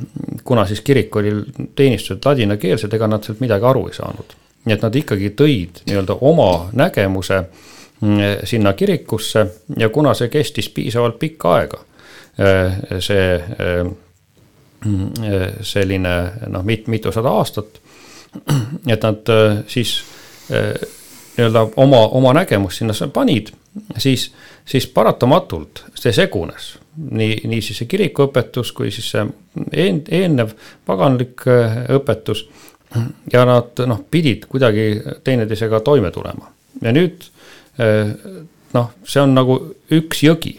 [0.44, 1.32] kuna siis kirik oli
[1.74, 4.36] teenistunud ladinakeelsed, ega nad sealt midagi aru ei saanud.
[4.64, 7.44] nii et nad ikkagi tõid nii-öelda oma nägemuse
[8.44, 9.46] sinna kirikusse
[9.78, 11.78] ja kuna see kestis piisavalt pikka aega
[12.36, 13.86] see äh,
[15.64, 16.14] selline
[16.52, 17.80] noh, mit-, mitusada aastat.
[18.86, 20.02] et nad äh, siis
[20.50, 23.48] nii-öelda oma, oma nägemust sinna panid,
[23.98, 24.28] siis,
[24.68, 26.76] siis paratamatult see segunes.
[26.96, 29.24] nii, nii siis see kirikuõpetus kui siis see
[29.72, 30.52] een-, eelnev
[30.86, 31.44] paganlik
[31.96, 32.46] õpetus.
[33.32, 36.52] ja nad noh, pidid kuidagi teineteisega toime tulema
[36.82, 37.26] ja nüüd
[38.72, 39.58] noh, see on nagu
[39.92, 40.54] üks jõgi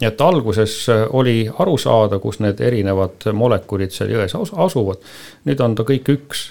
[0.00, 5.04] nii et alguses äh, oli aru saada, kus need erinevad molekulid seal jões asuvad.
[5.44, 6.46] nüüd on ta kõik üks.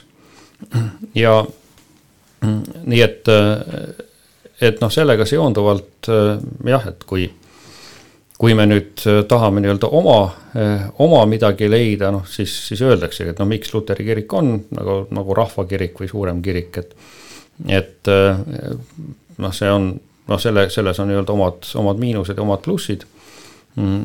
[1.23, 1.41] ja
[2.45, 4.05] nii et, äh,
[4.69, 6.38] et noh, sellega seonduvalt äh,
[6.69, 7.26] jah, et kui,
[8.38, 10.19] kui me nüüd tahame nii-öelda oma,
[11.03, 15.35] oma midagi leida, noh siis, siis öeldaksegi, et no miks luteri kirik on nagu, nagu
[15.35, 16.93] rahvakirik või suurem kirik, et,
[17.67, 18.11] et
[19.43, 23.19] noh, see on noh, selle, selles on nii-öelda omad, omad miinused ja omad plussid Mm,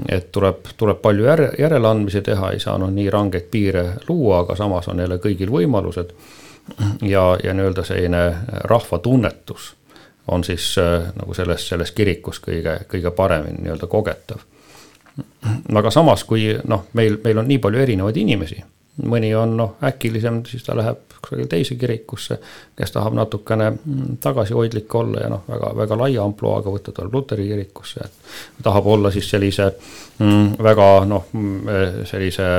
[0.08, 4.88] et tuleb, tuleb palju järe, järeleandmisi teha, ei saanud nii rangeid piire luua, aga samas
[4.88, 6.12] on jälle kõigil võimalused.
[7.02, 8.34] ja, ja nii-öelda selline
[8.64, 9.74] rahvatunnetus
[10.28, 14.38] on siis äh, nagu selles, selles kirikus kõige, kõige paremini nii-öelda kogetav.
[15.74, 18.62] aga samas, kui noh, meil, meil on nii palju erinevaid inimesi
[19.02, 22.38] mõni on noh, äkilisem, siis ta läheb kusagile teise kirikusse,
[22.76, 27.48] kes tahab natukene mm, tagasihoidlik olla ja noh, väga, väga laia ampluaaga võtta, tuleb luteri
[27.48, 29.70] kirikusse, et tahab olla siis sellise
[30.18, 32.50] mm, väga noh, mm, sellise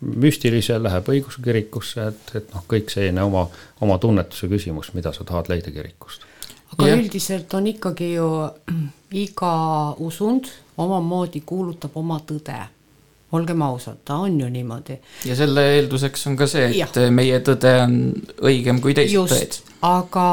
[0.00, 3.46] müstilise, läheb õigeusu kirikusse, et, et noh, kõik selline oma,
[3.80, 6.28] oma tunnetuse küsimus, mida sa tahad leida kirikust.
[6.76, 7.00] aga ja.
[7.00, 8.28] üldiselt on ikkagi ju
[9.24, 9.56] iga
[9.98, 12.60] usund omamoodi kuulutab oma tõde
[13.32, 14.98] olgem ausad, ta on ju niimoodi.
[15.24, 17.10] ja selle eelduseks on ka see, et ja.
[17.10, 17.96] meie tõde on
[18.44, 19.58] õigem kui teised tõed.
[19.88, 20.28] aga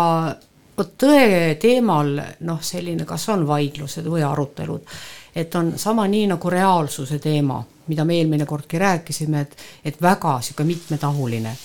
[0.78, 2.14] vot tõe teemal
[2.48, 4.96] noh, selline, kas on vaidlused või arutelud,
[5.36, 7.60] et on sama nii nagu reaalsuse teema,
[7.90, 9.56] mida me eelmine kordki rääkisime, et,
[9.86, 11.56] et väga sihuke mitmetahuline.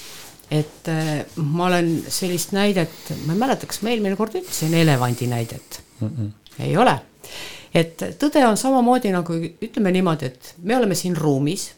[0.51, 5.27] et äh, ma olen sellist näidet, ma ei mäleta, kas ma eelmine kord ütlesin elevandi
[5.27, 6.09] näidet mm?
[6.09, 6.31] -mm.
[6.63, 6.99] ei ole
[7.75, 11.73] et tõde on samamoodi nagu ütleme niimoodi, et me oleme siin ruumis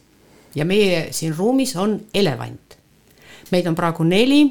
[0.55, 2.77] ja meie siin ruumis on elevant.
[3.51, 4.41] meid on praegu neli,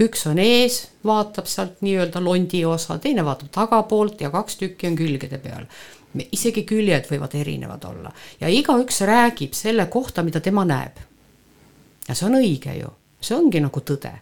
[0.00, 4.96] üks on ees, vaatab sealt nii-öelda londi osa, teine vaatab tagapoolt ja kaks tükki on
[4.96, 5.66] külgede peal.
[6.32, 10.96] isegi küljed võivad erinevad olla ja igaüks räägib selle kohta, mida tema näeb.
[12.08, 14.12] ja see on õige ju, see ongi nagu tõde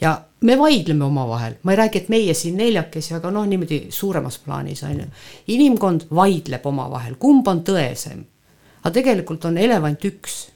[0.00, 4.38] ja me vaidleme omavahel, ma ei räägi, et meie siin neljakesi, aga noh, niimoodi suuremas
[4.38, 5.06] plaanis on ju.
[5.48, 8.24] inimkond vaidleb omavahel, kumb on tõesem.
[8.82, 10.48] aga tegelikult on elevant üks.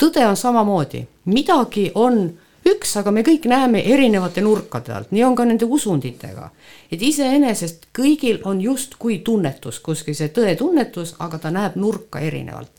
[0.00, 2.32] tõde on samamoodi, midagi on
[2.66, 6.50] üks, aga me kõik näeme erinevate nurkade alt, nii on ka nende usunditega.
[6.90, 12.70] et iseenesest kõigil on justkui tunnetus, kuskil see tõetunnetus, aga ta näeb nurka erinevalt.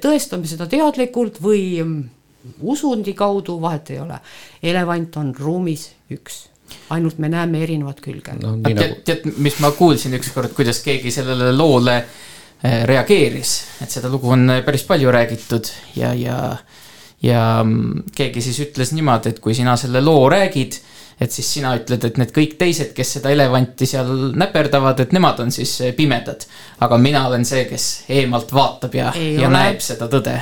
[0.00, 1.84] tõestame seda teadlikult või
[2.60, 4.18] usundi kaudu, vahet ei ole.
[4.62, 6.46] elevant on ruumis üks,
[6.90, 8.56] ainult me näeme erinevat külge no,.
[8.64, 14.10] Tead nagu..., tead, mis ma kuulsin ükskord, kuidas keegi sellele loole eh, reageeris, et seda
[14.12, 16.38] lugu on eh, päris palju räägitud ja, ja,
[17.22, 20.80] ja mm, keegi siis ütles niimoodi, et kui sina selle loo räägid,
[21.22, 25.44] et siis sina ütled, et need kõik teised, kes seda elevanti seal näperdavad, et nemad
[25.44, 26.48] on siis eh, pimedad.
[26.82, 29.54] aga mina olen see, kes eemalt vaatab ja, ja ole.
[29.54, 30.40] näeb seda tõde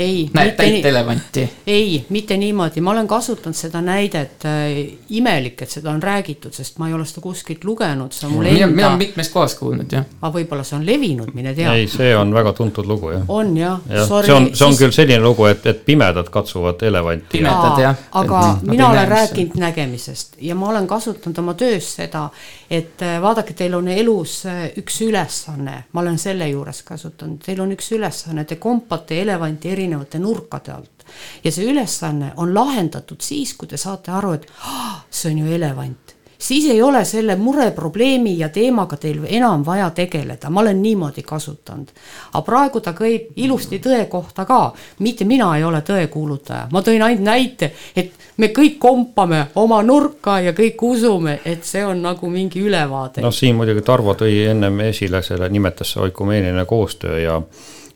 [0.00, 0.30] ei.
[0.34, 1.44] näed täit elevanti?
[1.66, 4.78] ei, mitte niimoodi, ma olen kasutanud seda näidet äh,,
[5.16, 8.48] imelik, et seda on räägitud, sest ma ei ole seda kuskilt lugenud, see on mul
[8.50, 8.68] enda.
[8.72, 10.06] mina olen mitmes kohas kuulnud jah.
[10.20, 11.74] aga võib-olla see on levinud, mine tea.
[11.76, 13.28] ei, see on väga tuntud lugu jah.
[13.28, 14.06] on jah ja,.
[14.06, 14.82] see on, see on siis...
[14.84, 17.30] küll selline lugu, et, et pimedad katsuvad elevanti.
[17.38, 18.06] pimedad jah.
[18.22, 22.26] aga et, mina olen rääkinud nägemisest ja ma olen kasutanud oma töös seda,
[22.70, 27.60] et äh, vaadake, teil on elus äh, üks ülesanne, ma olen selle juures kasutanud, teil
[27.62, 31.04] on üks ülesanne, te kompate elevanti erinevalt erinevate nurkade alt.
[31.44, 35.52] ja see ülesanne on lahendatud siis, kui te saate aru, et ah, see on ju
[35.58, 40.82] elevant siis ei ole selle mure, probleemi ja teemaga teil enam vaja tegeleda, ma olen
[40.82, 41.88] niimoodi kasutanud.
[42.32, 47.02] aga praegu ta käib ilusti tõe kohta ka, mitte mina ei ole tõekuulutaja, ma tõin
[47.02, 52.30] ainult näite, et me kõik kompame oma nurka ja kõik usume, et see on nagu
[52.30, 53.20] mingi ülevaade.
[53.20, 57.36] noh, siin muidugi Tarvo tõi ennem esile selle, nimetas see oikumeeniline koostöö ja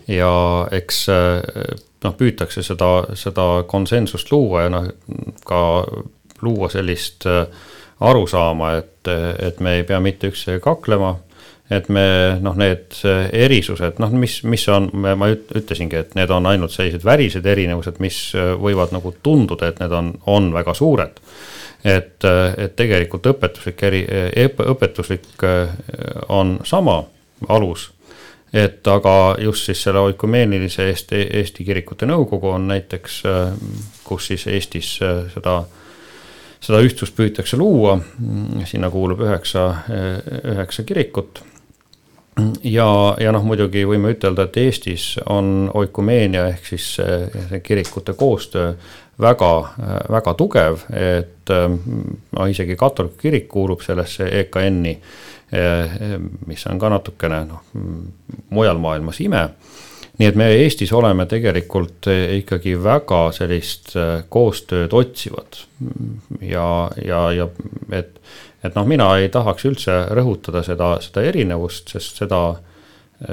[0.08, 0.32] ja
[0.72, 1.06] eks
[2.04, 4.90] noh, püütakse seda, seda konsensust luua ja noh,
[5.48, 5.60] ka
[6.44, 7.46] luua sellist äh,
[8.04, 9.08] arusaama, et,
[9.38, 11.14] et me ei pea mitte üksteisega kaklema,
[11.72, 12.04] et me
[12.44, 12.98] noh, need
[13.32, 18.18] erisused, noh, mis, mis on, ma ütlesingi, et need on ainult sellised värised erinevused, mis
[18.60, 21.22] võivad nagu tunduda, et need on, on väga suured.
[21.84, 24.04] et, et tegelikult õpetuslik eri,
[24.44, 25.42] õpetuslik
[26.32, 27.02] on sama
[27.48, 27.90] alus
[28.54, 33.56] et aga just siis selle oikumeenilise Eesti, Eesti Kirikute Nõukogu on näiteks, äh,
[34.06, 35.56] kus siis Eestis äh, seda,
[36.62, 37.98] seda ühtsust püütakse luua,
[38.70, 39.66] sinna kuulub üheksa,
[40.54, 41.42] üheksa kirikut.
[42.66, 42.86] Ja,
[43.20, 48.72] ja noh, muidugi võime ütelda, et Eestis on oikumeenia ehk siis see kirikute koostöö
[49.20, 49.50] väga,
[50.10, 54.96] väga tugev, et no isegi katoliku kirik kuulub sellesse EKN-i
[56.46, 57.64] mis on ka natukene noh,
[58.54, 59.48] mujal maailmas ime.
[60.18, 62.06] nii et me Eestis oleme tegelikult
[62.38, 63.94] ikkagi väga sellist
[64.30, 65.58] koostööd otsivad
[66.40, 67.48] ja, ja, ja
[67.92, 68.20] et,
[68.62, 72.44] et noh, mina ei tahaks üldse rõhutada seda, seda erinevust, sest seda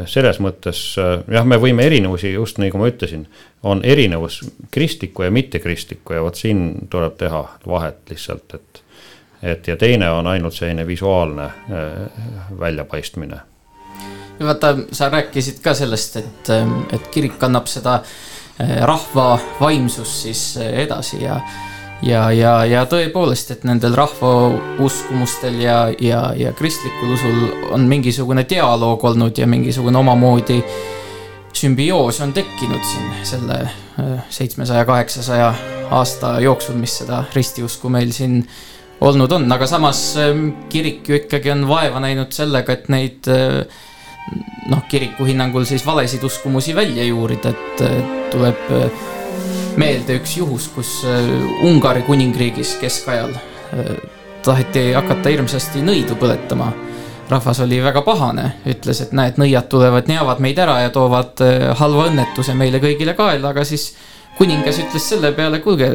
[0.09, 3.25] selles mõttes jah, me võime erinevusi, just nagu ma ütlesin,
[3.67, 4.41] on erinevus
[4.71, 8.80] kristliku ja mittekristliku ja vot siin tuleb teha vahet lihtsalt, et
[9.43, 11.53] et ja teine on ainult selline visuaalne äh,
[12.59, 13.39] väljapaistmine.
[14.43, 20.57] vaata, sa rääkisid ka sellest, et, ähm, et kirik annab seda äh, rahva vaimsust siis
[20.57, 21.39] äh, edasi ja
[22.01, 24.31] ja, ja, ja tõepoolest, et nendel rahva
[24.81, 30.63] uskumustel ja, ja, ja kristlikul usul on mingisugune dialoog olnud ja mingisugune omamoodi
[31.53, 33.59] sümbioos on tekkinud siin selle
[34.29, 35.53] seitsmesaja, kaheksasaja
[35.91, 41.17] aasta jooksul, mis seda ristiusku meil siin äh, olnud on, aga samas ähm, kirik ju
[41.17, 43.63] ikkagi on vaeva näinud sellega, et neid äh,
[44.69, 47.97] noh, kiriku hinnangul siis valesid uskumusi välja juurida, et äh,
[48.33, 49.07] tuleb äh,
[49.81, 50.89] meelde üks juhus, kus
[51.63, 53.31] Ungari kuningriigis keskajal
[54.43, 56.73] taheti hakata hirmsasti nõidu põletama.
[57.31, 61.39] rahvas oli väga pahane, ütles, et näed, nõiad tulevad, neavad meid ära ja toovad
[61.79, 63.93] halva õnnetuse meile kõigile kaela, aga siis
[64.35, 65.93] kuningas ütles selle peale, kuulge,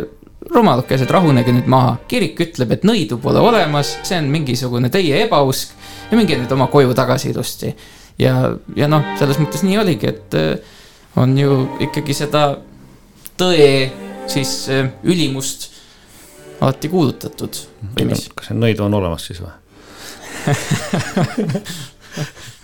[0.55, 1.97] rumalukesed, rahunege nüüd maha.
[2.09, 5.75] kirik ütleb, et nõidu pole olemas, see on mingisugune teie ebausk
[6.11, 7.75] ja minge nüüd oma koju tagasi ilusti.
[8.19, 8.35] ja,
[8.77, 10.75] ja noh, selles mõttes nii oligi, et äh,
[11.17, 12.43] on ju ikkagi seda
[13.41, 13.71] tõe
[14.31, 15.71] siis äh, ülimust
[16.61, 17.59] alati kuulutatud
[17.97, 18.29] või mis?
[18.35, 19.55] kas see nõidu on olemas siis või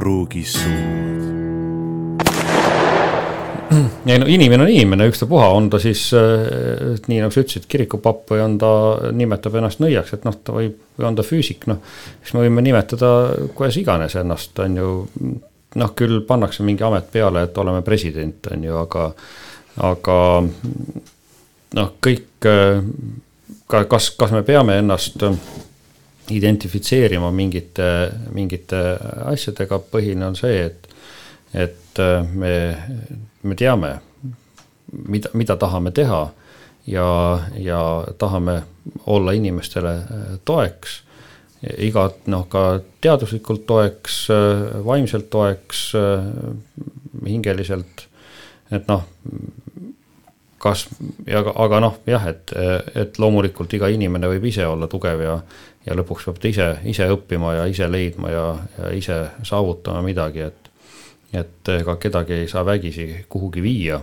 [0.00, 1.28] pruugi suud
[4.06, 8.32] ei no inimene on inimene, ükstapuha, on ta siis äh, nii nagu sa ütlesid, kirikupapp
[8.32, 8.70] või on ta,
[9.14, 11.78] nimetab ennast nõiaks, et noh, ta võib, või on ta füüsik, noh.
[12.22, 13.12] siis me võime nimetada
[13.54, 14.96] kuidas iganes ennast, on ju.
[15.78, 19.06] noh, küll pannakse mingi amet peale, et oleme president, on ju, aga,
[19.92, 20.18] aga
[21.78, 22.48] noh, kõik,
[23.70, 25.22] ka kas, kas me peame ennast
[26.30, 27.88] identifitseerima mingite,
[28.32, 28.80] mingite
[29.30, 30.88] asjadega, põhiline on see, et,
[31.54, 32.00] et
[32.32, 32.54] me
[33.42, 33.94] me teame,
[34.92, 36.30] mida, mida tahame teha
[36.86, 37.80] ja, ja
[38.18, 38.62] tahame
[39.06, 41.02] olla inimestele äh, toeks.
[41.78, 46.24] igat noh, ka teaduslikult toeks, äh, vaimselt toeks, äh,
[47.26, 48.06] hingeliselt,
[48.70, 49.04] et noh
[50.60, 50.84] kas,
[51.24, 52.52] ja aga noh, jah, et,
[52.94, 55.38] et loomulikult iga inimene võib ise olla tugev ja,
[55.86, 58.46] ja lõpuks peab ta ise, ise õppima ja ise leidma ja,
[58.78, 60.70] ja ise saavutama midagi, et
[61.32, 64.00] et ega kedagi ei saa vägisi kuhugi viia.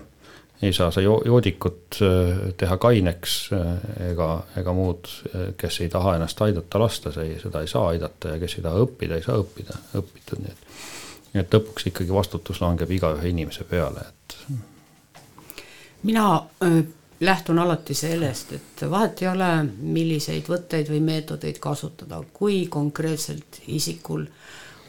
[0.61, 5.05] ei saa sa joodikut äh, teha kaineks äh, ega, ega muud,
[5.35, 8.63] äh, kes ei taha ennast aidata lasta, see, seda ei saa aidata ja kes ei
[8.65, 10.79] taha õppida, ei saa õppida, õpitud, nii et.
[11.43, 14.37] et lõpuks ikkagi vastutus langeb igaühe inimese peale, et.
[16.09, 16.25] mina
[17.19, 19.49] lähtun alati sellest, et vahet ei ole,
[19.79, 24.27] milliseid võtteid või meetodeid kasutada, kui konkreetselt isikul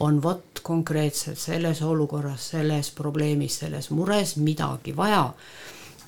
[0.01, 5.25] on vot konkreetselt selles olukorras, selles probleemis, selles mures midagi vaja,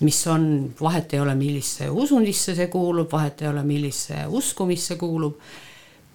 [0.01, 0.45] mis on,
[0.81, 5.41] vahet ei ole, millisse usundisse see kuulub, vahet ei ole, millisse uskumisse kuulub,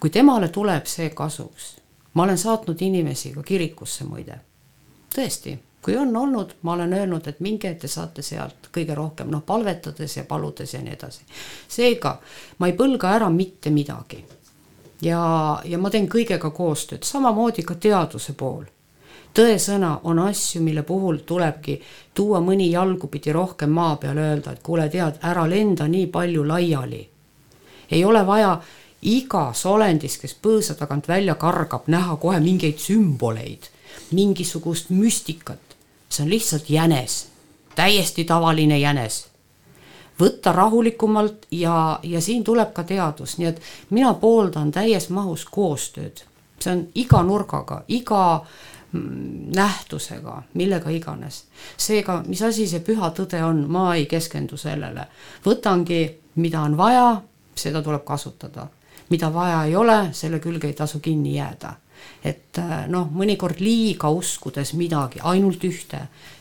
[0.00, 1.76] kui temale tuleb see kasuks,
[2.14, 4.38] ma olen saatnud inimesi ka kirikusse muide,
[5.14, 9.44] tõesti, kui on olnud, ma olen öelnud, et minge, te saate sealt kõige rohkem, noh,
[9.46, 11.22] palvetades ja paludes ja nii edasi.
[11.68, 12.18] seega
[12.58, 14.24] ma ei põlga ära mitte midagi
[15.02, 18.64] ja, ja ma teen kõigega koostööd, samamoodi ka teaduse pool.
[19.36, 21.80] tõesõna on asju, mille puhul tulebki
[22.14, 27.08] tuua mõni jalgupidi rohkem maa peale, öelda, et kuule, tead, ära lenda nii palju laiali.
[27.90, 28.60] ei ole vaja
[29.02, 33.70] igas olendis, kes põõsa tagant välja kargab, näha kohe mingeid sümboleid,
[34.12, 35.65] mingisugust müstikat.
[36.08, 37.28] See on lihtsalt jänes,
[37.74, 39.26] täiesti tavaline jänes
[40.20, 43.60] võtta rahulikumalt ja, ja siin tuleb ka teadus, nii et
[43.90, 46.24] mina pooldan täies mahus koostööd.
[46.60, 48.40] see on iga nurgaga, iga
[48.92, 51.44] mm, nähtusega, millega iganes.
[51.76, 55.06] seega, mis asi see püha tõde on, ma ei keskendu sellele.
[55.44, 56.02] võtangi,
[56.34, 57.20] mida on vaja,
[57.54, 58.68] seda tuleb kasutada.
[59.10, 61.76] mida vaja ei ole, selle külge ei tasu kinni jääda
[62.24, 62.60] et
[62.90, 66.00] noh, mõnikord liiga uskudes midagi, ainult ühte,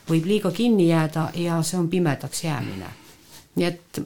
[0.09, 2.91] võib liiga kinni jääda ja see on pimedaks jäämine.
[3.55, 4.01] Nii et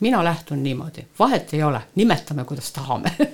[0.00, 3.12] mina lähtun niimoodi, vahet ei ole, nimetame, kuidas tahame.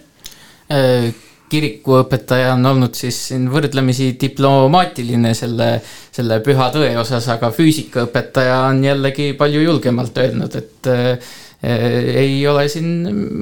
[1.51, 5.71] Kirikuõpetaja on olnud siis siin võrdlemisi diplomaatiline selle,
[6.15, 11.33] selle püha tõe osas, aga füüsikaõpetaja on jällegi palju julgemalt öelnud, et äh,
[11.63, 12.87] ei ole siin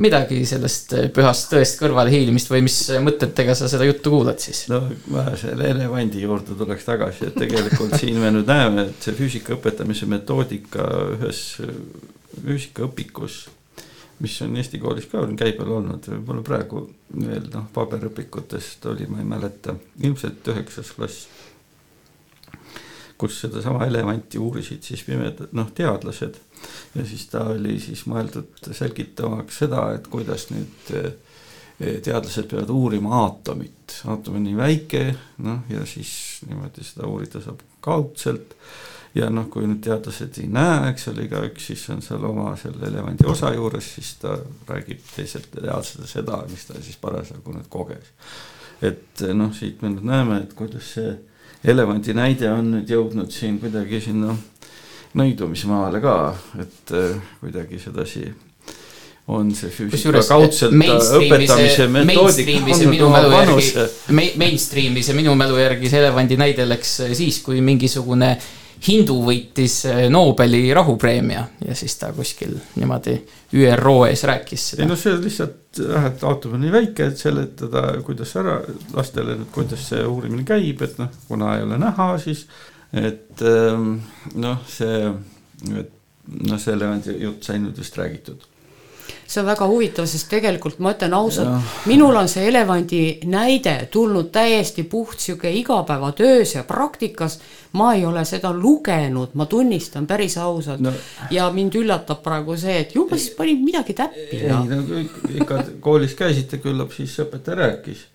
[0.02, 4.64] midagi sellest pühast tõest kõrvalehiilimist või mis mõtetega sa seda juttu kuulad siis?
[4.72, 4.80] no
[5.14, 9.54] vähe selle elevandi juurde tuleks tagasi, et tegelikult siin me nüüd näeme, et see füüsika
[9.54, 11.44] õpetamise metoodika ühes
[12.42, 13.44] füüsikaõpikus
[14.18, 16.82] mis on Eesti koolis ka on käibel olnud, võib-olla praegu
[17.14, 21.28] veel noh, paberõpikutest oli, ma ei mäleta, ilmselt üheksas klass.
[23.18, 26.36] kus sedasama elevanti uurisid siis pimedad, noh, teadlased
[26.94, 31.10] ja siis ta oli siis mõeldud selgitamaks seda, et kuidas nüüd eh,
[31.78, 35.02] teadlased peavad uurima aatomit, aatom on nii väike,
[35.46, 36.12] noh ja siis
[36.48, 38.56] niimoodi seda uurida saab kaudselt
[39.14, 42.88] ja noh, kui nüüd teadlased ei näe, eks ole, igaüks siis on seal oma selle
[42.90, 44.36] elevandi osa juures, siis ta
[44.68, 48.12] räägib teisele teadlasele seda, mis ta siis parasjagu nüüd koges.
[48.82, 51.16] et noh, siit me nüüd näeme, et kuidas see
[51.64, 54.36] elevandi näide on nüüd jõudnud siin kuidagi sinna
[55.16, 56.18] nõidumismaale ka,
[56.60, 58.26] et äh, kuidagi sedasi
[59.28, 63.84] on see füüsika kaudselt õpetamise metoodika andnud oma panuse.
[64.12, 68.30] Mainstream'i see minu mälu järgi see elevandi näide läks siis, kui mingisugune
[68.86, 69.82] hindu võitis
[70.12, 73.16] Nobeli rahupreemia ja siis ta kuskil niimoodi
[73.58, 74.84] ÜRO ees rääkis seda.
[74.84, 78.58] ei no see lihtsalt jah, et aatom on nii väike, et seletada, kuidas ära
[78.94, 82.46] lastele, kuidas see uurimine käib, et noh, kuna ei ole näha, siis
[82.92, 83.96] et ehm,
[84.40, 85.10] noh, see,
[85.76, 85.90] et
[86.48, 88.46] noh, selle jutt sai nüüd vist räägitud
[89.28, 94.30] see on väga huvitav, sest tegelikult ma ütlen ausalt, minul on see elevandi näide tulnud
[94.32, 97.38] täiesti puht sihuke igapäevatöös ja praktikas.
[97.72, 100.92] ma ei ole seda lugenud, ma tunnistan päris ausalt no.
[101.30, 104.40] ja mind üllatab praegu see, et ju ma siis panin midagi täppi.
[104.40, 104.84] ei no
[105.36, 108.06] ikka koolis käisite, küllap siis õpetaja rääkis.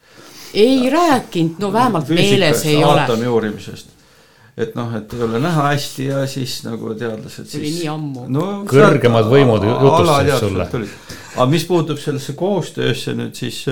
[0.53, 3.01] ei rääkinud, no vähemalt meeles ei ole.
[3.01, 3.92] aatomi uurimisest
[4.57, 7.89] et noh, et ei ole näha hästi ja siis nagu teadlased see oli siis, nii
[7.89, 8.47] ammu no,.
[8.69, 10.67] kõrgemad võimud jutustasid sulle.
[11.33, 13.63] aga mis puutub sellesse koostöösse nüüd siis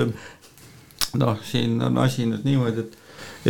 [1.20, 2.98] noh, siin on asi nüüd niimoodi, et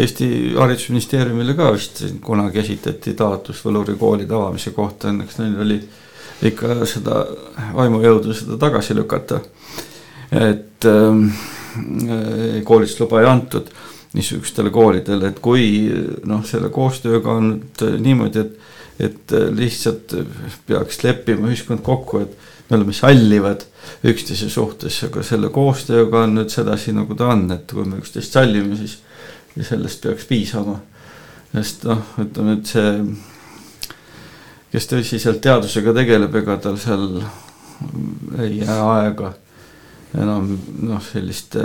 [0.03, 0.27] Eesti
[0.57, 5.77] Haridusministeeriumile ka vist kunagi esitati taotlus Võluri koolide avamise kohta, õnneks neil oli
[6.49, 7.27] ikka seda
[7.77, 9.41] vaimujõudu seda tagasi lükata.
[10.33, 11.27] et ähm,
[12.65, 13.69] koolist luba ei antud
[14.13, 15.89] niisugustele koolidele, et kui
[16.29, 18.73] noh, selle koostööga on nüüd niimoodi, et,
[19.09, 20.15] et lihtsalt
[20.69, 22.35] peaks leppima ühiskond kokku, et
[22.69, 23.65] me oleme sallivad
[24.09, 28.37] üksteise suhtes, aga selle koostööga on nüüd sedasi, nagu ta on, et kui me üksteist
[28.37, 28.99] sallime, siis
[29.69, 30.81] sellest peaks piisama.
[31.53, 32.93] sest noh, ütleme, et see,
[34.73, 37.19] kes tõsiselt teadusega tegeleb, ega tal seal
[38.41, 39.35] ei jää aega
[40.17, 41.61] enam noh, selliste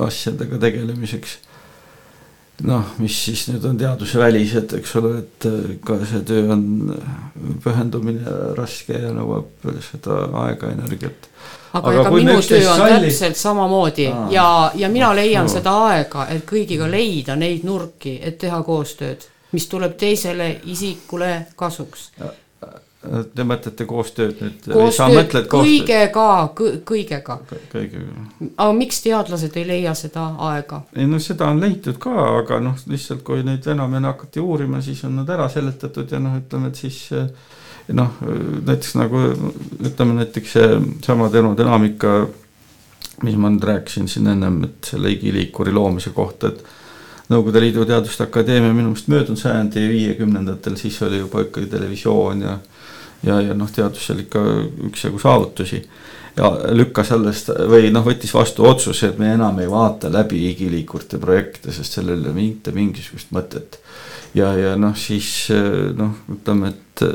[0.00, 1.38] asjadega tegelemiseks
[2.64, 6.64] noh, mis siis nüüd on teadusvälised, eks ole, et äh, ka see töö on
[7.64, 11.28] pühendumine raske ja nõuab seda aega, energiat.
[11.72, 13.10] aga, aga ega minu töö on salli...
[13.10, 14.26] täpselt samamoodi Aa.
[14.32, 15.52] ja, ja mina leian no.
[15.52, 22.10] seda aega, et kõigiga leida neid nurki, et teha koostööd, mis tuleb teisele isikule kasuks
[23.06, 24.66] Te mõtlete koostööd nüüd?
[25.50, 26.26] kõigega,
[26.86, 27.36] kõigega.
[27.72, 28.24] kõigega.
[28.56, 30.82] aga miks teadlased ei leia seda aega?
[30.96, 35.04] ei no seda on leitud ka, aga noh, lihtsalt kui neid ja hakati uurima, siis
[35.04, 37.04] on nad ära seletatud ja noh, ütleme, et siis
[37.94, 38.16] noh,
[38.66, 39.22] näiteks nagu
[39.86, 42.16] ütleme näiteks seesama termodünaamika,
[43.22, 46.66] mis ma nüüd rääkisin siin ennem, et selle igiliikuri loomise kohta, et
[47.26, 52.52] Nõukogude Liidu Teaduste Akadeemia minu meelest möödunud sajandi viiekümnendatel, siis oli juba ikkagi televisioon ja
[53.22, 54.42] ja, ja noh, teadus seal ikka
[54.90, 55.82] üksjagu saavutusi
[56.36, 61.20] ja lükkas alles või noh, võttis vastu otsuse, et me enam ei vaata läbi igiliikurite
[61.22, 63.80] projekte, sest sellel ei ole mitte mingisugust mõtet.
[64.34, 65.48] ja, ja noh, siis
[65.96, 67.06] noh, ütleme, et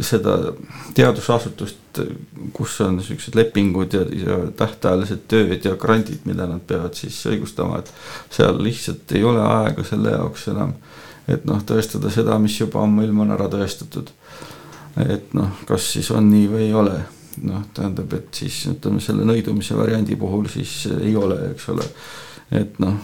[0.00, 0.36] seda
[0.94, 2.00] teadusasutust,
[2.54, 7.82] kus on niisugused lepingud ja, ja tähtajalised tööd ja grandid, mida nad peavad siis õigustama,
[7.82, 7.90] et
[8.32, 10.76] seal lihtsalt ei ole aega selle jaoks enam,
[11.30, 14.14] et noh, tõestada seda, mis juba ammuilma on ära tõestatud.
[15.00, 16.98] Et noh, kas siis on nii või ei ole
[17.40, 21.86] noh, tähendab, et siis ütleme selle nõidumise variandi puhul siis ei ole, eks ole.
[22.52, 22.98] et noh,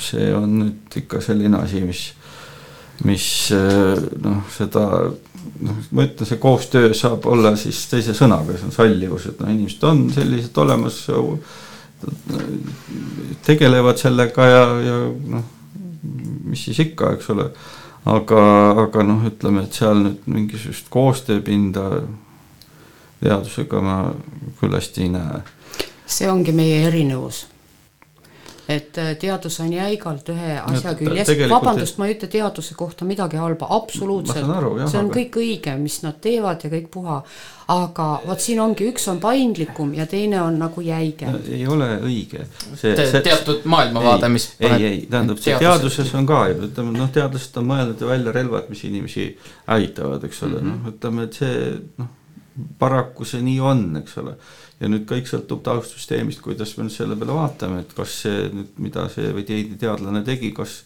[0.00, 2.04] see on nüüd ikka selline asi, mis,
[3.04, 3.26] mis
[4.24, 4.86] noh, seda
[5.60, 9.52] noh, ma ütlen, see koostöö saab olla siis teise sõnaga, see on sallivus, et noh,
[9.52, 11.02] inimesed on sellised olemas.
[13.44, 14.96] tegelevad sellega ja, ja
[15.34, 15.44] noh,
[16.48, 17.50] mis siis ikka, eks ole
[18.04, 18.42] aga,
[18.86, 21.86] aga noh, ütleme, et seal nüüd mingisugust koostööpinda
[23.20, 23.96] teadusega ma
[24.60, 25.40] küll hästi ei näe.
[26.06, 27.46] see ongi meie erinevus.
[28.70, 33.40] Et äh, teadus on jäigalt ühe asja küljes, vabandust, ma ei ütle teaduse kohta midagi
[33.40, 35.16] halba, absoluutselt, see on aga...
[35.16, 37.16] kõik õige, mis nad teevad ja kõik puha,
[37.74, 41.32] aga vot siin ongi, üks on paindlikum ja teine on nagu jäige.
[41.50, 42.46] ei ole õige.
[42.76, 47.10] See, see, teatud maailmavaade, mis ei, ei, tähendab, see teaduses on ka ju, ütleme noh,
[47.14, 49.32] teadlased on mõelnud ju välja relvad, mis inimesi
[49.66, 51.60] hävitavad, eks ole mm -hmm., noh, ütleme, et see
[51.98, 52.16] noh
[52.78, 54.34] paraku see nii on, eks ole.
[54.80, 58.72] Ja nüüd kõik sõltub taustsüsteemist, kuidas me nüüd selle peale vaatame, et kas see nüüd,
[58.80, 60.80] mida see või teine teadlane tegi, kas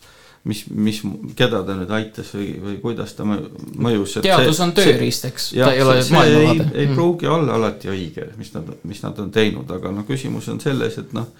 [0.50, 1.00] mis, mis,
[1.38, 4.18] keda ta nüüd aitas või, või kuidas ta mõjus.
[4.24, 6.70] teadus on tööriist, eks, ta ei ole maailmavaade.
[6.72, 6.94] ei, ei mm.
[6.98, 10.98] pruugi olla alati õige, mis nad, mis nad on teinud, aga noh, küsimus on selles,
[11.00, 11.30] et noh,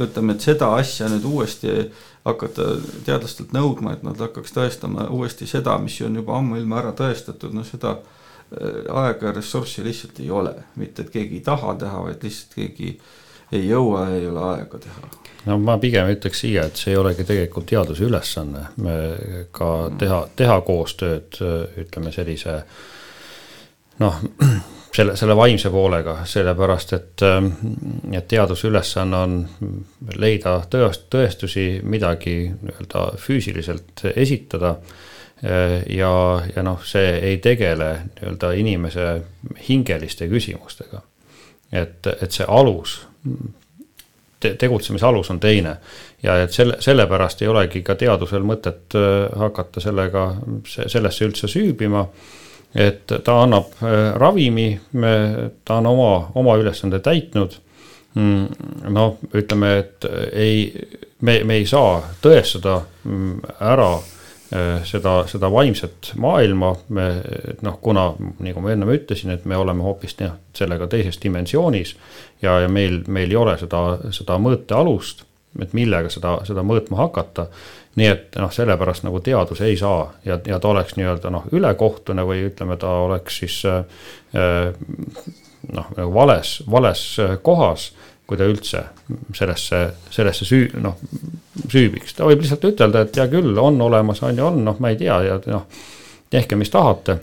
[0.00, 1.74] ütleme, et seda asja nüüd uuesti
[2.24, 2.72] hakata
[3.04, 7.64] teadlastelt nõudma, et nad hakkaks tõestama uuesti seda, mis on juba ammuilma ära tõestatud, no
[7.68, 8.19] seda Äh,
[8.50, 12.94] aega ja ressurssi lihtsalt ei ole, mitte et keegi ei taha teha, vaid lihtsalt keegi
[13.52, 15.10] ei jõua ja ei ole aega teha.
[15.46, 18.96] no ma pigem ütleks siia, et see ei olegi tegelikult teaduse ülesanne, me
[19.54, 21.38] ka teha, teha koostööd
[21.84, 22.56] ütleme sellise
[24.02, 24.18] noh,
[24.96, 27.26] selle, selle vaimse poolega, sellepärast et,
[28.10, 29.38] et teaduse ülesanne on
[30.18, 34.74] leida tõest-, tõestusi, midagi nii-öelda füüsiliselt esitada.
[34.80, 35.06] Äh,
[35.88, 39.06] ja, ja noh, see ei tegele nii-öelda inimese
[39.68, 41.00] hingeliste küsimustega.
[41.72, 42.98] et, et see alus
[44.40, 45.76] te,, tegutsemise alus on teine
[46.22, 50.26] ja et selle, sellepärast ei olegi ka teadusel mõtet äh, hakata sellega,
[50.66, 52.06] sellesse üldse süübima.
[52.74, 54.80] et ta annab äh, ravimi,
[55.64, 57.56] ta on oma, oma ülesande täitnud.
[58.14, 60.72] Noh, ütleme, et ei,
[61.22, 64.19] me, me ei saa tõestada mm, ära Äh,
[64.84, 67.06] seda, seda vaimset maailma me
[67.62, 68.08] noh, kuna
[68.42, 71.94] nagu ma ennem ütlesin, et me oleme hoopis noh, sellega teises dimensioonis.
[72.42, 75.22] ja, ja meil, meil ei ole seda, seda mõõtealust,
[75.62, 77.46] et millega seda, seda mõõtma hakata.
[77.98, 82.26] nii et noh, sellepärast nagu teadus ei saa ja, ja ta oleks nii-öelda noh, ülekohtune
[82.26, 83.84] või ütleme, ta oleks siis äh,
[85.70, 87.04] noh, nagu vales, vales
[87.42, 87.90] kohas
[88.30, 88.84] kui ta üldse
[89.34, 89.78] sellesse,
[90.14, 90.98] sellesse süü-, noh,
[91.70, 92.14] süübiks.
[92.16, 94.98] ta võib lihtsalt ütelda, et hea küll, on olemas, on ju, on, noh, ma ei
[95.00, 95.66] tea ja noh,
[96.30, 97.18] tehke, mis tahate.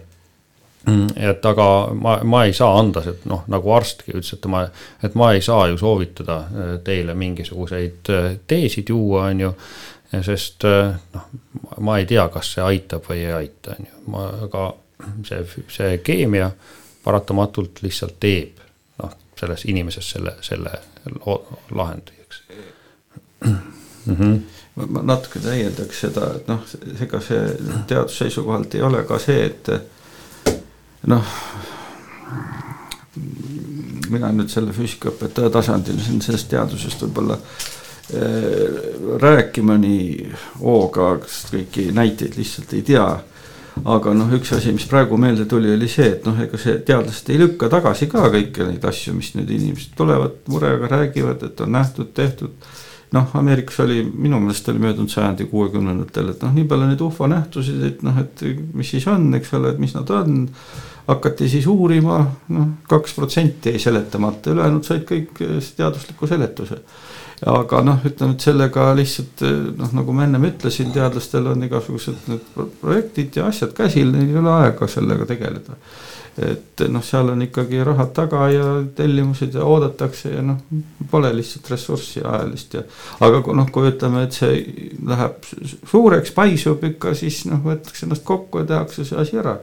[1.20, 1.68] et aga
[2.00, 4.64] ma, ma ei saa anda, noh, nagu arstki ütles, et ma,
[5.04, 9.54] et ma ei saa ju soovitada äh, teile mingisuguseid äh, teesid juua, on ju.
[10.24, 11.26] sest äh, noh,
[11.84, 14.68] ma ei tea, kas see aitab või ei aita, on ju, ma, aga
[15.28, 16.52] see, see keemia
[17.04, 18.64] paratamatult lihtsalt teeb
[19.04, 20.80] noh, selles inimeses selle, selle
[21.76, 22.42] lahendi, eks
[24.08, 24.16] mm.
[24.16, 24.88] -hmm.
[24.94, 26.66] ma natuke täiendaks seda, et noh,
[27.02, 27.42] ega see
[27.88, 29.72] teaduse seisukohalt ei ole ka see, et
[31.08, 31.34] noh,
[34.10, 38.20] mina nüüd selle füüsikaõpetaja tasandil siin sellest teadusest võib-olla äh,
[39.22, 40.30] rääkima nii
[40.62, 43.10] hooga, sest kõiki näiteid lihtsalt ei tea
[43.86, 47.30] aga noh, üks asi, mis praegu meelde tuli, oli see, et noh, ega see teadlased
[47.34, 51.74] ei lükka tagasi ka kõiki neid asju, mis nüüd inimesed tulevad murega, räägivad, et on
[51.76, 52.56] nähtud, tehtud.
[53.16, 57.30] Noh, Ameerikas oli minu meelest oli möödunud sajandi kuuekümnendatel, et noh, nii palju neid ufo
[57.32, 58.44] nähtusid, et noh, et
[58.76, 60.46] mis siis on, eks ole, et mis nad on.
[61.08, 62.18] hakati siis uurima,
[62.52, 65.40] noh, kaks protsenti jäi seletamata, ülejäänud said kõik
[65.78, 66.82] teadusliku seletuse
[67.46, 69.44] aga noh, ütleme, et sellega lihtsalt
[69.78, 72.48] noh, nagu ma ennem ütlesin, teadlastel on igasugused need
[72.82, 75.78] projektid ja asjad käsil, neil ei ole aega sellega tegeleda.
[76.38, 78.66] Et noh, seal on ikkagi rahad taga ja
[78.96, 80.60] tellimused ja oodatakse ja noh,
[81.12, 82.84] pole lihtsalt ressurssi ajalist ja
[83.26, 84.60] aga kui noh, kui ütleme, et see
[85.08, 85.50] läheb
[85.90, 89.58] suureks, paisub ikka, siis noh, võetakse ennast kokku ja tehakse see asi ära.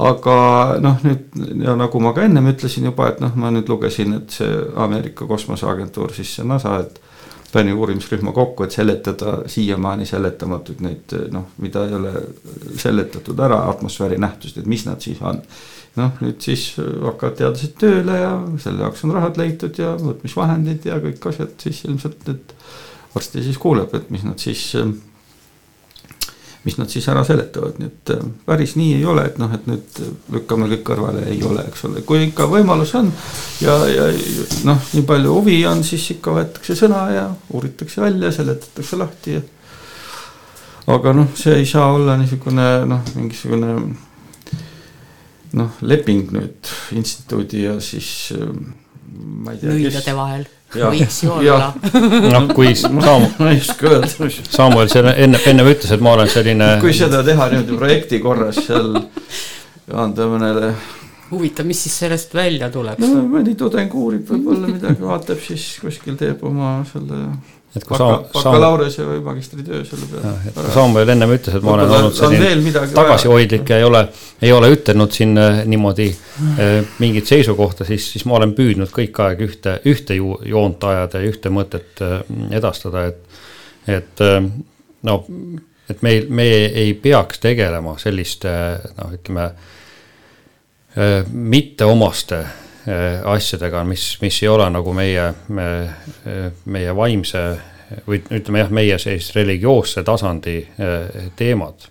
[0.00, 0.34] Aga
[0.80, 4.32] noh, nüüd ja nagu ma ka ennem ütlesin juba, et noh, ma nüüd lugesin, et
[4.32, 6.96] see Ameerika kosmoseagentuur, siis see NASA, et
[7.52, 12.14] pani uurimisrühma kokku, et seletada siiamaani seletamatuid neid noh, mida ei ole
[12.80, 15.42] seletatud ära atmosfääri nähtused, et mis nad siis on
[15.98, 20.98] noh, nüüd siis hakkavad teadlased tööle ja selle jaoks on rahad leitud ja mõõtmisvahendid ja
[21.02, 22.54] kõik asjad siis ilmselt, et
[23.14, 24.62] varsti siis kuuleb, et mis nad siis,
[26.64, 28.12] mis nad siis ära seletavad, nii et
[28.46, 30.02] päris nii ei ole, et noh, et nüüd
[30.36, 33.10] lükkame kõik kõrvale, ei ole, eks ole, kui ikka võimalus on
[33.64, 34.10] ja, ja
[34.68, 37.24] noh, nii palju huvi on, siis ikka võetakse sõna ja
[37.56, 39.42] uuritakse välja, seletatakse lahti ja
[40.90, 43.74] aga noh, see ei saa olla niisugune noh, mingisugune
[45.58, 48.30] noh, leping nüüd instituudi ja siis
[49.10, 49.74] ma ei tea.
[49.74, 51.72] nõidade vahel võiks ju olla.
[52.30, 53.26] noh, kui Saam-.
[53.38, 54.30] ma ei oska öelda.
[54.46, 56.72] Samuel seal enne, ennem ütles, et ma olen selline.
[56.84, 58.94] kui seda teha niimoodi projekti korras seal,
[59.90, 60.72] anda mõnele.
[61.30, 63.00] huvitav, mis siis sellest välja tuleb?
[63.02, 67.24] no mõni tudeng uurib võib-olla midagi, vaatab siis kuskil teeb oma selle
[67.76, 70.32] et kui Baka, bakalaureuse või magistritöö selle peale.
[70.48, 74.00] et kui Samuel ennem ütles, et ma olen olnud selline tagasihoidlik ja ei ole,
[74.42, 79.22] ei ole ütelnud siin äh, niimoodi äh, mingit seisukohta, siis, siis ma olen püüdnud kõik
[79.22, 82.16] aeg ühte, ühte ju, joont ajada ja ühte mõtet äh,
[82.58, 83.44] edastada, et,
[83.98, 84.24] et
[85.06, 85.20] no,
[85.90, 88.50] et meil, me ei peaks tegelema selliste
[88.98, 89.52] noh, ütleme
[91.30, 92.40] mitteomaste
[93.24, 95.66] asjadega, mis, mis ei ole nagu meie me,,
[96.64, 97.42] meie vaimse
[98.06, 100.62] või ütleme jah, meie sellist religioosse tasandi
[101.36, 101.88] teemad.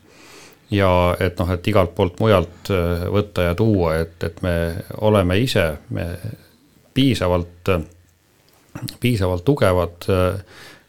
[0.71, 0.89] ja
[1.19, 2.71] et noh, et igalt poolt mujalt
[3.11, 4.55] võtta ja tuua, et, et me
[5.01, 6.05] oleme ise me
[6.93, 7.69] piisavalt,
[8.99, 10.09] piisavalt tugevad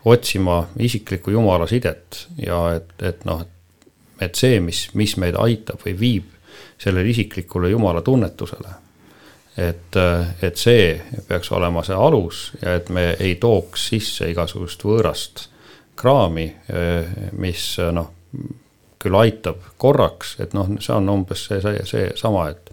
[0.05, 3.43] otsima isiklikku jumala sidet ja et, et noh,
[4.21, 6.37] et see, mis, mis meid aitab või viib
[6.81, 8.77] sellele isiklikule jumala tunnetusele
[9.57, 9.97] et,
[10.43, 10.95] et see
[11.29, 15.49] peaks olema see alus ja et me ei tooks sisse igasugust võõrast
[16.01, 16.47] kraami,
[17.37, 18.07] mis noh,
[19.01, 22.71] küll aitab korraks, et noh, see on umbes see, see, seesama, et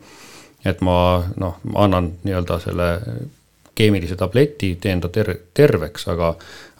[0.68, 2.88] et ma noh, ma annan nii-öelda selle
[3.78, 6.34] keemilise tableti, teen ta ter-, terveks, aga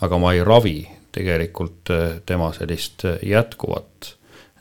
[0.04, 0.80] aga ma ei ravi
[1.16, 1.92] tegelikult
[2.26, 4.12] tema sellist jätkuvat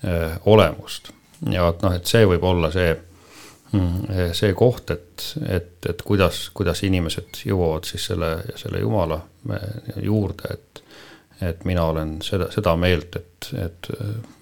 [0.04, 1.10] öö, olemust.
[1.50, 2.94] ja et noh, et see võib olla see
[4.32, 9.18] see koht, et, et, et kuidas, kuidas inimesed jõuavad siis selle, selle jumala
[10.02, 10.82] juurde, et,
[11.42, 13.90] et mina olen seda, seda meelt, et, et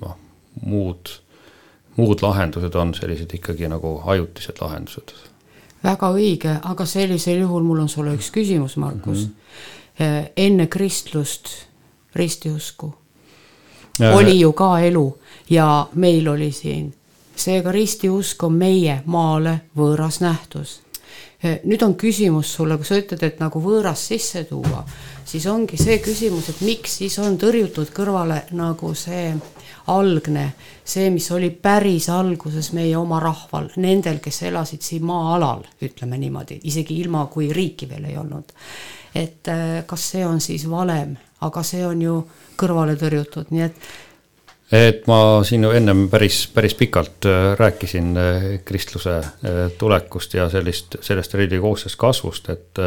[0.02, 0.16] noh,
[0.62, 1.12] muud,
[1.96, 5.14] muud lahendused on sellised ikkagi nagu ajutised lahendused.
[5.84, 9.32] väga õige, aga sellisel juhul mul on sulle üks küsimus, Markus mm.
[9.98, 10.30] -hmm.
[10.36, 11.48] enne kristlust
[12.14, 12.94] ristiusku
[14.12, 15.18] oli ju ka elu
[15.50, 16.94] ja meil oli siin
[17.36, 20.80] seega ristiusk on meie maale võõras nähtus.
[21.64, 24.84] nüüd on küsimus sulle, kui sa ütled, et nagu võõras sisse tuua,
[25.24, 29.34] siis ongi see küsimus, et miks siis on tõrjutud kõrvale nagu see
[29.92, 30.46] algne,
[30.84, 36.60] see, mis oli päris alguses meie oma rahval, nendel, kes elasid siin maa-alal, ütleme niimoodi,
[36.70, 38.52] isegi ilma, kui riiki veel ei olnud.
[39.14, 41.12] et äh, kas see on siis valem,
[41.46, 42.16] aga see on ju
[42.58, 43.76] kõrvale tõrjutud, nii et
[44.74, 50.48] et ma siin ju ennem päris, päris pikalt äh, rääkisin äh, kristluse äh, tulekust ja
[50.50, 52.84] sellist, sellest religioossest kasvust, et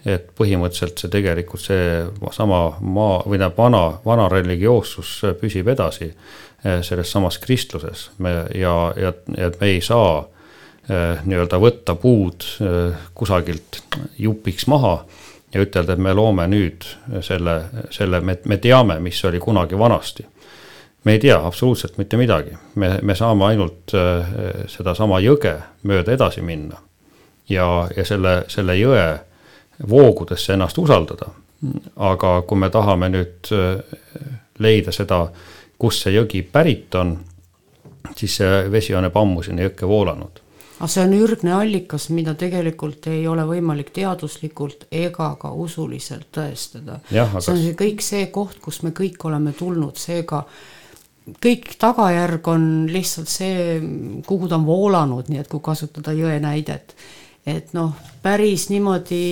[0.00, 6.08] et põhimõtteliselt see tegelikult seesama maa või tähendab, vana, vana religioossus püsib edasi
[6.88, 8.06] selles samas kristluses.
[8.24, 10.22] Me ja, ja, ja me ei saa
[10.88, 12.46] nii-öelda võtta puud
[13.12, 13.82] kusagilt
[14.16, 14.94] jupiks maha
[15.52, 16.88] ja ütelda, et me loome nüüd
[17.20, 17.60] selle,
[17.92, 20.24] selle, me, me teame, mis oli kunagi vanasti
[21.04, 24.34] me ei tea absoluutselt mitte midagi, me, me saame ainult äh,
[24.68, 26.78] sedasama jõge mööda edasi minna.
[27.48, 29.06] ja, ja selle, selle jõe
[29.88, 31.30] voogudesse ennast usaldada.
[31.96, 33.80] aga kui me tahame nüüd äh,
[34.58, 35.26] leida seda,
[35.78, 37.18] kust see jõgi pärit on,
[38.16, 40.40] siis see vesi on juba ammu sinna jõkke voolanud
[40.80, 47.00] aga see on ürgne allikas, mida tegelikult ei ole võimalik teaduslikult ega ka usuliselt tõestada.
[47.10, 50.46] see on see kõik see koht, kust me kõik oleme tulnud, seega
[51.42, 53.80] kõik tagajärg on lihtsalt see,
[54.26, 56.94] kuhu ta on voolanud, nii et kui kasutada jõe näidet.
[57.46, 59.22] et noh, päris niimoodi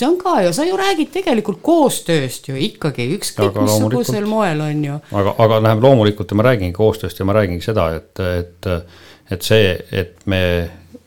[0.00, 4.84] see on ka ju, sa ju räägid tegelikult koostööst ju ikkagi, ükskõik missugusel moel on
[4.84, 4.98] ju.
[5.12, 8.70] aga, aga läheb loomulikult ja ma räägingi koostööst ja ma räägingi seda, et, et,
[9.30, 10.42] et see, et me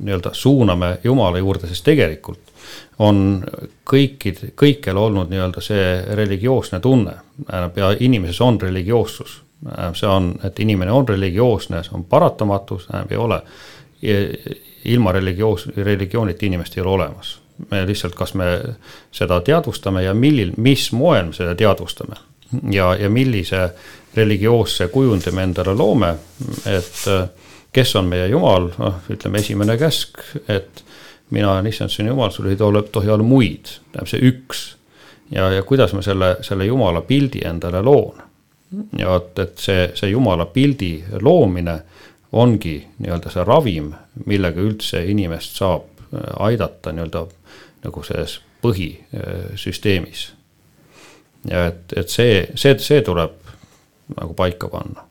[0.03, 2.51] nii-öelda suuname Jumala juurde, sest tegelikult
[3.01, 3.41] on
[3.89, 5.87] kõikid, kõikjal olnud nii-öelda see
[6.17, 7.15] religioosne tunne
[7.49, 9.41] ja inimeses on religioossus.
[9.93, 13.41] See on, et inimene on religioosne, see on paratamatu, see ei ole.
[14.85, 17.39] ilma religioos, religioonita inimest ei ole olemas.
[17.71, 18.45] me lihtsalt, kas me
[19.11, 22.15] seda teadvustame ja millil, mis moel me seda teadvustame
[22.71, 23.69] ja, ja millise
[24.15, 26.15] religioosse kujundi me endale loome,
[26.65, 27.05] et
[27.73, 30.83] kes on meie Jumal, noh, ütleme esimene käsk, et
[31.33, 34.63] mina olen issand sinu Jumal, sul ei tohi, tohi olla muid, tähendab see üks.
[35.31, 38.21] ja, ja kuidas ma selle, selle Jumala pildi endale loon.
[38.97, 41.77] Ja et, et see, see Jumala pildi loomine
[42.33, 43.91] ongi nii-öelda see ravim,
[44.25, 47.25] millega üldse inimest saab äh, aidata nii-öelda
[47.83, 50.27] nagu selles põhisüsteemis.
[51.49, 53.39] ja et, et see, see, see tuleb
[54.17, 55.03] nagu paika panna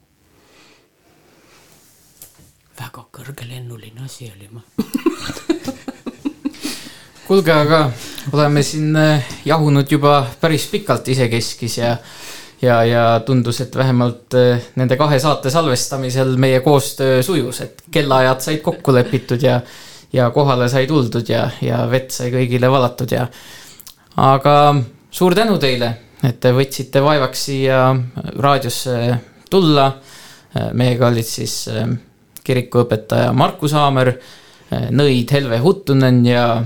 [2.82, 4.62] väga kõrgelennuline asi oli ma
[7.26, 7.84] kuulge, aga
[8.32, 11.96] oleme siin äh, jahunud juba päris pikalt isekeskis ja
[12.62, 18.44] ja, ja tundus, et vähemalt äh, nende kahe saate salvestamisel meie koostöö sujus, et kellaajad
[18.44, 19.60] said kokku lepitud ja
[20.12, 23.26] ja kohale sai tuldud ja, ja vett sai kõigile valatud ja
[24.20, 24.56] aga
[25.10, 25.94] suur tänu teile,
[26.24, 27.84] et te võtsite vaevaks siia
[28.38, 28.98] raadiosse
[29.50, 29.92] tulla.
[30.76, 31.88] meiega olid siis äh,
[32.44, 34.12] kirikuõpetaja Markus Haamer
[34.92, 36.62] nõid Helve Huttunen ja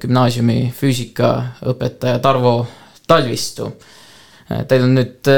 [0.00, 2.66] gümnaasiumi füüsikaõpetaja Tarvo
[3.06, 3.70] Talvistu.
[4.50, 5.28] Teil on nüüd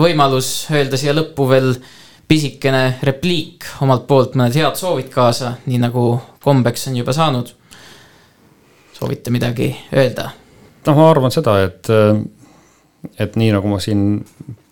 [0.00, 1.74] võimalus öelda siia lõppu veel
[2.28, 6.04] pisikene repliik omalt poolt, mõned head soovid kaasa, nii nagu
[6.40, 7.52] kombeks on juba saanud.
[8.96, 10.30] soovite midagi öelda?
[10.86, 11.90] noh, ma arvan seda, et,
[13.20, 14.22] et nii nagu ma siin,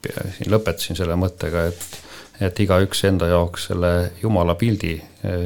[0.06, 2.00] siin lõpetasin selle mõttega, et
[2.40, 4.94] et igaüks enda jaoks selle jumala pildi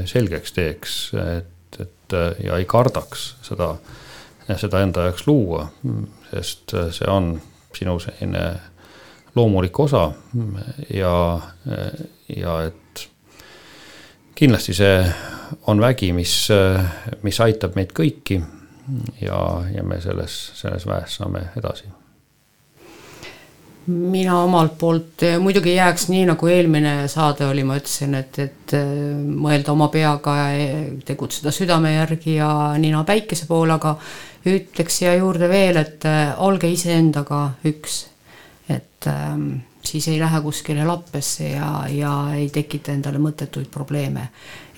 [0.06, 3.72] selgeks teeks, et, et ja ei kardaks seda,
[4.60, 5.66] seda enda jaoks luua,
[6.30, 7.32] sest see on
[7.76, 8.44] sinu selline
[9.34, 10.08] loomulik osa
[10.94, 11.14] ja,
[12.36, 13.08] ja et
[14.34, 14.98] kindlasti see
[15.70, 16.36] on vägi, mis,
[17.22, 18.38] mis aitab meid kõiki
[19.22, 19.40] ja,
[19.74, 21.90] ja me selles, selles väes saame edasi.
[23.84, 28.74] Mina omalt poolt muidugi jääks nii, nagu eelmine saade oli, ma ütlesin, et, et
[29.20, 30.36] mõelda oma peaga
[31.04, 32.48] tegutseda südame järgi ja
[32.80, 33.98] nina päikese poole, aga
[34.46, 38.06] ütleks siia juurde veel, et eh, olge iseendaga üks.
[38.68, 39.50] et ähm,
[39.84, 44.28] siis ei lähe kuskile lappesse ja, ja ei tekita endale mõttetuid probleeme.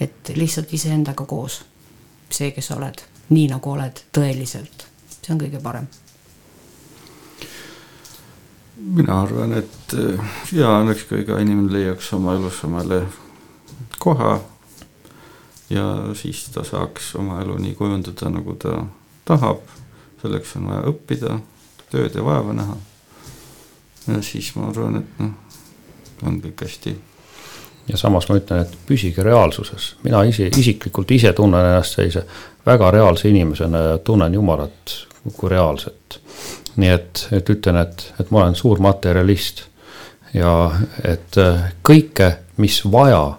[0.01, 1.65] et lihtsalt iseendaga koos,
[2.31, 4.89] see, kes oled, nii nagu oled tõeliselt,
[5.21, 5.87] see on kõige parem
[8.77, 13.07] mina arvan, et äh, hea oleks, kui iga inimene leiaks oma elus omale
[13.99, 14.39] koha.
[15.71, 18.85] ja siis ta saaks oma elu nii kujundada, nagu ta
[19.27, 19.61] tahab.
[20.23, 21.39] selleks on vaja õppida,
[21.93, 22.77] tööd ja vaeva näha.
[24.07, 25.35] ja siis ma arvan, et noh,
[26.27, 26.97] on kõik hästi.
[27.89, 32.27] ja samas ma ütlen, et püsige reaalsuses, mina ise isiklikult ise tunnen ennast sellise
[32.67, 34.97] väga reaalse inimesena ja tunnen Jumalat
[35.37, 36.21] kui reaalset
[36.77, 39.65] nii et, et ütlen, et, et ma olen suur materjalist
[40.37, 40.53] ja
[41.05, 42.31] et äh, kõike,
[42.61, 43.39] mis vaja,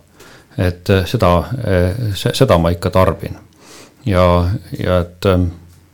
[0.58, 1.32] et äh, seda,
[1.62, 3.38] äh, seda ma ikka tarbin.
[4.06, 4.50] ja,
[4.80, 5.30] ja et,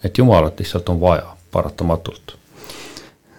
[0.03, 2.37] et Jumalat lihtsalt on vaja paratamatult.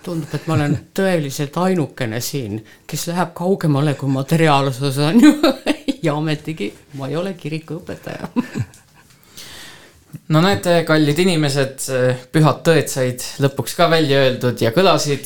[0.04, 5.32] Tundub, et ma olen tõeliselt ainukene siin, kes läheb kaugemale kui materiaalsus on ju.
[6.04, 6.68] Ja ometigi
[7.00, 8.28] ma ei ole kirikuõpetaja.
[10.28, 11.86] No näete, kallid inimesed,
[12.32, 15.24] pühad tõed said lõpuks ka välja öeldud ja kõlasid.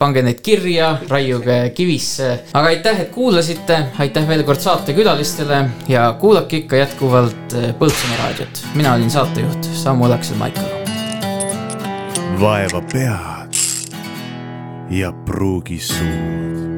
[0.00, 5.58] Pange neid kirja, raiuge kivisse, aga aitäh, et kuulasite, aitäh veel kord saatekülalistele
[5.92, 8.64] ja kuulake ikka jätkuvalt Põltsamaa raadiot.
[8.74, 10.66] mina olin saatejuht Samuel Aksel Maikalu.
[12.40, 13.60] vaeva pead
[14.90, 16.69] ja pruugi suud